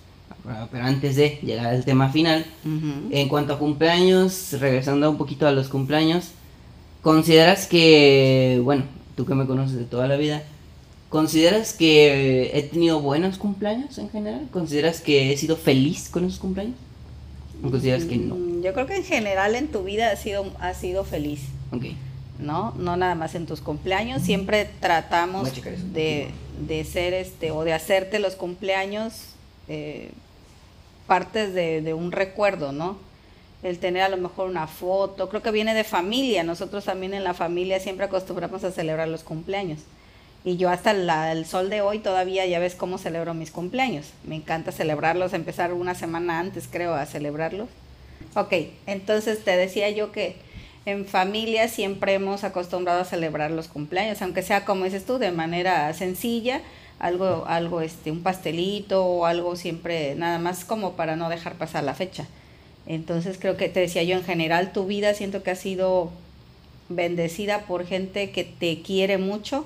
Pero, 0.72 0.84
antes 0.84 1.14
de 1.16 1.38
llegar 1.42 1.66
al 1.66 1.84
tema 1.84 2.08
final. 2.10 2.44
En 3.10 3.28
cuanto 3.28 3.52
a 3.54 3.58
cumpleaños, 3.58 4.52
regresando 4.58 5.08
un 5.10 5.16
poquito 5.18 5.46
a 5.46 5.52
los 5.52 5.68
cumpleaños. 5.68 6.30
¿Consideras 7.02 7.66
que, 7.66 8.60
bueno, 8.62 8.84
tú 9.16 9.26
que 9.26 9.34
me 9.34 9.46
conoces 9.46 9.76
de 9.76 9.84
toda 9.84 10.06
la 10.06 10.16
vida, 10.16 10.44
¿consideras 11.08 11.72
que 11.72 12.56
he 12.56 12.62
tenido 12.62 13.00
buenos 13.00 13.38
cumpleaños 13.38 13.98
en 13.98 14.08
general? 14.08 14.48
¿Consideras 14.52 15.00
que 15.00 15.32
he 15.32 15.36
sido 15.36 15.56
feliz 15.56 16.08
con 16.08 16.24
esos 16.24 16.38
cumpleaños? 16.38 16.76
¿O 17.64 17.70
consideras 17.70 18.04
que 18.04 18.16
no? 18.18 18.36
Mm, 18.36 18.62
Yo 18.62 18.72
creo 18.72 18.86
que 18.86 18.96
en 18.96 19.04
general 19.04 19.56
en 19.56 19.66
tu 19.68 19.82
vida 19.82 20.12
has 20.12 20.20
sido, 20.20 20.46
has 20.60 20.76
sido 20.78 21.04
feliz, 21.04 21.40
Ok. 21.72 21.86
¿No? 22.38 22.72
No 22.76 22.96
nada 22.96 23.14
más 23.14 23.34
en 23.34 23.46
tus 23.46 23.60
cumpleaños. 23.60 24.22
Siempre 24.22 24.68
tratamos 24.80 25.44
de, 25.92 26.30
de 26.66 26.84
ser 26.84 27.14
este 27.14 27.50
o 27.50 27.64
de 27.64 27.72
hacerte 27.72 28.18
los 28.18 28.34
cumpleaños 28.36 29.26
eh, 29.68 30.10
partes 31.06 31.54
de, 31.54 31.82
de 31.82 31.94
un 31.94 32.12
recuerdo, 32.12 32.72
¿no? 32.72 32.96
El 33.62 33.78
tener 33.78 34.02
a 34.02 34.08
lo 34.08 34.16
mejor 34.16 34.48
una 34.48 34.66
foto, 34.66 35.28
creo 35.28 35.42
que 35.42 35.50
viene 35.52 35.72
de 35.74 35.84
familia. 35.84 36.42
Nosotros 36.42 36.84
también 36.84 37.14
en 37.14 37.22
la 37.24 37.34
familia 37.34 37.78
siempre 37.80 38.06
acostumbramos 38.06 38.64
a 38.64 38.72
celebrar 38.72 39.06
los 39.08 39.22
cumpleaños. 39.22 39.80
Y 40.44 40.56
yo 40.56 40.70
hasta 40.70 40.92
la- 40.92 41.30
el 41.30 41.46
sol 41.46 41.70
de 41.70 41.80
hoy 41.82 42.00
todavía 42.00 42.44
ya 42.46 42.58
ves 42.58 42.74
cómo 42.74 42.98
celebro 42.98 43.34
mis 43.34 43.52
cumpleaños. 43.52 44.06
Me 44.24 44.34
encanta 44.34 44.72
celebrarlos, 44.72 45.32
empezar 45.32 45.72
una 45.72 45.94
semana 45.94 46.40
antes 46.40 46.68
creo 46.68 46.94
a 46.94 47.06
celebrarlos. 47.06 47.68
Ok, 48.34 48.52
entonces 48.86 49.44
te 49.44 49.56
decía 49.56 49.90
yo 49.90 50.10
que 50.10 50.34
en 50.84 51.06
familia 51.06 51.68
siempre 51.68 52.14
hemos 52.14 52.44
acostumbrado 52.44 53.02
a 53.02 53.04
celebrar 53.04 53.50
los 53.50 53.68
cumpleaños, 53.68 54.20
aunque 54.22 54.42
sea 54.42 54.64
como 54.64 54.84
dices 54.84 55.04
tú, 55.04 55.18
de 55.18 55.30
manera 55.30 55.92
sencilla, 55.94 56.60
algo, 56.98 57.44
algo, 57.46 57.80
este, 57.80 58.10
un 58.10 58.22
pastelito 58.22 59.04
o 59.04 59.26
algo 59.26 59.56
siempre, 59.56 60.14
nada 60.14 60.38
más 60.38 60.64
como 60.64 60.92
para 60.92 61.16
no 61.16 61.28
dejar 61.28 61.54
pasar 61.54 61.84
la 61.84 61.94
fecha. 61.94 62.26
Entonces 62.86 63.38
creo 63.40 63.56
que 63.56 63.68
te 63.68 63.80
decía 63.80 64.02
yo, 64.02 64.16
en 64.16 64.24
general 64.24 64.72
tu 64.72 64.86
vida 64.86 65.14
siento 65.14 65.42
que 65.42 65.52
ha 65.52 65.56
sido 65.56 66.10
bendecida 66.88 67.60
por 67.62 67.86
gente 67.86 68.30
que 68.30 68.44
te 68.44 68.82
quiere 68.82 69.18
mucho 69.18 69.64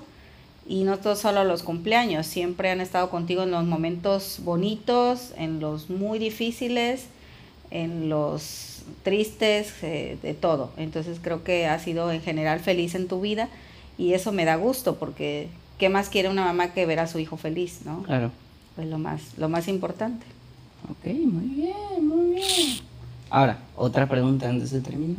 y 0.68 0.84
no 0.84 0.98
todo 0.98 1.16
solo 1.16 1.44
los 1.44 1.62
cumpleaños, 1.62 2.26
siempre 2.26 2.70
han 2.70 2.80
estado 2.80 3.08
contigo 3.08 3.44
en 3.44 3.52
los 3.52 3.64
momentos 3.64 4.40
bonitos, 4.42 5.32
en 5.36 5.60
los 5.60 5.88
muy 5.90 6.18
difíciles, 6.18 7.06
en 7.82 8.08
los 8.08 8.82
tristes, 9.02 9.72
eh, 9.82 10.16
de 10.22 10.34
todo. 10.34 10.70
Entonces 10.76 11.18
creo 11.20 11.44
que 11.44 11.66
has 11.66 11.82
sido 11.82 12.10
en 12.10 12.22
general 12.22 12.60
feliz 12.60 12.94
en 12.94 13.06
tu 13.06 13.20
vida 13.20 13.48
y 13.98 14.14
eso 14.14 14.32
me 14.32 14.44
da 14.44 14.56
gusto 14.56 14.96
porque 14.96 15.48
¿qué 15.78 15.88
más 15.88 16.08
quiere 16.08 16.30
una 16.30 16.44
mamá 16.44 16.72
que 16.72 16.86
ver 16.86 17.00
a 17.00 17.06
su 17.06 17.18
hijo 17.18 17.36
feliz, 17.36 17.80
no? 17.84 18.02
Claro. 18.04 18.30
Pues 18.74 18.88
lo 18.88 18.98
más, 18.98 19.20
lo 19.36 19.48
más 19.48 19.68
importante. 19.68 20.24
Ok, 20.90 21.12
muy 21.18 21.48
bien, 21.48 22.08
muy 22.08 22.34
bien. 22.36 22.78
Ahora, 23.28 23.58
otra 23.76 24.08
pregunta 24.08 24.48
antes 24.48 24.70
de 24.70 24.80
terminar. 24.80 25.16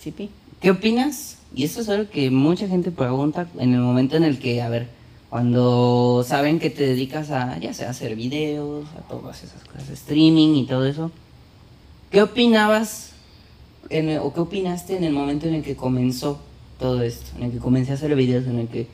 Sí, 0.00 0.10
Pi. 0.10 0.30
¿Qué 0.60 0.70
opinas? 0.70 1.38
Y 1.54 1.64
esto 1.64 1.80
es 1.80 1.88
algo 1.88 2.10
que 2.10 2.30
mucha 2.30 2.68
gente 2.68 2.90
pregunta 2.90 3.48
en 3.58 3.74
el 3.74 3.80
momento 3.80 4.16
en 4.16 4.24
el 4.24 4.38
que, 4.38 4.62
a 4.62 4.68
ver, 4.68 4.88
cuando 5.28 6.24
saben 6.26 6.58
que 6.58 6.70
te 6.70 6.86
dedicas 6.86 7.30
a, 7.30 7.58
ya 7.58 7.74
sea, 7.74 7.90
hacer 7.90 8.16
videos, 8.16 8.86
a 8.96 9.00
todas 9.08 9.42
esas 9.42 9.62
cosas, 9.64 9.88
streaming 9.90 10.54
y 10.54 10.66
todo 10.66 10.86
eso. 10.86 11.10
¿Qué 12.10 12.22
opinabas 12.22 13.10
en 13.90 14.08
el- 14.08 14.18
o 14.20 14.32
qué 14.32 14.40
opinaste 14.40 14.96
en 14.96 15.04
el 15.04 15.12
momento 15.12 15.46
en 15.46 15.54
el 15.54 15.62
que 15.62 15.76
comenzó 15.76 16.40
todo 16.78 17.02
esto? 17.02 17.36
En 17.36 17.44
el 17.44 17.52
que 17.52 17.58
comencé 17.58 17.92
a 17.92 17.94
hacer 17.94 18.14
videos, 18.14 18.46
en 18.46 18.58
el 18.60 18.68
que 18.68 18.86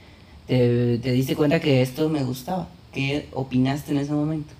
te, 0.46 0.98
te 0.98 1.12
diste 1.12 1.36
cuenta 1.36 1.60
que 1.60 1.80
esto 1.82 2.08
me 2.08 2.24
gustaba. 2.24 2.68
¿Qué 2.92 3.28
opinaste 3.32 3.92
en 3.92 3.98
ese 3.98 4.12
momento? 4.12 4.52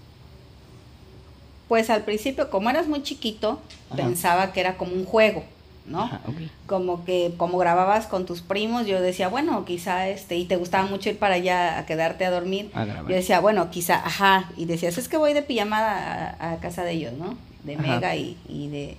Pues 1.69 1.91
al 1.91 2.03
principio, 2.03 2.51
como 2.51 2.71
eras 2.71 2.87
muy 2.89 3.03
chiquito, 3.03 3.59
Ajá. 3.91 3.97
pensaba 3.97 4.53
que 4.53 4.61
era 4.61 4.77
como 4.77 4.93
un 4.93 5.05
juego, 5.05 5.45
¿no? 5.87 6.03
Ajá, 6.03 6.21
ok. 6.27 6.37
Como 6.67 7.05
que 7.05 7.33
como 7.37 7.59
grababas 7.59 8.07
con 8.07 8.27
tus 8.27 8.41
primos, 8.43 8.87
yo 8.87 9.01
decía, 9.01 9.29
bueno, 9.29 9.65
quizá 9.65 10.09
este, 10.09 10.37
y 10.37 10.45
te 10.45 10.57
gustaba 10.57 10.87
mucho 10.87 11.09
ir 11.11 11.19
para 11.19 11.35
allá 11.35 11.79
a 11.79 11.87
quedarte 11.87 12.25
a 12.25 12.31
dormir. 12.31 12.71
A. 12.75 12.85
Yo 12.85 13.15
decía, 13.15 13.41
bueno, 13.41 13.71
quizá, 13.71 13.97
ajá, 13.97 14.51
y 14.57 14.67
decías, 14.67 14.99
es 14.99 15.09
que 15.09 15.17
voy 15.17 15.33
de 15.33 15.43
pijamada 15.43 16.37
a, 16.39 16.53
a 16.53 16.57
casa 16.61 16.85
de 16.85 16.93
ellos, 16.93 17.13
¿no? 17.15 17.37
De. 17.65 17.77
Mega 17.77 18.15
y, 18.17 18.37
y 18.49 18.69
de, 18.69 18.97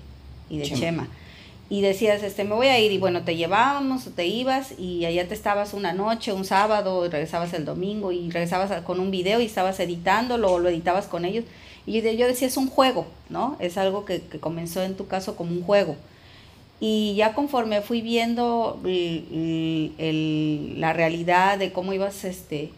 y 0.49 0.57
de 0.57 0.63
Chema. 0.65 0.79
Chema. 0.79 1.07
Y 1.67 1.81
decías, 1.81 2.21
este, 2.21 2.43
me 2.43 2.53
voy 2.53 2.67
a 2.67 2.79
ir, 2.79 2.91
y 2.91 2.99
bueno, 2.99 3.23
te 3.23 3.35
llevábamos, 3.35 4.05
o 4.05 4.11
te 4.11 4.27
ibas, 4.27 4.77
y 4.77 5.05
allá 5.05 5.27
te 5.27 5.33
estabas 5.33 5.73
una 5.73 5.93
noche, 5.93 6.31
un 6.31 6.45
sábado, 6.45 7.05
y 7.05 7.09
regresabas 7.09 7.53
el 7.53 7.65
domingo, 7.65 8.11
y 8.11 8.29
regresabas 8.29 8.69
a- 8.69 8.83
con 8.83 8.99
un 8.99 9.09
video 9.09 9.41
y 9.41 9.45
estabas 9.45 9.79
editándolo, 9.79 10.51
o 10.53 10.59
lo 10.59 10.69
editabas 10.69 11.07
con 11.07 11.25
ellos. 11.25 11.43
Y 11.87 11.93
yo, 11.93 12.01
de- 12.03 12.17
yo 12.17 12.27
decía, 12.27 12.47
es 12.47 12.57
un 12.57 12.69
juego, 12.69 13.07
¿no? 13.29 13.55
Es 13.59 13.77
algo 13.79 14.05
que, 14.05 14.21
que 14.21 14.39
comenzó 14.39 14.83
en 14.83 14.95
tu 14.95 15.07
caso 15.07 15.35
como 15.35 15.51
un 15.53 15.63
juego. 15.63 15.95
Y 16.79 17.15
ya 17.15 17.33
conforme 17.33 17.81
fui 17.81 18.01
viendo 18.01 18.79
el- 18.85 19.91
el- 19.97 20.79
la 20.81 20.93
realidad 20.93 21.57
de 21.57 21.71
cómo 21.71 21.93
ibas 21.93 22.25
este, 22.25 22.69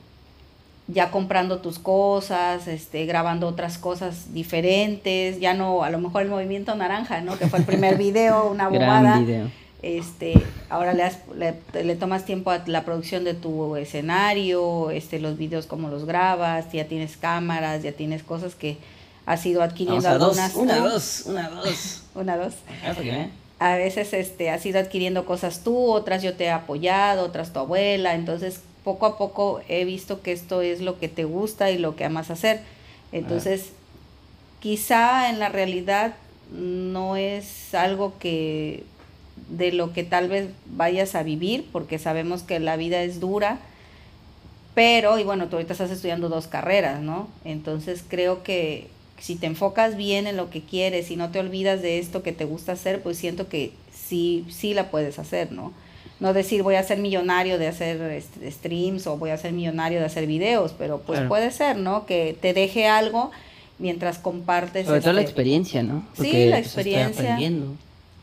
ya 0.87 1.11
comprando 1.11 1.59
tus 1.59 1.79
cosas, 1.79 2.67
este, 2.67 3.05
grabando 3.05 3.47
otras 3.47 3.77
cosas 3.77 4.33
diferentes, 4.33 5.39
ya 5.39 5.53
no, 5.53 5.83
a 5.83 5.89
lo 5.89 5.99
mejor 5.99 6.21
el 6.21 6.29
movimiento 6.29 6.75
naranja, 6.75 7.21
¿no? 7.21 7.37
Que 7.37 7.47
fue 7.47 7.59
el 7.59 7.65
primer 7.65 7.97
video, 8.05 8.49
una 8.49 8.69
bobada. 8.69 9.19
Video. 9.19 9.49
Este, 9.83 10.33
ahora 10.69 10.93
le, 10.93 11.03
das- 11.03 11.19
le, 11.35 11.53
le 11.83 11.95
tomas 11.95 12.25
tiempo 12.25 12.49
a 12.51 12.63
la 12.65 12.83
producción 12.83 13.23
de 13.23 13.33
tu 13.35 13.75
escenario, 13.75 14.89
este, 14.89 15.19
los 15.19 15.37
videos 15.37 15.65
cómo 15.67 15.89
los 15.89 16.05
grabas, 16.05 16.71
ya 16.71 16.85
tienes 16.85 17.15
cámaras, 17.17 17.83
ya 17.83 17.91
tienes 17.91 18.23
cosas 18.23 18.55
que 18.55 18.77
has 19.25 19.45
ido 19.45 19.61
adquiriendo 19.61 20.01
Vamos 20.09 20.15
a 20.15 20.17
dos, 20.17 20.39
algunas. 20.39 20.55
una, 20.55 20.89
dos, 20.89 21.23
una, 21.27 21.49
dos. 21.49 22.01
Una, 22.15 22.37
dos 22.37 22.53
vean. 23.03 23.31
a 23.59 23.75
veces 23.75 24.13
este, 24.13 24.49
has 24.49 24.65
ido 24.65 24.79
adquiriendo 24.79 25.25
cosas 25.25 25.61
tú, 25.63 25.91
otras 25.91 26.23
yo 26.23 26.33
te 26.35 26.45
he 26.45 26.49
apoyado, 26.49 27.23
otras 27.25 27.53
tu 27.53 27.59
abuela, 27.59 28.15
entonces 28.15 28.61
poco 28.87 29.05
a 29.05 29.17
poco 29.17 29.59
he 29.67 29.83
visto 29.83 30.21
que 30.21 30.31
esto 30.31 30.61
es 30.61 30.79
lo 30.79 30.97
que 30.97 31.09
te 31.09 31.25
gusta 31.25 31.71
y 31.71 31.77
lo 31.77 31.97
que 31.97 32.05
amas 32.05 32.31
hacer. 32.31 32.61
Entonces, 33.11 33.73
quizá 34.61 35.29
en 35.29 35.39
la 35.39 35.49
realidad 35.49 36.15
no 36.53 37.17
es 37.17 37.75
algo 37.75 38.13
que 38.17 38.85
de 39.49 39.73
lo 39.73 39.91
que 39.91 40.05
tal 40.05 40.29
vez 40.29 40.51
vayas 40.67 41.15
a 41.15 41.23
vivir, 41.23 41.65
porque 41.73 41.99
sabemos 41.99 42.43
que 42.43 42.61
la 42.61 42.77
vida 42.77 43.03
es 43.03 43.19
dura, 43.19 43.59
pero, 44.73 45.19
y 45.19 45.25
bueno, 45.25 45.49
tú 45.49 45.57
ahorita 45.57 45.73
estás 45.73 45.91
estudiando 45.91 46.29
dos 46.29 46.47
carreras, 46.47 47.01
¿no? 47.01 47.27
Entonces 47.43 48.05
creo 48.07 48.41
que 48.41 48.87
si 49.19 49.35
te 49.35 49.47
enfocas 49.47 49.97
bien 49.97 50.27
en 50.27 50.37
lo 50.37 50.49
que 50.49 50.61
quieres 50.61 51.11
y 51.11 51.17
no 51.17 51.29
te 51.29 51.39
olvidas 51.39 51.81
de 51.81 51.99
esto 51.99 52.23
que 52.23 52.31
te 52.31 52.45
gusta 52.45 52.71
hacer, 52.71 53.03
pues 53.03 53.17
siento 53.17 53.49
que 53.49 53.73
sí, 53.91 54.45
sí 54.49 54.73
la 54.73 54.89
puedes 54.89 55.19
hacer, 55.19 55.51
¿no? 55.51 55.73
No 56.19 56.33
decir 56.33 56.63
voy 56.63 56.75
a 56.75 56.83
ser 56.83 56.97
millonario 56.97 57.59
de 57.59 57.67
hacer 57.67 58.01
este, 58.11 58.49
streams 58.51 59.05
o 59.05 59.17
voy 59.17 59.29
a 59.29 59.37
ser 59.37 59.53
millonario 59.53 59.99
de 59.99 60.05
hacer 60.05 60.25
videos, 60.25 60.73
pero 60.77 60.99
pues 60.99 61.17
Claro. 61.17 61.29
puede 61.29 61.51
ser, 61.51 61.77
¿no? 61.77 62.05
Que 62.05 62.35
te 62.39 62.53
deje 62.53 62.87
algo 62.87 63.31
mientras 63.77 64.17
compartes. 64.17 64.87
Sobre 64.87 65.01
todo 65.01 65.13
la 65.13 65.21
experiencia, 65.21 65.83
¿no? 65.83 66.03
Sí, 66.19 66.45
la 66.45 66.57
pues, 66.57 66.65
experiencia. 66.65 67.37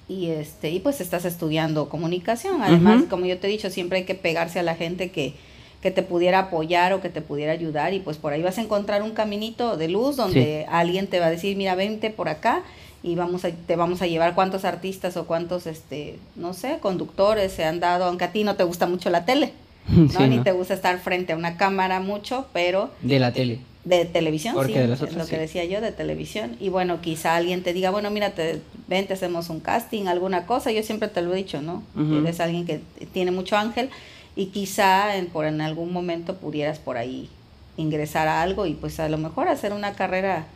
y 0.09 0.27
este 0.27 0.71
y 0.71 0.81
pues 0.81 1.01
estás 1.01 1.25
estudiando 1.25 1.89
comunicación 1.89 2.61
además 2.61 3.05
como 3.09 3.25
yo 3.25 3.39
te 3.39 3.47
he 3.47 3.51
dicho 3.51 3.71
siempre 3.71 4.01
hay 4.01 4.05
que 4.05 4.15
pegarse 4.15 4.59
a 4.59 4.63
la 4.63 4.75
gente 4.75 5.11
que 5.11 5.33
que 5.81 5.91
te 5.91 6.03
pudiera 6.03 6.39
apoyar 6.41 6.93
o 6.93 7.01
que 7.01 7.09
te 7.09 7.23
pudiera 7.23 7.53
ayudar 7.53 7.95
y 7.95 8.01
pues 8.01 8.17
por 8.19 8.33
ahí 8.33 8.43
vas 8.43 8.59
a 8.59 8.63
encontrar 8.63 9.03
un 9.03 9.13
caminito 9.13 9.77
de 9.77 9.89
luz 9.89 10.17
donde 10.17 10.67
alguien 10.69 11.07
te 11.07 11.21
va 11.21 11.27
a 11.27 11.31
decir 11.31 11.57
mira 11.57 11.75
vente 11.75 12.11
por 12.11 12.29
acá 12.29 12.63
y 13.05 13.15
vamos 13.15 13.45
a, 13.45 13.51
te 13.51 13.77
vamos 13.77 14.03
a 14.03 14.07
llevar 14.09 14.35
cuántos 14.35 14.65
artistas 14.65 15.17
o 15.17 15.27
cuántos 15.27 15.67
este 15.69 16.19
no 16.35 16.55
sé 16.55 16.79
conductores 16.81 17.53
se 17.53 17.65
han 17.65 17.79
dado 17.79 18.07
aunque 18.07 18.25
a 18.25 18.33
ti 18.33 18.43
no 18.43 18.57
te 18.57 18.65
gusta 18.65 18.87
mucho 18.87 19.11
la 19.11 19.25
tele 19.25 19.53
no 19.89 20.09
Sí, 20.09 20.27
ni 20.29 20.39
¿no? 20.39 20.43
te 20.43 20.53
gusta 20.53 20.75
estar 20.75 20.99
frente 20.99 21.35
a 21.35 21.37
una 21.37 21.57
cámara 21.57 22.01
mucho 22.01 22.47
pero 22.55 22.91
De 23.03 23.19
la 23.21 23.33
tele. 23.33 23.61
de 23.85 24.07
televisión, 24.07 24.55
Porque 24.55 24.73
sí, 24.73 24.79
de 24.79 24.89
las 24.89 24.99
es 24.99 25.03
otras, 25.03 25.19
lo 25.19 25.27
que 25.27 25.39
decía 25.39 25.65
yo, 25.67 25.83
de 25.83 25.93
televisión. 25.93 26.57
Y 26.59 26.71
bueno, 26.71 27.03
quizá 27.03 27.37
alguien 27.37 27.63
te 27.63 27.75
diga, 27.75 27.91
bueno, 27.91 28.11
mira, 28.11 28.31
te, 28.31 28.63
ven, 28.89 29.07
te 29.07 29.13
hacemos 29.13 29.51
un 29.51 29.61
casting, 29.61 30.07
alguna 30.07 30.47
cosa. 30.47 30.73
Yo 30.73 30.83
siempre 30.83 31.09
te 31.09 31.21
lo 31.21 31.35
he 31.35 31.37
dicho, 31.37 31.61
¿no? 31.61 31.83
Ujú. 31.95 32.15
Eres 32.21 32.41
alguien 32.41 32.65
que 32.65 32.81
tiene 33.13 33.31
mucho 33.31 33.59
ángel 33.59 33.91
y 34.37 34.47
quizá 34.47 35.17
en, 35.19 35.27
por 35.27 35.45
en 35.45 35.61
algún 35.61 35.93
momento 35.93 36.37
pudieras 36.37 36.79
por 36.79 36.97
ahí 36.97 37.29
ingresar 37.77 38.27
a 38.27 38.41
algo 38.41 38.65
y 38.65 38.73
pues 38.73 38.99
a 39.01 39.11
lo 39.11 39.19
mejor 39.19 39.49
hacer 39.49 39.75
una 39.75 39.93
carrera 39.93 40.47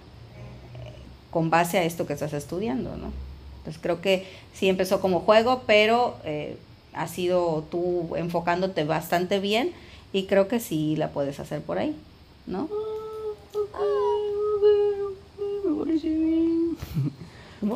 con 1.30 1.50
base 1.50 1.78
a 1.78 1.84
esto 1.84 2.06
que 2.06 2.14
estás 2.14 2.32
estudiando, 2.32 2.96
¿no? 2.96 3.12
Entonces 3.58 3.82
creo 3.82 4.00
que 4.00 4.26
sí 4.54 4.68
empezó 4.68 5.00
como 5.00 5.20
juego, 5.20 5.62
pero 5.66 6.16
eh, 6.24 6.56
has 6.94 7.10
sido 7.10 7.64
tú 7.70 8.16
enfocándote 8.16 8.84
bastante 8.84 9.40
bien 9.40 9.72
y 10.12 10.24
creo 10.24 10.48
que 10.48 10.60
sí 10.60 10.96
la 10.96 11.10
puedes 11.10 11.38
hacer 11.40 11.60
por 11.60 11.78
ahí, 11.78 11.94
¿no? 12.46 12.68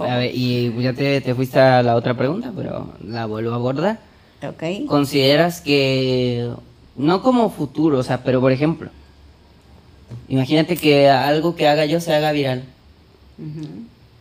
A 0.00 0.16
ver, 0.16 0.30
y 0.32 0.72
ya 0.80 0.92
te, 0.92 1.20
te 1.20 1.34
fuiste 1.34 1.58
a 1.58 1.82
la 1.82 1.96
otra 1.96 2.16
pregunta, 2.16 2.52
pero 2.56 2.92
la 3.04 3.26
vuelvo 3.26 3.50
a 3.50 3.56
abordar. 3.56 3.98
Ok. 4.46 4.86
¿Consideras 4.86 5.60
que, 5.60 6.52
no 6.96 7.22
como 7.22 7.50
futuro, 7.50 7.98
o 7.98 8.02
sea, 8.02 8.22
pero 8.22 8.40
por 8.40 8.52
ejemplo, 8.52 8.90
imagínate 10.28 10.76
que 10.76 11.10
algo 11.10 11.56
que 11.56 11.66
haga 11.68 11.84
yo 11.84 12.00
se 12.00 12.14
haga 12.14 12.32
viral 12.32 12.64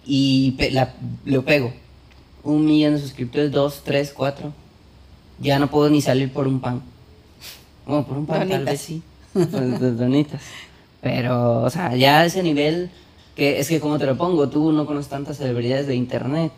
Y 0.06 0.52
pe- 0.52 0.72
la- 0.72 0.94
lo 1.26 1.44
pego? 1.44 1.74
Un 2.44 2.66
millón 2.66 2.96
de 2.96 3.02
suscriptores, 3.02 3.52
dos, 3.52 3.82
tres, 3.84 4.12
cuatro. 4.16 4.52
Ya 5.40 5.60
no 5.60 5.70
puedo 5.70 5.90
ni 5.90 6.02
salir 6.02 6.32
por 6.32 6.48
un 6.48 6.60
pan. 6.60 6.82
Bueno, 7.86 8.06
por 8.06 8.18
un 8.18 8.26
pan 8.26 8.48
tal 8.50 8.66
vez 8.66 8.82
sí. 8.82 9.02
Donitas. 9.34 10.42
Pero, 11.02 11.62
o 11.64 11.70
sea, 11.70 11.96
ya 11.96 12.26
ese 12.26 12.44
nivel, 12.44 12.90
que 13.36 13.60
es 13.60 13.68
que 13.68 13.80
como 13.80 13.98
te 13.98 14.06
lo 14.06 14.18
pongo, 14.18 14.50
tú 14.50 14.72
no 14.72 14.86
conoces 14.86 15.10
tantas 15.10 15.38
celebridades 15.38 15.88
de 15.88 15.96
internet. 15.96 16.52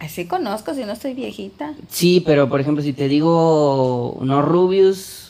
Así 0.00 0.24
conozco, 0.26 0.74
si 0.74 0.84
no 0.84 0.92
estoy 0.92 1.14
viejita. 1.14 1.74
Sí, 1.88 2.20
pero 2.26 2.48
por 2.48 2.60
ejemplo, 2.60 2.82
si 2.82 2.92
te 2.92 3.06
digo 3.06 4.18
no 4.22 4.42
Rubius, 4.42 5.21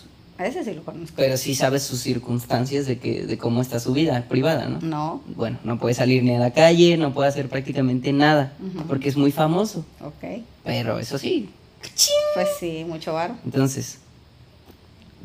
A 0.42 0.46
ese 0.46 0.64
sí 0.64 0.72
lo 0.74 0.82
conozco. 0.82 1.14
pero 1.16 1.36
sí 1.36 1.54
sabes 1.54 1.82
sus 1.84 2.00
circunstancias 2.00 2.86
de 2.86 2.98
que 2.98 3.24
de 3.26 3.38
cómo 3.38 3.62
está 3.62 3.78
su 3.78 3.92
vida 3.92 4.24
privada, 4.28 4.68
¿no? 4.68 4.80
No, 4.80 5.22
Bueno, 5.36 5.58
no 5.62 5.78
puede 5.78 5.94
salir 5.94 6.22
ni 6.24 6.34
a 6.34 6.38
la 6.40 6.50
calle, 6.52 6.96
no 6.96 7.14
puede 7.14 7.28
hacer 7.28 7.48
prácticamente 7.48 8.12
nada, 8.12 8.52
porque 8.88 9.08
es 9.08 9.16
muy 9.16 9.30
famoso. 9.30 9.84
ok. 10.00 10.42
Pero 10.64 10.98
eso 10.98 11.16
sí. 11.18 11.48
Pues 12.34 12.48
sí, 12.58 12.84
mucho 12.88 13.12
varo. 13.12 13.36
Entonces, 13.44 13.98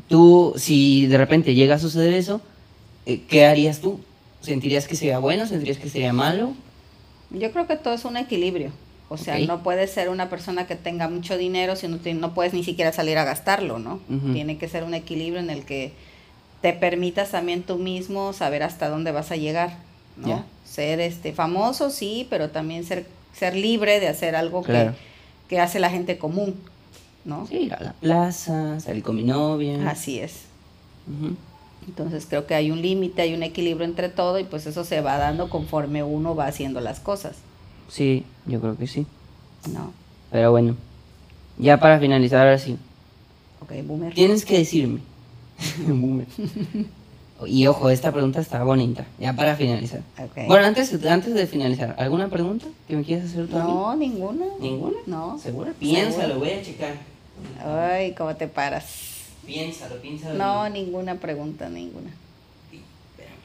tú, 0.08 0.54
si 0.56 1.06
de 1.06 1.18
repente 1.18 1.54
llega 1.54 1.76
a 1.76 1.78
suceder 1.78 2.14
eso, 2.14 2.40
eh, 3.06 3.22
¿qué 3.28 3.46
harías 3.46 3.80
tú? 3.80 4.00
¿Sentirías 4.40 4.86
que 4.86 4.94
sería 4.96 5.18
bueno? 5.18 5.46
¿Sentirías 5.46 5.78
que 5.78 5.88
sería 5.88 6.12
malo? 6.12 6.52
Yo 7.30 7.50
creo 7.52 7.66
que 7.66 7.76
todo 7.76 7.94
es 7.94 8.04
un 8.04 8.16
equilibrio. 8.16 8.70
O 9.10 9.16
sea, 9.16 9.38
no 9.46 9.62
puedes 9.62 9.90
ser 9.90 10.10
una 10.10 10.28
persona 10.28 10.66
que 10.66 10.76
tenga 10.76 11.08
mucho 11.08 11.38
dinero 11.38 11.76
si 11.76 11.88
no, 11.88 11.96
te- 11.98 12.12
no 12.14 12.34
puedes 12.34 12.52
ni 12.52 12.62
siquiera 12.62 12.92
salir 12.92 13.16
a 13.18 13.24
gastarlo, 13.24 13.78
¿no? 13.78 14.00
Tiene 14.34 14.58
que 14.58 14.68
ser 14.68 14.84
un 14.84 14.92
equilibrio 14.94 15.40
en 15.40 15.48
el 15.50 15.64
que 15.64 15.92
te 16.60 16.72
permitas 16.74 17.30
también 17.30 17.62
tú 17.62 17.76
mismo 17.76 18.32
saber 18.32 18.62
hasta 18.62 18.88
dónde 18.88 19.10
vas 19.12 19.30
a 19.30 19.36
llegar, 19.36 19.78
¿no? 20.16 20.44
Ser 20.64 21.00
este 21.00 21.32
famoso, 21.32 21.88
sí, 21.90 22.26
pero 22.28 22.50
también 22.50 22.84
ser, 22.84 23.06
ser 23.32 23.54
libre 23.56 23.98
de 24.00 24.08
hacer 24.08 24.36
algo 24.36 24.62
Claro. 24.62 24.92
que, 25.48 25.56
que 25.56 25.60
hace 25.60 25.78
la 25.78 25.88
gente 25.88 26.18
común, 26.18 26.56
¿no? 27.24 27.46
Sí, 27.46 27.56
ir 27.60 27.74
a 27.74 27.80
la 27.82 27.92
plaza, 27.94 28.78
salir 28.80 29.02
con 29.02 29.16
mi 29.16 29.22
novia. 29.24 29.88
Así 29.90 30.18
es. 30.18 30.42
Entonces 31.86 32.26
creo 32.28 32.46
que 32.46 32.54
hay 32.54 32.70
un 32.70 32.82
límite, 32.82 33.22
hay 33.22 33.32
un 33.34 33.42
equilibrio 33.42 33.86
entre 33.86 34.08
todo 34.10 34.38
y 34.38 34.44
pues 34.44 34.66
eso 34.66 34.84
se 34.84 35.00
va 35.00 35.16
dando 35.16 35.48
conforme 35.48 36.02
uno 36.02 36.34
va 36.34 36.46
haciendo 36.46 36.80
las 36.80 37.00
cosas, 37.00 37.36
Sí, 37.90 38.24
yo 38.48 38.60
creo 38.60 38.76
que 38.76 38.86
sí. 38.86 39.06
¿no? 39.72 39.92
Pero 40.30 40.50
bueno, 40.50 40.76
ya 41.58 41.78
para 41.78 41.98
finalizar 42.00 42.40
ahora 42.40 42.58
sí, 42.58 42.76
Ok, 43.62 43.72
boomer. 43.84 44.14
tienes 44.14 44.44
que 44.44 44.58
decirme, 44.58 45.00
Boomer. 45.86 46.26
Y 47.46 47.68
ojo, 47.68 47.88
esta 47.88 48.10
pregunta 48.10 48.40
está 48.40 48.64
bonita, 48.64 49.06
ya 49.20 49.32
para 49.32 49.54
finalizar. 49.54 50.00
Bueno, 50.48 50.66
antes, 50.66 50.92
antes 51.06 51.34
de 51.34 51.46
finalizar, 51.46 51.94
¿alguna 51.96 52.28
pregunta 52.28 52.66
que 52.88 52.96
me 52.96 53.04
quieras 53.04 53.26
hacer 53.26 53.46
tú 53.46 53.56
a 53.56 53.64
mí? 53.64 53.70
No, 53.70 53.94
ninguna. 53.94 54.46
¿Ninguna? 54.58 54.96
No. 55.06 55.38
¿Segura? 55.38 55.72
Piénsalo, 55.78 56.40
voy 56.40 56.50
a 56.50 56.62
checar. 56.62 56.94
Ay, 57.64 58.12
¿cómo 58.14 58.34
te 58.34 58.48
paras? 58.48 58.86
Piénsalo, 59.46 60.00
piénsalo. 60.02 60.34
No, 60.36 60.68
ninguna 60.68 61.14
pregunta, 61.14 61.68
ninguna. 61.68 62.10
Espérame. 62.72 63.36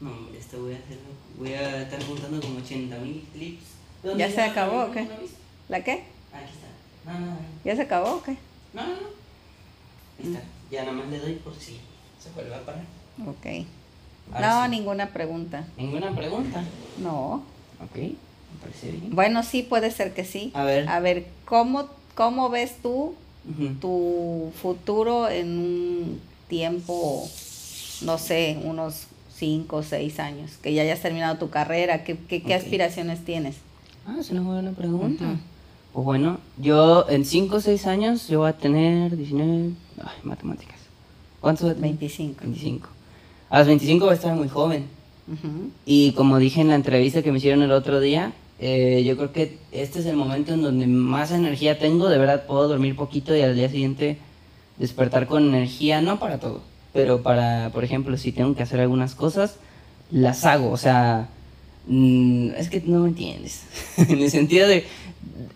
No, 0.00 0.10
hombre, 0.12 0.38
esto 0.38 0.62
voy 0.62 0.74
a 0.74 0.76
hacerlo. 0.76 1.02
Voy 1.36 1.52
a 1.52 1.82
estar 1.82 2.00
juntando 2.04 2.40
como 2.40 2.58
80 2.58 2.96
mil 2.98 3.24
clips. 3.32 3.64
¿Dónde 4.04 4.18
¿Ya 4.28 4.30
se 4.30 4.42
acabó 4.42 4.82
o 4.82 4.86
¿No 4.88 4.92
qué? 4.92 5.08
¿La 5.68 5.82
qué? 5.82 5.92
Aquí 6.32 6.52
está. 6.52 7.10
No, 7.12 7.18
no, 7.18 7.26
no. 7.26 7.38
¿Ya 7.64 7.74
se 7.74 7.82
acabó 7.82 8.16
o 8.16 8.22
qué? 8.22 8.36
No, 8.74 8.82
no, 8.82 8.88
no. 8.88 8.96
Ahí 10.20 10.26
está. 10.34 10.40
Ya 10.70 10.82
nada 10.82 10.92
más 10.92 11.08
le 11.08 11.18
doy 11.18 11.32
por 11.36 11.54
si 11.54 11.80
se 12.22 12.30
vuelve 12.34 12.54
a 12.54 12.60
parar. 12.60 12.84
Ok. 13.26 13.66
Ahora 14.32 14.48
No, 14.48 14.64
sí. 14.64 14.70
ninguna 14.70 15.08
pregunta. 15.08 15.64
Ninguna 15.76 16.14
pregunta. 16.14 16.62
No. 16.98 17.42
Ok, 17.82 17.96
me 17.96 18.14
parece 18.62 18.90
bien. 18.92 19.14
Bueno, 19.14 19.42
sí, 19.42 19.62
puede 19.62 19.90
ser 19.90 20.12
que 20.14 20.24
sí. 20.24 20.50
A 20.54 20.64
ver. 20.64 20.88
A 20.88 21.00
ver, 21.00 21.26
¿cómo, 21.44 21.88
cómo 22.14 22.50
ves 22.50 22.76
tú 22.82 23.14
tu 23.80 24.52
futuro 24.62 25.28
en 25.28 25.58
un 25.58 26.20
tiempo, 26.48 27.28
no 28.00 28.16
sé, 28.16 28.58
unos 28.64 29.06
5 29.36 29.76
o 29.76 29.82
6 29.82 30.18
años? 30.18 30.52
Que 30.62 30.72
ya 30.72 30.82
hayas 30.82 31.00
terminado 31.00 31.36
tu 31.36 31.50
carrera, 31.50 32.04
¿qué, 32.04 32.16
qué, 32.16 32.54
aspiraciones 32.54 33.24
tienes? 33.24 33.56
Ah, 34.06 34.16
es 34.20 34.30
una 34.30 34.42
buena 34.42 34.72
pregunta. 34.72 35.24
Ujú. 35.24 35.38
Pues 35.92 36.04
bueno, 36.04 36.38
yo 36.58 37.06
en 37.08 37.24
5 37.24 37.56
o 37.56 37.60
6 37.60 37.86
años 37.86 38.28
yo 38.28 38.40
voy 38.40 38.50
a 38.50 38.52
tener 38.52 39.16
19... 39.16 39.70
Ay, 40.02 40.16
matemáticas. 40.24 40.78
¿Cuántos 41.40 41.62
voy 41.62 41.72
a 41.72 41.74
tener? 41.74 41.90
25. 41.90 42.40
25. 42.42 42.88
A 43.50 43.58
los 43.58 43.66
25 43.68 44.04
voy 44.04 44.12
a 44.12 44.16
estar 44.16 44.34
muy 44.34 44.48
joven. 44.48 44.86
Y 45.86 46.12
como 46.12 46.38
dije 46.38 46.60
en 46.60 46.68
la 46.68 46.74
entrevista 46.74 47.22
que 47.22 47.32
me 47.32 47.38
hicieron 47.38 47.62
el 47.62 47.72
otro 47.72 48.00
día, 48.00 48.32
eh, 48.58 49.04
yo 49.06 49.16
creo 49.16 49.32
que 49.32 49.58
este 49.72 50.00
es 50.00 50.06
el 50.06 50.16
momento 50.16 50.52
en 50.52 50.62
donde 50.62 50.86
más 50.86 51.30
energía 51.30 51.78
tengo. 51.78 52.08
De 52.08 52.18
verdad 52.18 52.44
puedo 52.46 52.68
dormir 52.68 52.96
poquito 52.96 53.34
y 53.34 53.40
al 53.40 53.54
día 53.54 53.68
siguiente 53.70 54.18
despertar 54.78 55.26
con 55.26 55.44
energía, 55.44 56.02
no 56.02 56.18
para 56.18 56.40
todo, 56.40 56.60
pero 56.92 57.22
para, 57.22 57.70
por 57.72 57.84
ejemplo, 57.84 58.16
si 58.18 58.32
tengo 58.32 58.54
que 58.54 58.62
hacer 58.64 58.80
algunas 58.80 59.14
cosas, 59.14 59.56
las 60.10 60.44
hago. 60.44 60.70
O 60.70 60.76
sea, 60.76 61.28
mm, 61.86 62.50
es 62.56 62.68
que 62.70 62.82
no 62.86 63.00
me 63.00 63.08
entiendes. 63.08 63.62
en 63.96 64.20
el 64.20 64.30
sentido 64.30 64.68
de, 64.68 64.84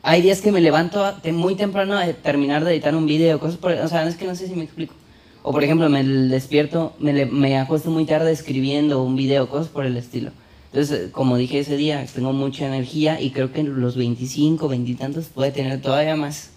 hay 0.03 0.23
días 0.23 0.41
que 0.41 0.53
me 0.53 0.61
levanto 0.61 1.05
muy 1.33 1.55
temprano 1.55 1.97
a 1.97 2.07
terminar 2.13 2.65
de 2.65 2.73
editar 2.73 2.95
un 2.95 3.07
video, 3.07 3.39
cosas 3.41 3.57
por, 3.57 3.73
o 3.73 3.89
sea, 3.89 4.07
es 4.07 4.17
que 4.17 4.27
no 4.27 4.35
sé 4.35 4.47
si 4.47 4.55
me 4.55 4.65
explico. 4.65 4.95
O 5.43 5.53
por 5.53 5.65
ejemplo, 5.65 5.89
me 5.89 6.03
despierto, 6.05 6.95
me, 6.99 7.27
me 7.27 7.59
acuesto 7.59 7.91
muy 7.91 8.05
tarde 8.05 8.33
escribiendo 8.33 9.03
un 9.03 9.17
video, 9.17 9.49
cosas 9.49 9.69
por 9.69 9.87
el 9.87 9.97
estilo. 9.97 10.31
Entonces, 10.73 11.07
eh, 11.07 11.11
como 11.11 11.37
dije 11.37 11.61
ese 11.61 11.77
día, 11.77 12.05
tengo 12.15 12.33
mucha 12.33 12.67
energía 12.67 13.21
y 13.21 13.31
creo 13.31 13.53
que 13.53 13.61
en 13.61 13.81
los 13.81 13.97
25, 13.97 14.69
20 14.69 14.91
y 14.91 14.95
tantos 14.95 15.27
puede 15.27 15.51
tener 15.51 15.81
todavía 15.81 16.17
más. 16.17 16.51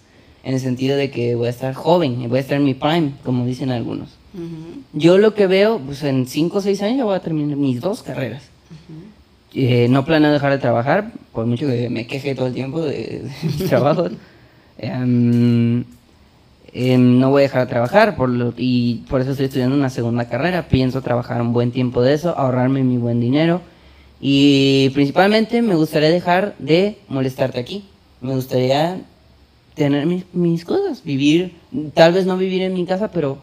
En 0.44 0.54
el 0.54 0.60
sentido 0.60 0.96
de 0.96 1.10
que 1.10 1.36
voy 1.36 1.46
a 1.46 1.50
estar 1.50 1.72
joven, 1.72 2.20
y 2.20 2.26
voy 2.26 2.38
a 2.38 2.40
estar 2.40 2.56
en 2.56 2.64
mi 2.64 2.74
prime, 2.74 3.12
como 3.24 3.46
dicen 3.46 3.70
algunos. 3.70 4.08
Ujú. 4.34 4.82
Yo 4.92 5.16
lo 5.16 5.34
que 5.34 5.46
veo, 5.46 5.78
pues 5.78 6.02
en 6.02 6.26
5 6.26 6.58
o 6.58 6.60
6 6.60 6.82
años 6.82 6.98
ya 6.98 7.04
voy 7.04 7.14
a 7.14 7.20
terminar 7.20 7.56
mis 7.56 7.80
dos 7.80 8.02
carreras. 8.02 8.42
Eh, 9.54 9.86
no 9.90 10.04
planeo 10.04 10.32
dejar 10.32 10.52
de 10.52 10.58
trabajar, 10.58 11.12
por 11.32 11.44
mucho 11.46 11.66
que 11.66 11.90
me 11.90 12.06
queje 12.06 12.34
todo 12.34 12.46
el 12.46 12.54
tiempo 12.54 12.80
de, 12.80 13.22
de 13.24 13.30
mis 13.42 13.64
trabajos. 13.68 14.12
Em, 14.78 15.84
em, 16.72 17.18
no 17.20 17.30
voy 17.30 17.42
a 17.42 17.44
dejar 17.44 17.66
de 17.66 17.70
trabajar 17.70 18.16
por 18.16 18.28
lo- 18.30 18.54
y 18.56 19.04
por 19.08 19.20
eso 19.20 19.30
estoy 19.32 19.46
estudiando 19.46 19.76
una 19.76 19.90
segunda 19.90 20.28
carrera. 20.28 20.66
Pienso 20.68 21.02
trabajar 21.02 21.40
un 21.42 21.52
buen 21.52 21.70
tiempo 21.70 22.02
de 22.02 22.14
eso, 22.14 22.36
ahorrarme 22.36 22.82
mi 22.82 22.96
buen 22.96 23.20
dinero. 23.20 23.60
Y 24.20 24.90
principalmente 24.94 25.62
me 25.62 25.74
gustaría 25.76 26.10
dejar 26.10 26.54
de 26.58 26.98
molestarte 27.08 27.60
aquí. 27.60 27.84
Me 28.20 28.34
gustaría 28.34 29.00
tener 29.74 30.06
mis, 30.06 30.24
mis 30.32 30.64
cosas, 30.64 31.04
vivir, 31.04 31.54
tal 31.94 32.12
vez 32.12 32.26
no 32.26 32.36
vivir 32.36 32.62
en 32.62 32.72
mi 32.74 32.84
casa, 32.86 33.10
pero 33.12 33.38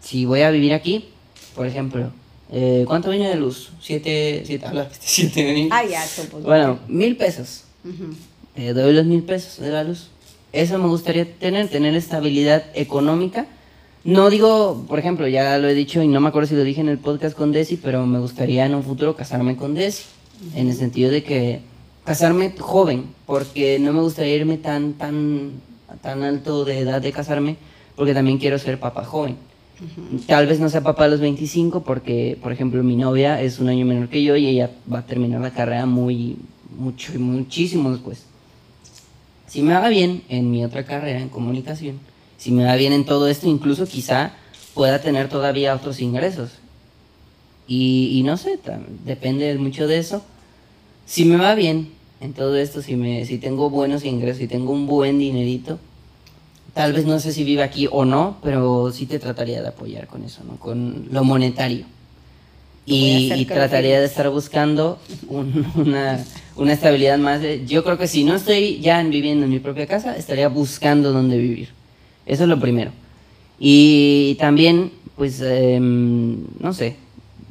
si 0.00 0.24
voy 0.24 0.40
a 0.42 0.50
vivir 0.50 0.72
aquí, 0.72 1.06
por 1.54 1.66
ejemplo, 1.66 2.10
eh, 2.50 2.84
¿cuánto 2.86 3.10
viene 3.10 3.28
de 3.28 3.36
luz? 3.36 3.70
Siete, 3.80 4.42
siete, 4.46 4.66
habla, 4.66 4.88
siete 5.00 5.52
mil. 5.52 5.68
Ah, 5.70 5.84
ya, 5.84 6.04
pues. 6.30 6.44
Bueno, 6.44 6.78
mil 6.88 7.16
pesos. 7.16 7.64
Ujú. 7.84 8.14
Te 8.54 8.72
doy 8.72 8.92
los 8.92 9.04
mil 9.04 9.22
pesos 9.22 9.58
de 9.58 9.70
la 9.70 9.84
luz. 9.84 10.08
Eso 10.52 10.78
me 10.78 10.88
gustaría 10.88 11.30
tener, 11.30 11.68
tener 11.68 11.94
estabilidad 11.94 12.64
económica. 12.74 13.46
No 14.04 14.30
digo, 14.30 14.84
por 14.88 14.98
ejemplo, 14.98 15.28
ya 15.28 15.58
lo 15.58 15.68
he 15.68 15.74
dicho 15.74 16.02
y 16.02 16.08
no 16.08 16.20
me 16.20 16.28
acuerdo 16.28 16.48
si 16.48 16.54
lo 16.54 16.64
dije 16.64 16.80
en 16.80 16.88
el 16.88 16.98
podcast 16.98 17.36
con 17.36 17.52
Desi, 17.52 17.76
pero 17.76 18.06
me 18.06 18.18
gustaría 18.18 18.64
en 18.64 18.74
un 18.74 18.82
futuro 18.82 19.14
casarme 19.14 19.56
con 19.56 19.74
Desi. 19.74 20.04
En 20.54 20.68
el 20.68 20.74
sentido 20.74 21.10
de 21.10 21.22
que 21.24 21.60
casarme 22.04 22.54
joven, 22.58 23.06
porque 23.26 23.78
no 23.78 23.92
me 23.92 24.00
gustaría 24.00 24.36
irme 24.36 24.56
tan, 24.56 24.94
tan, 24.94 25.60
tan 26.00 26.22
alto 26.22 26.64
de 26.64 26.78
edad 26.78 27.02
de 27.02 27.12
casarme, 27.12 27.56
porque 27.96 28.14
también 28.14 28.38
quiero 28.38 28.58
ser 28.58 28.80
papá 28.80 29.04
joven. 29.04 29.36
Tal 30.26 30.46
vez 30.46 30.58
no 30.60 30.68
sea 30.68 30.82
papá 30.82 31.04
a 31.04 31.08
los 31.08 31.20
25 31.20 31.82
porque, 31.84 32.36
por 32.42 32.52
ejemplo, 32.52 32.82
mi 32.82 32.96
novia 32.96 33.40
es 33.40 33.58
un 33.58 33.68
año 33.68 33.86
menor 33.86 34.08
que 34.08 34.22
yo 34.22 34.36
y 34.36 34.46
ella 34.46 34.70
va 34.92 35.00
a 35.00 35.06
terminar 35.06 35.40
la 35.40 35.52
carrera 35.52 35.86
muy, 35.86 36.36
mucho 36.76 37.14
y 37.14 37.18
muchísimo 37.18 37.92
después. 37.92 38.24
Si 39.46 39.62
me 39.62 39.74
va 39.74 39.88
bien 39.88 40.22
en 40.28 40.50
mi 40.50 40.64
otra 40.64 40.84
carrera, 40.84 41.20
en 41.20 41.28
comunicación, 41.28 42.00
si 42.36 42.50
me 42.50 42.64
va 42.64 42.76
bien 42.76 42.92
en 42.92 43.04
todo 43.04 43.28
esto, 43.28 43.48
incluso 43.48 43.86
quizá 43.86 44.32
pueda 44.74 45.00
tener 45.00 45.28
todavía 45.28 45.74
otros 45.74 46.00
ingresos. 46.00 46.52
Y, 47.66 48.10
y 48.18 48.22
no 48.22 48.36
sé, 48.36 48.58
depende 49.04 49.56
mucho 49.58 49.86
de 49.86 49.98
eso. 49.98 50.22
Si 51.06 51.24
me 51.24 51.36
va 51.36 51.54
bien 51.54 51.90
en 52.20 52.32
todo 52.32 52.56
esto, 52.56 52.82
si, 52.82 52.96
me, 52.96 53.24
si 53.26 53.38
tengo 53.38 53.70
buenos 53.70 54.04
ingresos, 54.04 54.38
si 54.38 54.48
tengo 54.48 54.72
un 54.72 54.86
buen 54.86 55.18
dinerito, 55.18 55.78
tal 56.78 56.92
vez 56.92 57.06
no 57.06 57.18
sé 57.18 57.32
si 57.32 57.42
vive 57.42 57.64
aquí 57.64 57.88
o 57.90 58.04
no, 58.04 58.36
pero 58.40 58.92
sí 58.92 59.06
te 59.06 59.18
trataría 59.18 59.60
de 59.60 59.66
apoyar 59.66 60.06
con 60.06 60.22
eso, 60.22 60.42
¿no? 60.46 60.54
Con 60.60 61.08
lo 61.10 61.24
monetario. 61.24 61.86
Y, 62.86 63.46
trataría 63.46 63.98
de 63.98 64.06
estar 64.06 64.30
buscando 64.30 65.00
un- 65.26 65.66
una, 65.74 66.24
una 66.54 66.72
estabilidad 66.72 67.18
más. 67.18 67.40
de- 67.42 67.66
yo 67.66 67.82
creo 67.82 67.98
que 67.98 68.06
si 68.06 68.22
no 68.22 68.36
estoy 68.36 68.78
ya 68.78 69.00
en- 69.00 69.10
viviendo 69.10 69.44
en 69.46 69.50
mi 69.50 69.58
propia 69.58 69.88
casa, 69.88 70.16
estaría 70.16 70.48
buscando 70.48 71.12
dónde 71.12 71.36
vivir. 71.36 71.70
Eso 72.26 72.44
es 72.44 72.48
lo 72.48 72.60
primero. 72.60 72.92
Y 73.58 74.36
también, 74.38 74.92
pues, 75.16 75.40
em, 75.40 76.44
no 76.60 76.72
sé, 76.72 76.94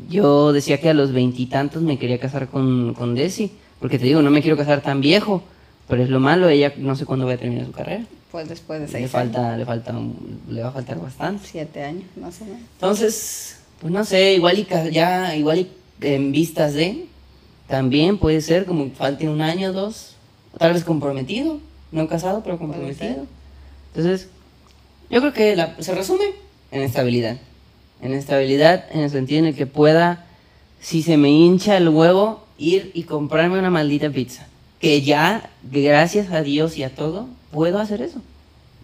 yo 0.09 0.53
decía 0.53 0.79
que 0.79 0.89
a 0.89 0.93
los 0.93 1.11
veintitantos 1.11 1.81
me 1.81 1.99
quería 1.99 2.17
casar 2.17 2.47
con, 2.47 2.93
con 2.93 3.13
Desi, 3.13 3.51
porque 3.81 3.99
te 3.99 4.05
digo, 4.05 4.21
no 4.21 4.31
me 4.31 4.41
quiero 4.41 4.55
casar 4.55 4.79
tan 4.81 5.01
viejo, 5.01 5.43
pero 5.89 6.01
es 6.01 6.09
lo 6.09 6.21
malo, 6.21 6.47
ella 6.47 6.71
no 6.77 6.95
sé 6.95 7.05
cuándo 7.05 7.25
va 7.25 7.33
a 7.33 7.37
terminar 7.37 7.65
su 7.65 7.73
carrera. 7.73 8.05
Pues 8.31 8.49
después 8.49 8.79
de 8.81 8.85
Le 8.87 8.91
seis 8.91 9.09
falta, 9.09 9.55
le 9.57 9.65
falta, 9.65 9.93
un- 9.93 10.41
le 10.49 10.61
va 10.61 10.69
a 10.69 10.71
faltar 10.71 10.99
bastante. 10.99 11.37
años, 11.39 11.49
siete 11.49 11.83
años, 11.83 12.03
más 12.17 12.41
o 12.41 12.45
menos. 12.45 12.59
Entonces, 12.73 13.57
pues 13.79 13.93
no 13.93 14.03
sé, 14.03 14.33
igual 14.33 14.59
y 14.59 14.67
ya, 14.91 15.35
igual 15.35 15.59
y 15.59 15.69
en 16.01 16.31
vistas 16.31 16.73
de, 16.73 17.05
también 17.67 18.17
puede 18.17 18.41
ser 18.41 18.65
como 18.65 18.89
falte 18.91 19.29
un 19.29 19.41
año 19.41 19.71
dos, 19.71 20.15
tal 20.57 20.73
vez 20.73 20.83
comprometido, 20.83 21.59
no 21.91 22.07
casado, 22.07 22.43
pero 22.43 22.57
comprometido. 22.57 23.25
Entonces, 23.95 24.27
yo 25.09 25.21
creo 25.21 25.33
que 25.33 25.55
la- 25.55 25.75
se 25.79 25.95
resume 25.95 26.25
en 26.71 26.81
estabilidad. 26.81 27.37
En 28.01 28.13
estabilidad 28.13 28.85
en 28.91 28.99
el 29.01 29.09
sentido 29.09 29.39
en 29.39 29.45
el 29.45 29.55
que 29.55 29.65
pueda, 29.67 30.25
si 30.81 31.01
se 31.01 31.15
me 31.17 31.29
hincha 31.29 31.77
el 31.77 31.89
huevo, 31.89 32.45
ir 32.57 32.91
y 32.93 33.03
comprarme 33.03 33.57
una 33.57 33.69
maldita 33.69 34.09
pizza. 34.09 34.47
Que 34.79 35.01
ya, 35.01 35.49
gracias 35.63 36.31
a 36.31 36.41
Dios 36.43 36.77
y 36.77 36.83
a 36.83 36.93
todo, 36.93 37.27
puedo 37.51 37.79
hacer 37.79 38.01
eso. 38.01 38.21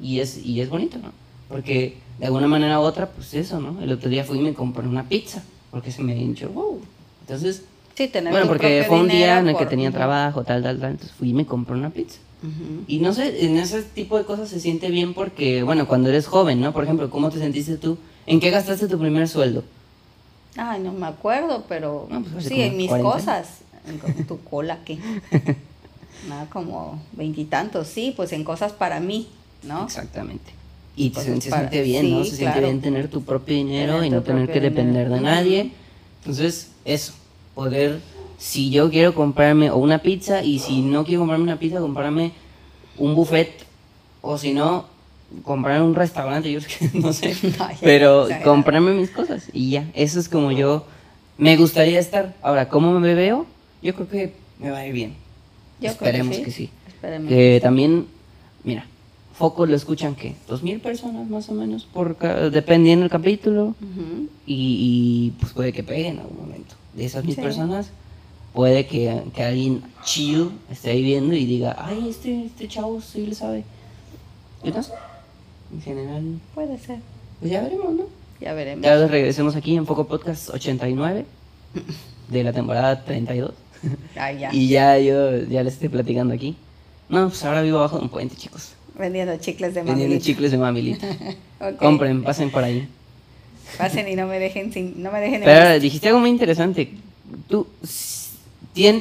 Y 0.01 0.19
es, 0.19 0.37
y 0.37 0.61
es 0.61 0.69
bonito, 0.69 0.97
¿no? 0.97 1.11
Porque 1.49 1.97
de 2.19 2.25
alguna 2.25 2.47
manera 2.47 2.79
u 2.79 2.83
otra, 2.83 3.09
pues 3.09 3.33
eso, 3.33 3.59
¿no? 3.59 3.81
El 3.81 3.91
otro 3.91 4.09
día 4.09 4.23
fui 4.23 4.39
y 4.39 4.41
me 4.41 4.53
compré 4.53 4.87
una 4.87 5.07
pizza, 5.07 5.43
porque 5.71 5.91
se 5.91 6.01
me 6.01 6.17
hinchó 6.17 6.47
huevo. 6.47 6.79
Entonces, 7.21 7.63
Sí, 7.95 8.07
tener 8.07 8.33
bueno, 8.33 8.47
porque 8.47 8.83
fue 8.87 8.99
un 8.99 9.07
día 9.07 9.37
en 9.39 9.49
el 9.49 9.55
que 9.57 9.67
tenía 9.67 9.91
trabajo, 9.91 10.43
tal, 10.43 10.63
tal, 10.63 10.79
tal. 10.79 10.91
Entonces 10.91 11.15
fui 11.15 11.29
y 11.29 11.33
me 11.33 11.45
compré 11.45 11.75
una 11.75 11.91
pizza. 11.91 12.19
Y 12.87 12.97
no 12.99 13.13
sé, 13.13 13.45
en 13.45 13.57
ese 13.57 13.83
tipo 13.83 14.17
de 14.17 14.25
cosas 14.25 14.49
se 14.49 14.59
siente 14.59 14.89
bien 14.89 15.13
porque, 15.13 15.63
bueno, 15.63 15.87
cuando 15.87 16.09
eres 16.09 16.27
joven, 16.27 16.59
¿no? 16.59 16.73
Por 16.73 16.83
ejemplo, 16.83 17.09
¿cómo 17.09 17.29
te 17.29 17.39
sentiste 17.39 17.77
tú? 17.77 17.97
¿En 18.25 18.39
qué 18.41 18.49
gastaste 18.49 18.87
tu 18.87 18.99
primer 18.99 19.29
sueldo? 19.29 19.63
Ay, 20.57 20.81
no 20.81 20.91
me 20.91 21.07
acuerdo, 21.07 21.63
pero 21.69 22.07
No, 22.09 22.21
pues 22.21 22.45
sí, 22.45 22.61
en 22.61 22.75
mis 22.75 22.89
40 22.89 23.11
cosas. 23.11 23.59
En 23.87 24.27
tu 24.27 24.39
cola, 24.43 24.79
¿qué? 24.83 24.97
Nada, 26.27 26.47
como 26.49 27.01
veintitantos, 27.13 27.87
sí, 27.87 28.13
pues 28.15 28.31
en 28.33 28.43
cosas 28.43 28.71
para 28.71 28.99
mí, 28.99 29.27
¿no? 29.63 29.83
Exactamente. 29.83 30.51
Y 30.95 31.09
te 31.09 31.15
Pues 31.15 31.25
se, 31.25 31.33
es 31.37 31.43
se 31.43 31.49
para- 31.49 31.61
siente 31.69 31.81
bien, 31.81 32.09
¿no? 32.11 32.23
Se 32.23 32.35
siente 32.37 32.59
bien 32.61 32.81
tener 32.81 33.07
tu 33.09 33.23
propio 33.23 33.55
dinero 33.55 34.03
y 34.03 34.09
no 34.09 34.21
tener 34.21 34.47
que 34.49 34.59
depender 34.61 35.05
dinero. 35.09 35.15
de 35.15 35.21
nadie. 35.21 35.71
Entonces, 36.19 36.69
eso, 36.85 37.13
poder, 37.55 37.99
si 38.37 38.69
yo 38.69 38.89
quiero 38.89 39.13
comprarme 39.15 39.69
o 39.71 39.77
una 39.77 39.99
pizza 39.99 40.43
y 40.43 40.59
si 40.59 40.81
no 40.81 41.03
quiero 41.03 41.21
comprarme 41.21 41.43
una 41.43 41.59
pizza, 41.59 41.79
comprarme 41.79 42.31
un 42.97 43.15
buffet 43.15 43.51
o 44.21 44.37
si 44.37 44.53
no, 44.53 44.85
comprar 45.43 45.81
un 45.81 45.95
restaurante, 45.95 46.51
yo 46.51 46.59
no 46.93 47.11
sé, 47.11 47.35
No, 47.59 47.67
pero 47.81 48.21
exagerado. 48.27 48.43
comprarme 48.43 48.93
mis 48.93 49.09
cosas 49.09 49.49
y 49.51 49.71
ya, 49.71 49.89
eso 49.95 50.19
es 50.19 50.29
como 50.29 50.51
yo 50.51 50.85
me 51.37 51.57
gustaría 51.57 51.99
estar. 51.99 52.35
Ahora, 52.43 52.69
¿cómo 52.69 52.99
me 52.99 53.15
veo? 53.15 53.47
Yo 53.81 53.95
creo 53.95 54.07
que 54.07 54.33
me 54.59 54.69
va 54.69 54.77
a 54.77 54.87
ir 54.87 54.93
bien. 54.93 55.22
Yo 55.79 55.79
creo 55.79 55.91
Esperemos 55.91 56.37
que 56.39 56.51
sí. 56.51 56.69
Esperemos. 56.87 57.29
Que 57.29 57.59
también, 57.61 58.07
mira, 58.63 58.85
Foco 59.33 59.65
lo 59.65 59.75
escuchan 59.75 60.15
que 60.15 60.35
dos 60.47 60.61
mil 60.63 60.79
personas 60.79 61.27
más 61.27 61.49
o 61.49 61.53
menos, 61.53 61.85
por 61.85 62.17
dependiendo 62.51 63.03
del 63.03 63.09
capítulo, 63.11 63.75
y, 64.45 64.53
y, 64.55 65.31
pues 65.39 65.53
puede 65.53 65.73
que 65.73 65.83
pegue 65.83 66.07
en 66.09 66.19
algún 66.19 66.37
momento. 66.37 66.75
De 66.93 67.05
esas 67.05 67.23
mil 67.25 67.33
Sí. 67.35 67.41
personas, 67.41 67.89
puede 68.53 68.85
que, 68.85 69.23
que 69.33 69.43
alguien 69.43 69.81
chill 70.05 70.51
esté 70.69 70.91
ahí 70.91 71.01
viendo 71.01 71.33
y 71.35 71.45
diga, 71.45 71.75
ay, 71.79 72.07
este, 72.09 72.45
este 72.45 72.67
chavo 72.67 73.01
sí 73.01 73.25
le 73.25 73.33
sabe. 73.33 73.63
Yo 74.63 74.71
no 74.71 74.83
sé. 74.83 74.93
En 75.73 75.81
general, 75.81 76.39
Puede 76.53 76.77
ser. 76.77 76.99
pues 77.39 77.51
ya 77.51 77.61
veremos, 77.63 77.91
¿no? 77.93 78.03
Ya 78.39 78.53
veremos. 78.53 78.83
Ya 78.85 79.07
regresemos 79.07 79.55
aquí 79.55 79.75
en 79.75 79.87
Foco 79.87 80.05
Podcast 80.05 80.49
89 80.51 81.25
de 82.29 82.43
la 82.43 82.53
temporada 82.53 83.03
32. 83.03 83.51
Ay, 84.15 84.39
ya. 84.39 84.53
Y 84.53 84.67
ya 84.67 84.97
yo 84.99 85.37
ya 85.45 85.63
les 85.63 85.73
estoy 85.73 85.89
platicando 85.89 86.33
aquí. 86.33 86.55
No, 87.09 87.29
pues 87.29 87.43
ahora 87.43 87.61
vivo 87.61 87.77
abajo 87.79 87.97
de 87.97 88.03
un 88.03 88.09
puente, 88.09 88.35
chicos. 88.35 88.73
Vendiendo 88.97 89.35
chicles 89.37 89.73
de 89.73 89.81
Vendiendo 89.81 90.03
mamilita. 90.03 90.25
chicles 90.25 90.51
de 90.51 90.57
mamilita. 90.57 91.07
Ok. 91.59 91.77
Compren, 91.77 92.23
pasen 92.23 92.49
por 92.51 92.63
ahí. 92.63 92.87
Pasen 93.77 94.07
y 94.09 94.15
no 94.15 94.27
me 94.27 94.37
dejen 94.37 94.73
sin, 94.73 95.01
no 95.01 95.11
me 95.11 95.19
dejen 95.21 95.35
en 95.35 95.43
Pero 95.45 95.57
ahora, 95.59 95.79
dijiste 95.79 96.07
algo 96.09 96.19
muy 96.19 96.29
interesante. 96.29 96.91
¿Tú 97.47 97.65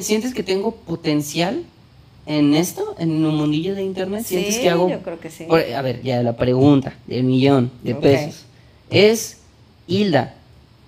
sientes 0.01 0.33
que 0.33 0.43
tengo 0.43 0.71
potencial 0.73 1.63
en 2.25 2.53
esto, 2.53 2.95
en 2.99 3.25
un 3.25 3.35
mundillo 3.35 3.75
de 3.75 3.83
internet? 3.83 4.23
¿Sientes 4.25 4.55
Sí, 4.55 4.61
que 4.61 4.69
hago...? 4.69 4.89
yo 4.89 5.01
creo 5.01 5.19
que 5.19 5.29
sí. 5.29 5.43
Por- 5.43 5.59
a 5.61 5.81
ver, 5.81 6.01
ya 6.03 6.23
la 6.23 6.37
pregunta 6.37 6.93
del 7.05 7.23
millón 7.25 7.69
de 7.83 7.93
Ok. 7.95 8.01
pesos. 8.01 8.45
Es 8.89 9.39
Hilda, 9.87 10.35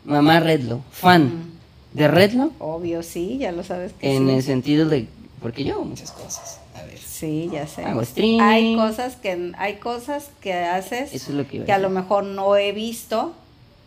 mamá 0.06 0.40
Redlo, 0.40 0.82
fan 0.92 1.24
Mm. 1.26 1.55
De 1.96 2.08
Redlo 2.08 2.52
Obvio, 2.60 3.04
sí, 3.04 3.38
ya 3.40 3.52
lo 3.52 3.64
sabes 3.64 3.94
que 3.94 4.16
en 4.16 4.28
sí. 4.28 4.34
el 4.36 4.44
sentido 4.44 4.88
de... 4.90 5.08
Porque 5.42 5.64
yo 5.64 5.76
hago 5.76 5.86
muchas 5.86 6.12
cosas. 6.12 6.60
A 6.76 6.84
ver, 6.84 6.98
Sí, 6.98 7.50
ya 7.52 7.66
sé. 7.68 7.84
hago 7.86 8.02
streaming. 8.02 8.42
Hay 8.42 8.76
cosas 8.76 9.16
que 9.16 9.52
hay 9.58 9.76
cosas 9.76 10.30
que 10.42 10.54
haces 10.54 11.14
Eso 11.14 11.32
es 11.32 11.38
lo 11.38 11.48
que 11.48 11.62
a 11.62 11.66
que 11.66 11.72
a 11.72 11.78
lo 11.78 11.90
mejor 11.90 12.24
no 12.26 12.56
he 12.58 12.72
visto, 12.72 13.34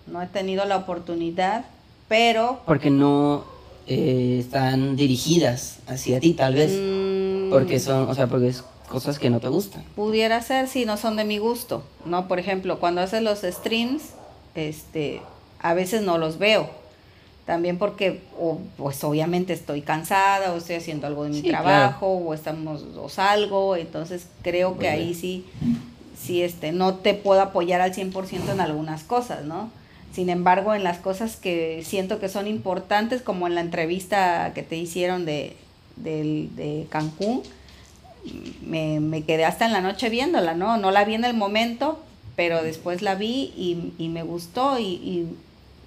no 0.06 0.22
he 0.22 0.26
tenido 0.26 0.64
la 0.64 0.76
oportunidad, 0.78 1.64
pero 2.09 2.61
Porque 2.64 2.90
no 2.90 3.44
eh, 3.86 4.38
están 4.40 4.96
dirigidas 4.96 5.78
hacia 5.86 6.20
ti, 6.20 6.32
tal 6.34 6.54
vez. 6.54 6.72
mm, 6.72 7.50
Porque 7.50 7.78
son, 7.80 8.09
o 8.09 8.14
sea, 8.14 8.26
porque 8.28 8.48
es 8.48 8.62
cosas 8.88 9.18
que 9.18 9.28
no 9.28 9.40
te 9.40 9.48
gustan. 9.48 9.82
pudiera 9.96 10.40
ser 10.40 10.66
si 10.68 10.86
no 10.86 10.96
son 10.96 11.16
de 11.16 11.24
mi 11.24 11.36
gusto, 11.38 11.82
¿no? 12.06 12.28
Por 12.28 12.38
ejemplo, 12.38 12.78
cuando 12.80 13.00
haces 13.02 13.22
los 13.22 13.40
streams, 13.40 14.02
este, 14.54 15.20
a 15.61 15.74
veces 15.74 16.02
no 16.02 16.16
los 16.18 16.38
veo. 16.38 16.70
También 17.49 17.78
porque, 17.78 18.20
o, 18.38 18.59
pues 18.76 19.03
obviamente 19.05 19.55
estoy 19.55 19.80
cansada, 19.80 20.53
o 20.53 20.59
estoy 20.59 20.76
haciendo 20.76 21.07
algo 21.07 21.24
de 21.24 21.30
mi 21.30 21.40
Sí, 21.40 21.49
trabajo, 21.49 22.07
o 22.09 22.34
estamos, 22.34 22.84
o 22.94 23.09
salgo, 23.09 23.74
entonces 23.74 24.26
creo 24.42 24.78
que 24.78 24.86
ahí 24.90 25.14
sí, 25.14 25.46
sí, 26.22 26.42
este, 26.42 26.72
no 26.72 26.96
te 26.96 27.14
puedo 27.14 27.40
apoyar 27.40 27.80
al 27.80 27.94
100% 27.94 28.53
en 28.53 28.61
algunas 28.61 29.03
cosas, 29.03 29.46
¿no? 29.46 29.70
Sin 30.12 30.28
embargo, 30.28 30.74
en 30.74 30.84
las 30.84 30.99
cosas 30.99 31.36
que 31.36 31.82
siento 31.86 32.18
que 32.20 32.28
son 32.28 32.46
importantes, 32.46 33.22
como 33.22 33.46
en 33.46 33.55
la 33.55 33.62
entrevista 33.62 34.53
que 34.55 34.62
te 34.62 34.76
hicieron 34.76 35.24
de, 35.24 35.57
del- 35.96 36.55
de 36.55 36.86
Cancún, 36.90 37.42
me, 38.66 39.01
me 39.01 39.22
quedé 39.22 39.46
hasta 39.46 39.64
en 39.64 39.72
la 39.72 39.80
noche 39.80 40.11
viéndola, 40.11 40.53
¿no? 40.53 40.76
No 40.76 40.90
la 40.90 41.07
vi 41.07 41.14
en 41.14 41.24
el 41.24 41.34
momento, 41.34 41.99
pero 42.36 42.62
después 42.62 43.01
la 43.01 43.14
vi 43.14 43.55
y, 43.57 43.92
y 43.99 44.09
me 44.11 44.22
gustó 44.22 44.78
y, 44.78 44.82
y 44.84 45.26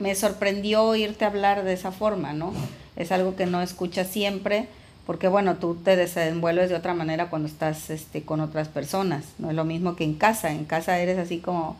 me 0.02 0.16
sorprendió 0.16 0.96
irte 0.96 1.26
a 1.26 1.30
hablar 1.30 1.64
de 1.64 1.74
esa 1.74 1.92
forma, 1.92 2.34
¿no? 2.34 2.54
Es 2.96 3.12
algo 3.12 3.36
que 3.36 3.46
no 3.46 3.62
escuchas 3.62 4.08
siempre, 4.08 4.68
porque 5.06 5.28
bueno, 5.28 5.56
tú 5.56 5.76
te 5.76 5.96
desenvuelves 5.96 6.70
de 6.70 6.76
otra 6.76 6.94
manera 6.94 7.30
cuando 7.30 7.48
estás 7.48 7.90
este, 7.90 8.24
con 8.24 8.42
otras 8.42 8.68
personas, 8.68 9.26
no 9.40 9.50
es 9.50 9.56
lo 9.56 9.64
mismo 9.64 9.96
que 9.96 10.04
en 10.04 10.16
casa, 10.16 10.52
en 10.52 10.66
casa 10.66 11.00
eres 11.00 11.18
así 11.18 11.38
como, 11.38 11.78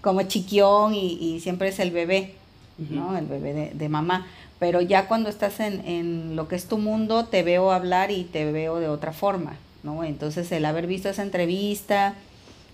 como 0.00 0.22
chiquión 0.22 0.94
y, 0.94 1.14
y 1.14 1.40
siempre 1.40 1.68
es 1.68 1.78
el 1.80 1.90
bebé, 1.90 2.34
¿no? 2.78 3.16
El 3.16 3.26
bebé 3.26 3.52
de, 3.52 3.70
de 3.74 3.88
mamá. 3.88 4.26
Pero 4.58 4.80
ya 4.80 5.08
cuando 5.08 5.28
estás 5.28 5.58
en, 5.60 5.86
en 5.86 6.36
lo 6.36 6.46
que 6.46 6.56
es 6.56 6.66
tu 6.66 6.78
mundo, 6.78 7.24
te 7.24 7.42
veo 7.42 7.72
hablar 7.72 8.10
y 8.10 8.24
te 8.24 8.50
veo 8.52 8.78
de 8.78 8.88
otra 8.88 9.12
forma, 9.12 9.56
¿no? 9.82 10.04
Entonces 10.04 10.52
el 10.52 10.64
haber 10.64 10.86
visto 10.86 11.08
esa 11.08 11.22
entrevista 11.22 12.14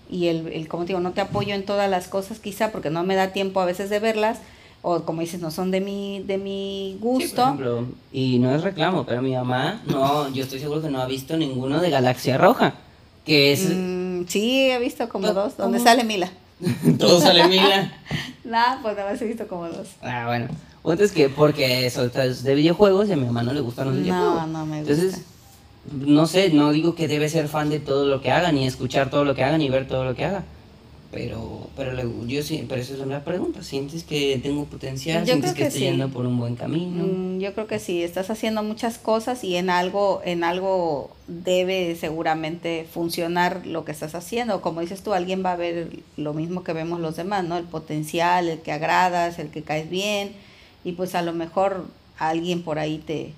y 0.09 0.27
el, 0.27 0.47
el 0.47 0.67
como 0.67 0.83
te 0.83 0.89
digo, 0.89 0.99
no 0.99 1.11
te 1.11 1.21
apoyo 1.21 1.53
en 1.55 1.65
todas 1.65 1.89
las 1.89 2.07
cosas 2.07 2.39
quizá 2.39 2.71
porque 2.71 2.89
no 2.89 3.03
me 3.03 3.15
da 3.15 3.33
tiempo 3.33 3.59
a 3.59 3.65
veces 3.65 3.89
de 3.89 3.99
verlas, 3.99 4.39
o 4.81 5.01
como 5.03 5.21
dices, 5.21 5.41
no 5.41 5.51
son 5.51 5.71
de 5.71 5.81
mi, 5.81 6.23
de 6.23 6.37
mi 6.37 6.91
Sí, 6.93 6.97
por 7.01 7.11
gusto. 7.11 7.41
ejemplo, 7.43 7.85
y 8.13 8.39
no 8.39 8.53
es 8.55 8.61
reclamo, 8.63 9.05
pero 9.05 9.21
mi 9.21 9.33
mamá, 9.33 9.81
no, 9.87 10.29
yo 10.33 10.43
estoy 10.43 10.59
seguro 10.59 10.81
que 10.81 10.89
no 10.89 11.01
ha 11.01 11.05
visto 11.07 11.35
ninguno 11.37 11.79
de 11.81 11.89
Galaxia 11.89 12.37
Roja. 12.37 12.73
Que 13.25 13.51
es. 13.51 13.69
Mm, 13.69 14.25
sí, 14.27 14.69
he 14.71 14.79
visto 14.79 15.07
como 15.09 15.27
No, 15.27 15.33
dos, 15.33 15.57
donde 15.57 15.77
¿cómo? 15.77 15.89
sale 15.89 16.03
Mila. 16.03 16.29
Todo 16.99 17.19
sale 17.21 17.47
mila. 17.47 17.91
Nah, 18.43 18.81
pues 18.81 18.97
nada 18.97 19.11
más 19.11 19.21
he 19.21 19.25
visto 19.25 19.47
como 19.47 19.67
dos. 19.67 19.87
Ah, 20.01 20.25
bueno. 20.27 20.47
Punto 20.81 21.03
es 21.03 21.11
que 21.11 21.29
porque 21.29 21.85
eso 21.85 22.05
es 22.05 22.43
de 22.43 22.55
videojuegos 22.55 23.07
y 23.09 23.11
a 23.11 23.15
mi 23.15 23.25
mamá 23.25 23.43
no 23.43 23.53
le 23.53 23.59
gustan 23.61 23.87
los 23.87 23.95
No, 23.95 24.01
videojuegos. 24.01 24.47
no 24.47 24.65
me 24.65 24.79
gusta. 24.79 24.93
Entonces, 24.93 25.21
no 25.91 26.25
sé, 26.25 26.49
no 26.49 26.71
digo 26.71 26.95
que 26.95 27.07
debe 27.07 27.29
ser 27.29 27.47
fan 27.47 27.69
de 27.69 27.79
todo 27.79 28.05
lo 28.05 28.21
que 28.21 28.31
hagan, 28.31 28.55
ni 28.55 28.65
escuchar 28.65 29.09
todo 29.11 29.23
lo 29.23 29.35
que 29.35 29.43
hagan, 29.43 29.59
ni 29.59 29.69
ver 29.69 29.87
todo 29.87 30.03
lo 30.03 30.15
que 30.15 30.25
haga. 30.25 30.43
Pero, 31.11 31.69
pero 31.75 31.93
le- 31.93 32.05
yo 32.27 32.43
sí, 32.43 32.63
pero 32.69 32.79
esa 32.81 32.93
es 32.93 32.99
una 32.99 33.23
pregunta. 33.23 33.63
¿Sientes 33.63 34.03
que 34.03 34.39
tengo 34.43 34.65
potencial? 34.65 35.21
Yo 35.21 35.33
¿Sientes 35.33 35.53
creo 35.53 35.55
que, 35.55 35.61
que 35.63 35.67
estoy 35.69 35.81
sí. 35.81 35.87
yendo 35.87 36.09
por 36.09 36.27
un 36.27 36.37
buen 36.37 36.55
camino? 36.55 37.03
Mm, 37.03 37.39
yo 37.39 37.53
creo 37.55 37.65
que 37.65 37.79
sí, 37.79 38.03
estás 38.03 38.29
haciendo 38.29 38.61
muchas 38.61 38.99
cosas 38.99 39.43
y 39.43 39.55
en 39.55 39.71
algo, 39.71 40.21
en 40.23 40.43
algo 40.43 41.09
debe 41.27 41.95
seguramente 41.95 42.85
funcionar 42.93 43.65
lo 43.65 43.85
que 43.85 43.91
estás 43.91 44.13
haciendo. 44.13 44.61
Como 44.61 44.81
dices 44.81 45.01
tú, 45.01 45.13
alguien 45.13 45.43
va 45.43 45.53
a 45.53 45.55
ver 45.55 45.89
lo 46.15 46.35
mismo 46.35 46.63
que 46.63 46.73
vemos 46.73 46.99
los 46.99 47.15
demás, 47.15 47.43
¿no? 47.43 47.57
El 47.57 47.63
potencial, 47.65 48.47
el 48.47 48.59
que 48.59 48.71
agradas, 48.71 49.39
el 49.39 49.49
que 49.49 49.63
caes 49.63 49.89
bien, 49.89 50.33
y 50.83 50.91
pues 50.91 51.15
a 51.15 51.23
lo 51.23 51.33
mejor 51.33 51.87
alguien 52.19 52.61
por 52.61 52.77
ahí 52.77 52.99
te, 52.99 53.33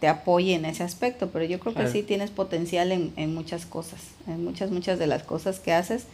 te 0.00 0.08
apoye 0.08 0.54
en 0.54 0.64
ese 0.64 0.82
aspecto, 0.82 1.28
pero 1.30 1.44
yo 1.44 1.60
creo 1.60 1.74
Claro. 1.74 1.88
que 1.88 1.92
sí 1.92 2.02
tienes 2.02 2.30
potencial 2.30 2.90
en, 2.90 3.12
en 3.16 3.34
muchas 3.34 3.66
cosas, 3.66 4.00
en 4.26 4.42
muchas, 4.44 4.70
muchas 4.70 4.98
de 4.98 5.06
las 5.06 5.24
cosas 5.24 5.60
que 5.60 5.74
haces. 5.74 6.04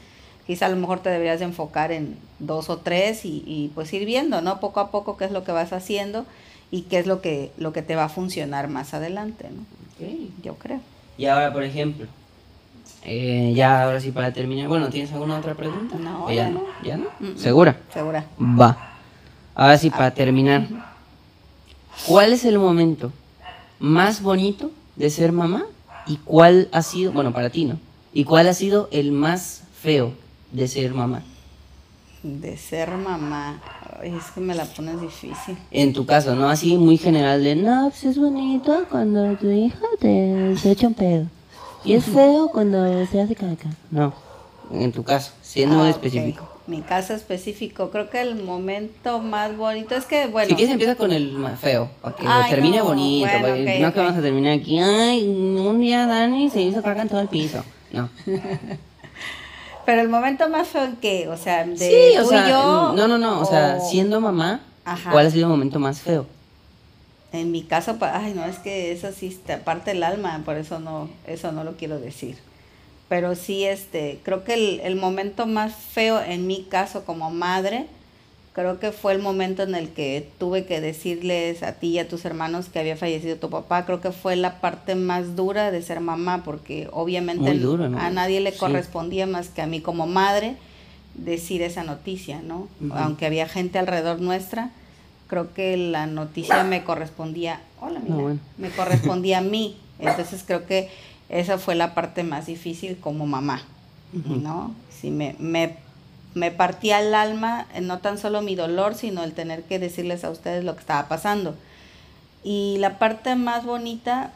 Quizá 0.47 0.67
a 0.67 0.69
lo 0.71 0.77
mejor 0.77 1.01
te 1.01 1.11
deberías 1.11 1.39
de 1.39 1.45
enfocar 1.47 1.93
en 1.93 2.17
dos 2.39 2.69
o 2.69 2.79
tres 2.79 3.25
y, 3.25 3.43
y 3.47 3.71
pues 3.75 3.93
ir 3.93 4.05
viendo, 4.05 4.41
¿no? 4.41 4.59
Poco 4.61 4.81
a 4.81 4.91
poco 4.91 5.17
qué 5.17 5.25
es 5.25 5.31
lo 5.31 5.45
que 5.45 5.53
vas 5.53 5.73
haciendo 5.73 6.27
y 6.71 6.83
qué 6.83 6.99
es 6.99 7.07
lo 7.07 7.21
que, 7.21 7.53
lo 7.59 7.73
que 7.73 7.83
te 7.83 7.95
va 7.95 8.05
a 8.05 8.09
funcionar 8.09 8.69
más 8.69 8.95
adelante, 8.95 9.49
¿no? 9.51 9.63
Ok. 9.95 10.13
Yo 10.43 10.55
creo. 10.55 10.81
Y 11.17 11.27
ahora, 11.27 11.53
por 11.53 11.63
ejemplo, 11.63 12.07
eh, 13.05 13.53
ya 13.55 13.83
ahora 13.85 14.01
sí 14.01 14.11
para 14.11 14.33
terminar, 14.33 14.69
bueno, 14.69 14.89
¿tienes 14.89 15.13
alguna 15.13 15.39
otra 15.39 15.55
pregunta? 15.55 15.97
No, 15.99 16.25
¿O 16.25 16.29
ya 16.31 16.35
ya 16.45 16.49
no. 16.51 16.61
no. 16.61 16.67
¿Ya 16.83 16.97
no? 16.97 17.07
Mm, 17.21 17.27
mm. 17.27 17.37
¿Segura? 17.37 17.77
Segura. 17.93 18.25
Va. 18.41 18.77
Ahora 19.55 19.79
sí, 19.79 19.91
para 19.91 20.13
terminar. 20.13 20.67
¿Cuál 22.07 22.33
es 22.33 22.45
el 22.45 22.59
momento 22.59 23.13
más 23.79 24.23
bonito 24.23 24.71
de 24.97 25.11
ser 25.11 25.31
mamá? 25.33 25.65
¿Y 26.07 26.17
cuál 26.17 26.69
ha 26.73 26.83
sido, 26.83 27.13
bueno, 27.13 27.33
para 27.33 27.51
ti, 27.51 27.65
¿no? 27.65 27.79
¿Y 28.13 28.25
cuál 28.25 28.49
ha 28.49 28.55
sido 28.55 28.89
el 28.93 29.13
más 29.13 29.63
feo 29.81 30.15
de 30.53 30.69
ser 30.69 30.93
mamá? 30.95 31.23
De 32.23 32.57
ser 32.57 32.91
mamá. 32.91 33.61
Ay, 34.01 34.15
es 34.17 34.31
que 34.33 34.41
me 34.41 34.55
la 34.55 34.65
pones 34.65 35.01
difícil. 35.01 35.57
En 35.71 35.93
tu 35.93 36.07
caso, 36.07 36.35
¿no? 36.37 36.49
Así 36.49 36.77
muy 36.77 36.97
general 36.97 37.43
de, 37.43 37.57
no, 37.57 37.89
pues 37.91 38.05
es 38.05 38.19
bonito 38.19 38.85
cuando 38.91 39.35
tu 39.37 39.51
hija 39.51 39.79
te 39.99 40.55
se 40.57 40.71
echa 40.71 40.87
un 40.87 40.95
pedo. 40.95 41.27
Y 41.85 41.95
es 41.95 42.05
feo 42.05 42.49
cuando 42.53 43.05
se 43.07 43.21
hace 43.21 43.35
caca. 43.35 43.71
No, 43.91 44.13
en 44.73 44.93
tu 44.93 45.03
caso, 45.03 45.33
siendo 45.43 45.83
Ah, 45.83 45.91
específico. 45.91 46.45
ok. 46.45 46.49
Mi 46.69 46.81
caso 46.81 47.13
específico, 47.13 47.91
creo 47.91 48.09
que 48.09 48.21
el 48.21 48.37
momento 48.37 49.19
más 49.19 49.57
bonito 49.57 49.97
es 49.97 50.05
que, 50.05 50.29
bueno, 50.29 50.49
Si 50.49 50.55
quieres 50.55 50.73
empieza 50.73 50.95
con 50.95 51.11
el 51.13 51.33
más 51.33 51.59
feo, 51.59 51.91
para 52.01 52.15
que 52.15 52.25
Ay, 52.25 52.51
termine 52.51 52.79
no, 52.79 52.85
bonito, 52.85 53.27
bueno, 53.29 53.49
porque 53.49 53.75
ok, 53.77 53.81
no 53.83 53.89
ok. 53.89 53.95
que 53.95 54.01
vamos 54.01 54.17
a 54.17 54.23
terminar 54.23 54.59
aquí, 54.61 54.79
ay, 54.79 55.27
un 55.27 55.81
día 55.81 56.07
Dani 56.07 56.51
se 56.51 56.63
hizo 56.63 56.81
caca 56.81 57.03
en 57.03 57.09
todo 57.09 57.21
el 57.21 57.27
piso. 57.29 57.65
No. 57.93 58.09
pero 59.87 60.01
el 60.01 60.09
momento 60.09 60.49
más 60.49 60.69
feo 60.69 60.85
en 60.85 60.97
que, 60.97 61.29
o 61.29 61.37
sea, 61.37 61.65
de 61.65 61.77
sí, 61.77 62.19
o 62.19 62.23
tú 62.23 62.29
sea, 62.29 62.47
y 62.47 62.51
yo. 62.51 62.93
no, 62.95 63.09
no, 63.09 63.19
no, 63.19 63.41
o 63.41 63.45
sea, 63.45 63.81
siendo 63.81 64.21
mamá, 64.21 64.61
Ajá. 64.85 65.11
¿cuál 65.13 65.27
ha 65.27 65.31
sido 65.31 65.45
el 65.47 65.51
momento 65.51 65.79
más 65.79 66.01
feo? 66.01 66.27
En 67.33 67.51
mi 67.51 67.63
caso, 67.63 67.99
pa- 67.99 68.17
ay, 68.17 68.35
no, 68.35 68.45
es 68.45 68.59
que 68.59 68.93
eso 68.93 69.11
sí 69.13 69.39
te 69.47 69.57
parte 69.57 69.93
el 69.93 70.03
alma, 70.03 70.43
por 70.45 70.57
eso 70.59 70.79
no, 70.81 71.09
eso 71.27 71.51
no 71.53 71.65
lo 71.65 71.77
quiero 71.77 71.99
decir. 71.99 72.37
Pero 73.09 73.35
sí, 73.35 73.65
este, 73.65 74.21
creo 74.23 74.45
que 74.45 74.55
el, 74.55 74.81
el 74.81 74.97
momento 74.97 75.47
más 75.47 75.75
feo 75.75 76.21
en 76.23 76.47
mi 76.47 76.65
caso 76.65 77.05
como 77.05 77.31
madre 77.31 77.87
creo 78.53 78.79
que 78.79 78.93
fue 78.93 79.13
el 79.13 79.19
momento 79.21 79.63
en 79.63 79.75
el 79.75 79.89
que 79.91 80.29
tuve 80.39 80.65
que 80.67 80.81
decirles 80.81 81.63
a 81.63 81.73
ti 81.73 81.89
y 81.89 81.99
a 81.99 82.09
tus 82.09 82.25
hermanos 82.25 82.69
que 82.69 82.79
había 82.79 82.97
fallecido 82.97 83.37
tu 83.37 83.49
papá. 83.51 83.87
Creo 83.87 84.01
que 84.01 84.13
fue 84.13 84.37
la 84.37 84.61
parte 84.61 84.95
más 84.95 85.37
dura 85.37 85.71
de 85.71 85.83
ser 85.83 86.01
mamá, 86.01 86.43
porque 86.45 86.89
obviamente 86.93 87.43
Muy 87.51 87.59
duro, 87.59 87.89
¿no? 87.89 87.99
a 87.99 88.11
nadie 88.11 88.41
le 88.41 88.53
Sí. 88.53 88.59
correspondía 88.59 89.27
más 89.27 89.49
que 89.49 89.63
a 89.63 89.67
mí 89.67 89.81
como 89.81 90.07
madre 90.07 90.57
decir 91.15 91.63
esa 91.63 91.85
noticia, 91.85 92.41
¿no? 92.43 92.69
Aunque 92.95 93.27
había 93.27 93.47
gente 93.49 93.79
alrededor 93.79 94.21
nuestra, 94.21 94.71
creo 95.29 95.53
que 95.55 95.77
la 95.77 96.07
noticia 96.07 96.63
me 96.65 96.85
correspondía, 96.85 97.61
hola, 97.81 98.01
mira, 98.01 98.15
bueno. 98.17 98.41
me 98.59 98.71
correspondía 98.71 99.39
a 99.39 99.43
mí. 99.43 99.77
Entonces 99.99 100.43
creo 100.47 100.67
que 100.67 100.89
esa 101.29 101.57
fue 101.59 101.75
la 101.75 101.95
parte 101.95 102.23
más 102.23 102.47
difícil 102.47 102.97
como 102.99 103.27
mamá. 103.27 103.63
¿no? 104.13 104.75
Sí, 104.91 105.11
me, 105.11 105.37
me, 105.39 105.77
me 106.35 106.51
partía 106.51 107.01
el 107.01 107.15
alma, 107.15 107.67
eh, 107.75 107.81
no 107.81 107.99
tan 107.99 108.19
solo 108.19 108.43
mi 108.43 108.55
dolor, 108.55 108.95
sino 108.95 109.23
el 109.25 109.33
tener 109.33 109.63
que 109.65 109.79
decirles 109.79 110.25
a 110.25 110.31
ustedes 110.31 110.65
lo 110.65 110.75
que 110.75 110.81
estaba 110.81 111.09
pasando. 111.09 111.55
Y 112.45 112.77
la 112.79 112.99
parte 112.99 113.37
más 113.37 113.65
bonita, 113.65 114.33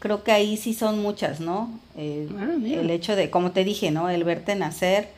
creo 0.00 0.24
que 0.24 0.32
ahí 0.32 0.56
sí 0.56 0.74
son 0.74 1.00
muchas, 1.00 1.40
¿no? 1.40 1.70
Eh, 1.96 2.28
Ah, 2.38 2.48
el 2.54 2.90
hecho 2.90 3.16
de, 3.16 3.30
como 3.30 3.52
te 3.52 3.64
dije, 3.64 3.90
¿no? 3.90 4.08
El 4.08 4.24
verte 4.24 4.54
nacer, 4.56 5.08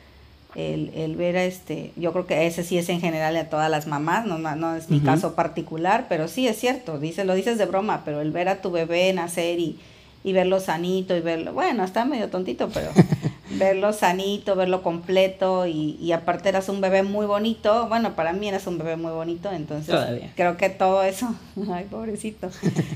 el, 0.54 0.90
el 0.94 1.16
ver 1.16 1.36
a 1.38 1.44
este, 1.44 1.92
yo 1.96 2.12
creo 2.12 2.26
que 2.26 2.46
ese 2.46 2.62
sí 2.64 2.76
es 2.76 2.88
en 2.90 3.00
general 3.00 3.34
a 3.36 3.48
todas 3.48 3.70
las 3.70 3.86
mamás, 3.86 4.26
no, 4.26 4.36
no, 4.36 4.54
no 4.56 4.74
es 4.76 4.90
mi 4.90 5.00
caso 5.00 5.34
particular, 5.34 6.06
pero 6.10 6.28
sí 6.28 6.46
es 6.46 6.58
cierto, 6.58 6.98
dice, 6.98 7.24
lo 7.24 7.34
dices 7.34 7.56
de 7.56 7.64
broma, 7.64 8.02
pero 8.04 8.20
el 8.20 8.32
ver 8.32 8.48
a 8.50 8.60
tu 8.60 8.70
bebé 8.70 9.10
nacer 9.14 9.58
y, 9.58 9.78
y 10.24 10.32
verlo 10.34 10.60
sanito 10.60 11.16
y 11.16 11.20
verlo, 11.20 11.54
bueno, 11.54 11.84
está 11.84 12.04
medio 12.04 12.28
tontito, 12.28 12.68
pero 12.68 12.90
verlo 13.58 13.92
sanito, 13.92 14.56
verlo 14.56 14.82
completo 14.82 15.66
y, 15.66 15.96
y 16.00 16.12
aparte 16.12 16.48
eras 16.48 16.68
un 16.68 16.80
bebé 16.80 17.02
muy 17.02 17.26
bonito, 17.26 17.86
bueno, 17.88 18.14
para 18.14 18.32
mí 18.32 18.48
eras 18.48 18.66
un 18.66 18.78
bebé 18.78 18.96
muy 18.96 19.12
bonito, 19.12 19.50
entonces 19.52 19.88
Todavía. 19.94 20.32
creo 20.36 20.56
que 20.56 20.70
todo 20.70 21.02
eso, 21.02 21.34
ay, 21.72 21.84
pobrecito, 21.90 22.50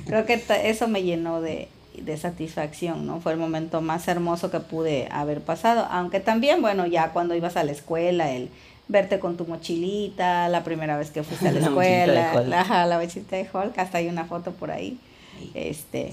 creo 0.07 0.25
que 0.27 0.43
eso 0.65 0.89
me 0.89 1.03
llenó 1.03 1.41
de, 1.41 1.69
de 2.01 2.17
satisfacción, 2.17 3.07
¿no? 3.07 3.21
Fue 3.21 3.33
el 3.33 3.39
momento 3.39 3.81
más 3.81 4.07
hermoso 4.09 4.51
que 4.51 4.61
pude 4.61 5.09
haber 5.11 5.41
pasado, 5.41 5.87
aunque 5.91 6.21
también, 6.21 6.61
bueno, 6.63 6.87
ya 6.87 7.13
cuando 7.13 7.35
ibas 7.35 7.57
a 7.57 7.65
la 7.65 7.73
escuela, 7.73 8.31
el 8.33 8.49
verte 8.89 9.19
con 9.19 9.37
tu 9.37 9.47
mochilita, 9.47 10.49
la 10.49 10.63
primera 10.63 10.97
vez 10.97 11.11
que 11.11 11.23
fuiste 11.23 11.49
a 11.49 11.53
la 11.53 11.61
La 11.61 11.67
escuela, 11.67 12.43
la, 12.43 12.87
la 12.87 12.99
mochilita 12.99 13.37
de 13.37 13.49
Hulk, 13.53 13.79
hasta 13.79 13.99
hay 13.99 14.09
una 14.09 14.25
foto 14.27 14.53
por 14.53 14.71
ahí, 14.71 14.99
este, 15.55 16.13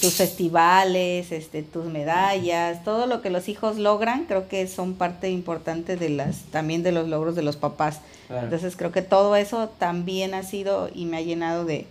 tus 0.00 0.14
festivales, 0.14 1.32
este, 1.32 1.62
tus 1.62 1.86
medallas, 1.86 2.84
todo 2.84 3.06
lo 3.06 3.20
que 3.20 3.30
los 3.30 3.48
hijos 3.48 3.78
logran, 3.78 4.24
creo 4.26 4.48
que 4.48 4.66
son 4.68 4.94
parte 4.94 5.30
importante 5.30 5.96
de 5.96 6.08
las, 6.08 6.42
también 6.50 6.82
de 6.82 6.92
los 6.92 7.08
logros 7.08 7.34
de 7.34 7.42
los 7.42 7.56
papás. 7.56 8.00
Claro. 8.28 8.44
Entonces 8.44 8.76
creo 8.76 8.92
que 8.92 9.02
todo 9.02 9.34
eso 9.36 9.68
también 9.78 10.34
ha 10.34 10.42
sido 10.42 10.88
y 10.94 11.06
me 11.06 11.16
ha 11.16 11.22
llenado 11.22 11.64
de, 11.64 11.86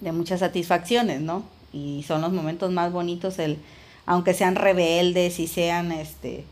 de 0.00 0.12
muchas 0.12 0.40
satisfacciones, 0.40 1.20
¿no? 1.20 1.42
Y 1.72 2.04
son 2.06 2.22
los 2.22 2.32
momentos 2.32 2.70
más 2.70 2.92
bonitos, 2.92 3.38
el, 3.38 3.58
aunque 4.06 4.34
sean 4.34 4.54
rebeldes 4.54 5.38
y 5.40 5.48
sean 5.48 5.92
este 5.92 6.44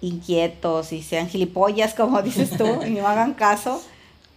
inquietos 0.00 0.92
y 0.92 1.02
sean 1.02 1.28
gilipollas, 1.28 1.94
como 1.94 2.20
dices 2.22 2.50
tú, 2.58 2.82
y 2.84 2.90
no 2.90 3.06
hagan 3.06 3.34
caso, 3.34 3.80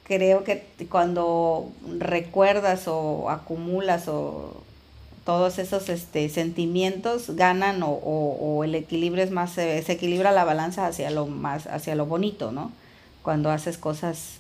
creo 0.03 0.43
que 0.43 0.63
cuando 0.89 1.69
recuerdas 1.97 2.87
o 2.87 3.29
acumulas 3.29 4.07
o 4.07 4.64
todos 5.25 5.57
esos 5.59 5.89
este, 5.89 6.29
sentimientos 6.29 7.31
ganan 7.35 7.81
o, 7.83 7.89
o- 7.89 8.37
o 8.57 8.63
el 8.63 8.75
equilibrio 8.75 9.23
es 9.23 9.31
más, 9.31 9.51
se, 9.53 9.81
se 9.83 9.93
equilibra 9.93 10.31
la 10.31 10.43
balanza 10.43 10.85
hacia 10.87 11.09
lo 11.09 11.25
más, 11.25 11.65
hacia 11.67 11.95
lo 11.95 12.05
bonito, 12.05 12.51
¿no? 12.51 12.71
Cuando 13.23 13.49
haces 13.49 13.77
cosas, 13.79 14.35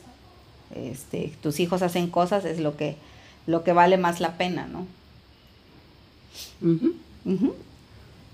este, 0.75 1.33
tus 1.41 1.59
hijos 1.59 1.81
hacen 1.81 2.07
cosas, 2.09 2.45
es 2.45 2.59
lo 2.59 2.77
que, 2.77 2.95
lo 3.47 3.63
que 3.63 3.73
vale 3.73 3.97
más 3.97 4.19
la 4.19 4.37
pena, 4.37 4.67
¿no? 4.67 4.85
Ujú. 6.61 6.93
Ujú. 7.25 7.55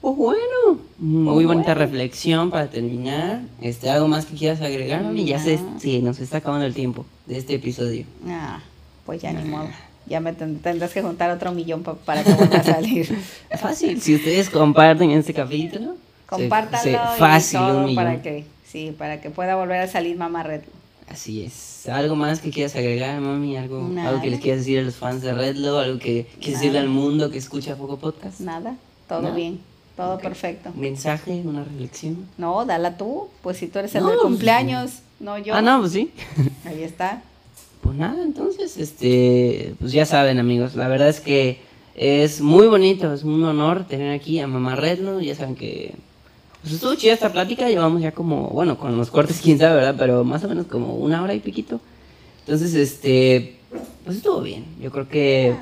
Pues 0.01 0.15
bueno, 0.17 0.79
muy 0.97 1.25
Pues 1.35 1.47
bonita 1.47 1.73
bueno. 1.73 1.79
reflexión 1.85 2.49
para 2.49 2.67
terminar. 2.69 3.41
Este, 3.61 3.89
¿Algo 3.89 4.07
más 4.07 4.25
que 4.25 4.35
quieras 4.35 4.59
agregar? 4.61 5.03
mami? 5.03 5.25
ya 5.25 5.39
se, 5.39 5.59
sí, 5.79 6.01
nos 6.01 6.19
está 6.19 6.37
acabando 6.37 6.65
el 6.65 6.73
tiempo 6.73 7.05
de 7.27 7.37
este 7.37 7.53
episodio. 7.55 8.05
Ah, 8.27 8.59
pues 9.05 9.21
ya 9.21 9.31
ni 9.31 9.47
modo. 9.47 9.69
Ya 10.07 10.19
me 10.19 10.33
ten- 10.33 10.59
tendrás 10.59 10.91
que 10.93 11.01
juntar 11.01 11.29
otro 11.31 11.51
millón 11.53 11.83
pa- 11.83 11.93
para 11.95 12.23
que 12.23 12.33
vuelva 12.33 12.57
a 12.57 12.63
salir. 12.63 13.17
Fácil, 13.59 14.01
si 14.01 14.15
ustedes 14.15 14.49
comparten 14.49 15.11
este 15.11 15.33
capítulo, 15.33 15.95
y 16.37 16.47
fácil, 16.47 17.59
un 17.59 17.95
para 17.95 18.21
que, 18.21 18.45
sí, 18.65 18.93
para 18.97 19.19
que 19.21 19.29
pueda 19.29 19.55
volver 19.55 19.81
a 19.81 19.87
salir 19.87 20.15
Mamá 20.17 20.43
Red. 20.43 20.61
Así 21.09 21.43
es. 21.43 21.87
¿Algo 21.89 22.15
más 22.15 22.39
que 22.39 22.51
quieras 22.51 22.73
agregar, 22.75 23.19
mami? 23.19 23.57
¿Algo, 23.57 23.81
Nada. 23.89 24.09
algo 24.09 24.21
que 24.21 24.29
les 24.29 24.39
quieras 24.39 24.61
decir 24.61 24.79
a 24.79 24.81
los 24.83 24.95
fans 24.95 25.21
de 25.21 25.33
Redlo? 25.33 25.77
¿Algo 25.79 25.99
que 25.99 26.25
quieras 26.39 26.61
decirle 26.61 26.79
al 26.79 26.87
mundo 26.87 27.29
que 27.31 27.37
escucha 27.37 27.75
Poco 27.75 27.97
Podcast? 27.97 28.39
Nada, 28.39 28.75
todo 29.09 29.21
Nada. 29.23 29.35
bien, 29.35 29.59
todo 29.97 30.17
perfecto. 30.19 30.69
¿Un 30.73 30.79
mensaje? 30.79 31.41
¿Una 31.43 31.63
reflexión? 31.65 32.27
No, 32.37 32.63
dala 32.65 32.95
tú, 32.97 33.27
pues 33.41 33.57
si 33.57 33.67
tú 33.67 33.79
eres 33.79 33.93
el 33.95 34.03
No, 34.03 34.09
del 34.09 34.17
pues, 34.19 34.27
cumpleaños, 34.29 34.91
no 35.19 35.37
yo. 35.37 35.53
Ah, 35.53 35.61
no, 35.61 35.81
pues 35.81 35.91
sí. 35.91 36.11
Ahí 36.65 36.81
está. 36.83 37.21
Pues 37.81 37.95
nada, 37.95 38.21
entonces, 38.23 38.77
este, 38.77 39.73
pues 39.79 39.91
ya 39.91 40.05
saben 40.05 40.37
amigos, 40.39 40.75
la 40.75 40.87
verdad 40.87 41.09
es 41.09 41.19
que 41.19 41.59
es 41.95 42.39
muy 42.39 42.67
bonito, 42.67 43.13
es 43.13 43.23
un 43.23 43.43
honor 43.43 43.85
tener 43.87 44.13
aquí 44.13 44.39
a 44.39 44.47
Mamá 44.47 44.75
Redlo, 44.75 45.19
ya 45.19 45.35
saben 45.35 45.55
que, 45.55 45.95
pues 46.61 46.73
estuvo 46.73 46.93
chida 46.95 47.13
esta 47.13 47.31
plática, 47.31 47.69
llevamos 47.69 48.01
ya 48.01 48.11
como, 48.11 48.49
bueno, 48.49 48.77
con 48.77 48.95
los 48.97 49.09
cortes 49.09 49.41
quién 49.41 49.57
sabe, 49.57 49.75
¿verdad? 49.75 49.95
Pero 49.97 50.23
más 50.23 50.43
o 50.43 50.47
menos 50.47 50.67
como 50.67 50.95
una 50.95 51.23
hora 51.23 51.33
y 51.33 51.39
piquito. 51.39 51.81
Entonces, 52.45 52.75
este, 52.75 53.57
pues 54.05 54.17
estuvo 54.17 54.41
bien, 54.41 54.65
yo 54.79 54.91
creo 54.91 55.09
que 55.09 55.55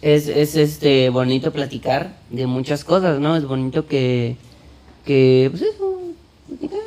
es, 0.00 0.28
es 0.28 0.56
este, 0.56 1.10
bonito 1.10 1.52
platicar 1.52 2.16
de 2.30 2.46
muchas 2.46 2.84
cosas, 2.84 3.20
¿no? 3.20 3.36
Es 3.36 3.44
bonito 3.44 3.86
que, 3.86 4.36
que, 5.04 5.48
pues 5.50 5.62
eso, 5.62 6.00
platicar, 6.46 6.80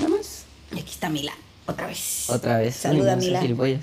nada 0.00 0.16
más. 0.16 0.46
Y 0.74 0.80
aquí 0.80 0.90
está 0.90 1.08
Mila, 1.10 1.32
otra 1.68 1.86
vez. 1.86 2.30
Otra 2.30 2.58
vez. 2.58 2.74
Saluda, 2.74 3.12
Ay, 3.12 3.16
no, 3.16 3.22
son 3.22 3.48
Mila. 3.48 3.78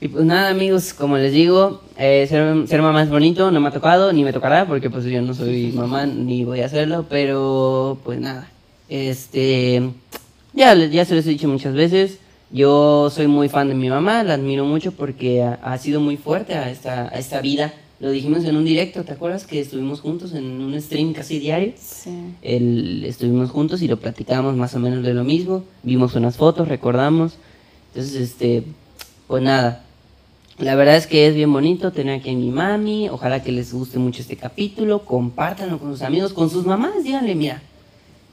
Y 0.00 0.08
pues 0.08 0.24
nada, 0.24 0.48
amigos, 0.50 0.94
como 0.94 1.16
les 1.16 1.32
digo, 1.32 1.80
eh, 1.96 2.26
ser, 2.28 2.66
ser 2.66 2.82
mamá 2.82 3.04
es 3.04 3.08
bonito, 3.08 3.52
no 3.52 3.60
me 3.60 3.68
ha 3.68 3.70
tocado, 3.70 4.12
ni 4.12 4.24
me 4.24 4.32
tocará, 4.32 4.66
porque 4.66 4.90
pues 4.90 5.04
yo 5.04 5.22
no 5.22 5.32
soy 5.32 5.70
mamá, 5.70 6.06
ni 6.06 6.44
voy 6.44 6.60
a 6.60 6.66
hacerlo, 6.66 7.06
pero 7.08 7.98
pues 8.02 8.18
nada. 8.18 8.48
Este, 8.88 9.90
ya, 10.54 10.74
ya 10.74 11.04
se 11.04 11.14
les 11.14 11.24
he 11.26 11.30
dicho 11.30 11.46
muchas 11.46 11.74
veces, 11.74 12.18
yo 12.50 13.10
soy 13.10 13.28
muy 13.28 13.48
fan 13.48 13.68
de 13.68 13.74
mi 13.74 13.90
mamá, 13.90 14.24
la 14.24 14.34
admiro 14.34 14.64
mucho 14.64 14.90
porque 14.90 15.40
ha, 15.40 15.60
ha 15.62 15.78
sido 15.78 16.00
muy 16.00 16.16
fuerte 16.16 16.54
a 16.56 16.68
esta, 16.68 17.02
a 17.04 17.18
esta 17.18 17.40
vida. 17.40 17.72
Lo 18.02 18.10
dijimos 18.10 18.44
en 18.46 18.56
un 18.56 18.64
directo, 18.64 19.04
¿te 19.04 19.12
acuerdas 19.12 19.46
que 19.46 19.60
estuvimos 19.60 20.00
juntos 20.00 20.34
en 20.34 20.60
un 20.60 20.82
stream 20.82 21.12
casi 21.12 21.38
diario? 21.38 21.72
Sí. 21.80 22.10
el- 22.42 23.04
estuvimos 23.04 23.50
juntos 23.52 23.80
y 23.80 23.86
lo 23.86 23.96
platicamos 23.96 24.56
más 24.56 24.74
o 24.74 24.80
menos 24.80 25.04
de 25.04 25.14
lo 25.14 25.22
mismo, 25.22 25.62
vimos 25.84 26.16
unas 26.16 26.36
fotos, 26.36 26.66
recordamos. 26.66 27.34
Entonces, 27.94 28.20
este, 28.20 28.64
pues 29.28 29.40
nada, 29.44 29.84
la 30.58 30.74
verdad 30.74 30.96
es 30.96 31.06
que 31.06 31.28
es 31.28 31.36
bien 31.36 31.52
bonito 31.52 31.92
tener 31.92 32.18
aquí 32.18 32.30
a 32.30 32.34
mi 32.34 32.50
mami, 32.50 33.08
ojalá 33.08 33.40
que 33.40 33.52
les 33.52 33.72
guste 33.72 34.00
mucho 34.00 34.20
este 34.20 34.36
capítulo, 34.36 35.04
compártanlo 35.04 35.78
con 35.78 35.92
sus 35.92 36.02
amigos, 36.02 36.32
con 36.32 36.50
sus 36.50 36.66
mamás, 36.66 37.04
díganle, 37.04 37.36
mira, 37.36 37.62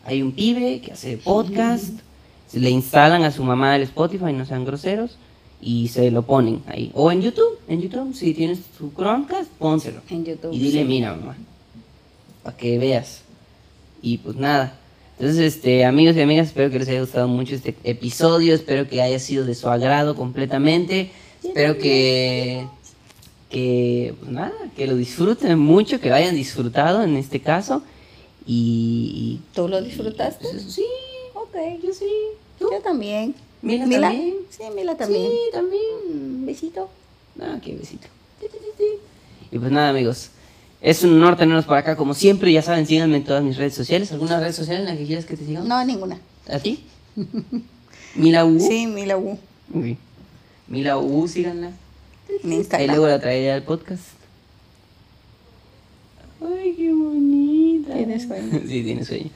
hay 0.04 0.24
un 0.24 0.32
pibe 0.32 0.82
que 0.82 0.94
hace 0.94 1.18
podcast, 1.18 1.94
se 2.48 2.60
le 2.60 2.72
instalan 2.72 3.22
a 3.22 3.30
su 3.30 3.44
mamá 3.44 3.76
el 3.76 3.84
Spotify, 3.84 4.34
no 4.34 4.48
sean 4.48 4.66
groseros, 4.66 5.20
y 5.62 5.88
se 5.90 6.10
lo 6.12 6.24
ponen 6.24 6.62
ahí. 6.68 6.92
O 6.94 7.12
en 7.12 7.22
YouTube, 7.22 7.60
en 7.68 7.82
YouTube, 7.82 8.16
si 8.16 8.34
tienes 8.34 8.60
tu 8.78 8.92
Chromecast, 8.94 9.50
pónselo. 9.52 10.02
En 10.10 10.26
YouTube. 10.26 10.54
Y 10.54 10.60
dile, 10.60 10.82
sí. 10.82 10.88
mira, 10.88 11.14
mamá, 11.16 11.36
para 12.44 12.56
que 12.56 12.78
veas. 12.78 13.22
Y 14.02 14.18
pues 14.20 14.36
nada. 14.36 14.78
Entonces, 15.20 15.56
este, 15.56 15.84
amigos 15.84 16.16
y 16.16 16.22
amigas, 16.22 16.48
espero 16.48 16.72
que 16.72 16.80
les 16.80 16.88
haya 16.88 17.02
gustado 17.02 17.28
mucho 17.28 17.54
este 17.54 17.76
episodio. 17.84 18.56
Espero 18.56 18.88
que 18.88 19.02
haya 19.02 19.20
sido 19.20 19.44
de 19.46 19.54
su 19.54 19.68
agrado 19.68 20.16
completamente. 20.16 21.12
Espero 21.44 21.78
que, 21.78 22.66
que, 23.50 24.14
pues 24.18 24.32
nada, 24.32 24.54
que 24.78 24.88
lo 24.88 24.96
disfruten 24.96 25.60
mucho, 25.60 26.00
que 26.00 26.08
lo 26.08 26.16
hayan 26.16 26.36
disfrutado 26.36 27.04
en 27.04 27.18
este 27.18 27.42
caso. 27.42 27.84
Y. 28.46 29.42
¿Tú 29.54 29.68
lo 29.68 29.82
y, 29.82 29.86
disfrutaste? 29.86 30.48
pues, 30.50 30.64
sí, 30.64 30.86
Ok, 31.34 31.56
yo 31.84 31.94
sí. 31.94 32.10
¿Tú? 32.58 32.70
yo 32.72 32.80
también. 32.82 33.36
Mila 33.62 33.84
también. 33.90 34.34
Sí, 34.50 34.64
Mila 34.76 34.96
también. 34.96 35.32
Sí, 35.32 35.38
también. 35.52 36.42
Mm, 36.42 36.46
besito. 36.46 36.90
Ah, 37.42 37.60
qué 37.62 37.76
besito. 37.76 38.08
Y 39.52 39.60
pues 39.60 39.72
nada, 39.72 39.90
amigos. 39.90 40.30
Es 40.82 41.04
un 41.04 41.14
honor 41.16 41.36
tenerlos 41.36 41.66
por 41.66 41.76
acá, 41.78 41.96
como 41.96 42.14
siempre. 42.14 42.52
Ya 42.54 42.62
saben, 42.62 42.86
síganme 42.86 43.18
en 43.18 43.24
todas 43.26 43.44
mis 43.44 43.58
redes 43.58 43.74
sociales. 43.74 44.12
¿Alguna 44.12 44.40
red 44.40 44.54
social 44.54 44.78
en 44.78 44.86
la 44.86 44.96
que 44.96 45.06
quieras 45.06 45.26
que 45.26 45.36
te 45.36 45.46
sigan? 45.46 45.68
No, 45.68 45.84
ninguna. 45.84 46.20
¿A 46.48 46.60
ti? 46.60 46.86
Mila 48.16 48.46
U. 48.46 48.60
Sí, 48.60 48.88
Mila 48.88 49.18
U. 49.18 49.38
Mila 50.68 50.98
U, 50.98 51.28
síganla. 51.28 51.72
Ahí 52.30 52.54
Instagram. 52.54 52.90
luego 52.90 53.08
la 53.08 53.20
traeré 53.20 53.52
al 53.52 53.64
podcast. 53.64 54.04
Ay, 56.42 56.74
qué 56.78 56.94
bonita. 56.94 57.94
Tiene 57.94 58.20
sueño. 58.20 58.62
sí, 58.68 58.84
tiene 58.84 59.04
sueño. 59.04 59.30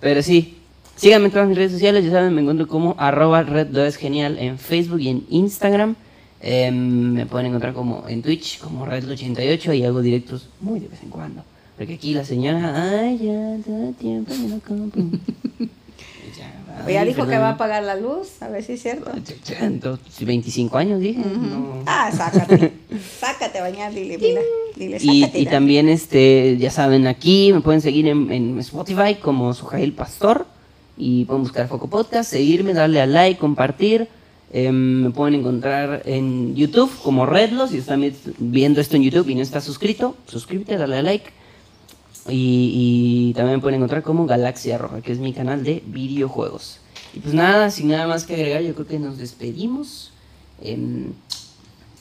Pero 0.00 0.22
sí, 0.22 0.56
Síganme 0.96 1.26
en 1.26 1.32
todas 1.32 1.48
mis 1.48 1.56
redes 1.56 1.72
sociales, 1.72 2.04
ya 2.04 2.10
saben, 2.10 2.34
me 2.34 2.42
encuentro 2.42 2.68
como 2.68 2.94
arroba 2.98 3.42
red 3.42 3.74
es 3.78 3.96
genial 3.96 4.38
en 4.38 4.58
Facebook 4.58 5.00
y 5.00 5.08
en 5.08 5.24
Instagram. 5.30 5.96
Em, 6.42 7.12
me 7.12 7.26
pueden 7.26 7.48
encontrar 7.48 7.74
como 7.74 8.04
en 8.08 8.22
Twitch 8.22 8.60
como 8.60 8.86
Red88 8.86 9.76
y 9.76 9.84
hago 9.84 10.00
directos 10.00 10.48
muy 10.60 10.80
de 10.80 10.88
vez 10.88 11.02
en 11.02 11.10
cuando. 11.10 11.42
Porque 11.76 11.94
aquí 11.94 12.12
la 12.14 12.24
señora, 12.24 13.00
ay, 13.00 13.18
ya, 13.18 13.56
todo 13.64 13.92
tiempo 13.92 14.34
me 14.34 14.48
lo 14.48 14.60
compro. 14.60 15.02
Ya, 16.38 16.86
Ya 16.88 17.00
ay, 17.00 17.08
dijo 17.08 17.26
que 17.26 17.36
va 17.36 17.48
a 17.48 17.52
apagar 17.52 17.82
la 17.82 17.96
luz, 17.96 18.40
a 18.40 18.48
ver 18.48 18.62
si 18.62 18.74
es 18.74 18.82
cierto. 18.82 19.10
Entonces, 19.60 20.24
25 20.24 20.78
años 20.78 21.00
dije. 21.00 21.18
no. 21.20 21.82
Ah, 21.86 22.10
sácate. 22.16 22.72
sácate 23.20 23.58
a 23.58 23.62
bañar, 23.62 23.92
dile, 23.92 24.16
mira. 24.16 24.40
Dile, 24.76 24.98
Y, 25.00 25.26
y 25.34 25.46
también, 25.46 25.88
este, 25.88 26.56
ya 26.58 26.70
saben, 26.70 27.06
aquí 27.08 27.52
me 27.52 27.60
pueden 27.60 27.80
seguir 27.80 28.06
en, 28.06 28.30
en 28.32 28.58
Spotify 28.60 29.16
como 29.20 29.52
Sujail 29.52 29.92
Pastor. 29.92 30.46
Y 31.02 31.24
pueden 31.24 31.42
buscar 31.44 31.66
Foco 31.66 31.88
Podcast, 31.88 32.30
seguirme, 32.30 32.74
darle 32.74 33.00
a 33.00 33.06
like, 33.06 33.40
compartir. 33.40 34.06
Em, 34.52 35.02
me 35.04 35.10
pueden 35.10 35.34
encontrar 35.40 36.02
en 36.04 36.54
YouTube 36.54 36.90
como 37.02 37.24
Redlos. 37.24 37.70
Si 37.70 37.78
están 37.78 38.02
vi- 38.02 38.12
viendo 38.38 38.80
esto 38.82 38.96
en 38.96 39.02
YouTube 39.04 39.28
y 39.30 39.34
no 39.34 39.40
estás 39.40 39.64
suscrito, 39.64 40.14
suscríbete, 40.26 40.76
dale 40.76 40.98
a 40.98 41.02
like. 41.02 41.30
Y, 42.28 43.30
y 43.30 43.34
también 43.34 43.56
me 43.56 43.62
pueden 43.62 43.76
encontrar 43.76 44.02
como 44.02 44.26
Galaxia 44.26 44.76
Roja, 44.76 45.00
que 45.00 45.12
es 45.12 45.18
mi 45.18 45.32
canal 45.32 45.64
de 45.64 45.82
videojuegos. 45.86 46.80
Y 47.14 47.20
pues 47.20 47.32
nada, 47.32 47.70
sin 47.70 47.88
nada 47.88 48.06
más 48.06 48.24
que 48.24 48.34
agregar, 48.34 48.60
yo 48.62 48.74
creo 48.74 48.86
que 48.86 48.98
nos 48.98 49.16
despedimos. 49.16 50.12
Em, 50.62 51.12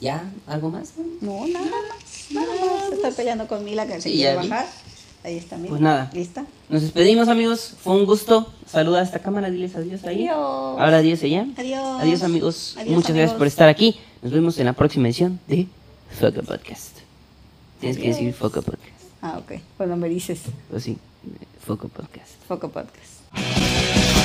¿Ya? 0.01 0.29
¿Algo 0.47 0.69
más? 0.71 0.93
No, 1.21 1.47
nada 1.47 1.65
más. 1.65 2.27
Nada 2.31 2.47
más. 2.47 2.91
Estoy 2.93 3.11
peleando 3.11 3.47
con 3.47 3.63
Mila 3.63 3.85
que 3.87 3.93
se 4.01 4.09
Sí, 4.09 4.15
quiere 4.17 4.41
vi. 4.41 4.49
Ahí 5.23 5.37
está, 5.37 5.57
Mila. 5.57 5.69
Pues 5.69 5.81
nada. 5.81 6.09
¿Lista? 6.13 6.45
Nos 6.69 6.81
despedimos, 6.81 7.27
amigos. 7.27 7.75
Fue 7.81 7.93
un 7.95 8.05
gusto. 8.05 8.51
Saluda 8.65 8.99
a 8.99 9.03
esta 9.03 9.19
cámara, 9.19 9.49
diles 9.49 9.75
adiós 9.75 10.03
ahí. 10.05 10.27
Adiós. 10.27 10.35
Ahora 10.37 10.97
adiós 10.97 11.21
allá. 11.23 11.45
Adiós. 11.57 12.01
Adiós, 12.01 12.23
amigos. 12.23 12.75
Adiós, 12.77 12.95
Muchas 12.95 13.15
gracias 13.15 13.37
por 13.37 13.47
estar 13.47 13.67
aquí. 13.67 13.99
Nos 14.21 14.31
vemos 14.31 14.57
en 14.59 14.65
la 14.65 14.73
próxima 14.73 15.07
edición 15.07 15.39
de 15.47 15.67
Foco 16.19 16.41
Podcast. 16.43 16.97
Tienes 17.79 17.97
que 17.97 18.07
decir 18.09 18.33
Foco 18.33 18.61
Podcast. 18.61 18.99
Ah, 19.21 19.39
ok. 19.39 19.59
Cuando 19.77 19.95
me 19.97 20.07
dices 20.07 20.41
O 20.73 20.79
sí, 20.79 20.97
Foco 21.65 21.87
Podcast. 21.89 22.31
Foco 22.47 22.69
Podcast. 22.69 24.18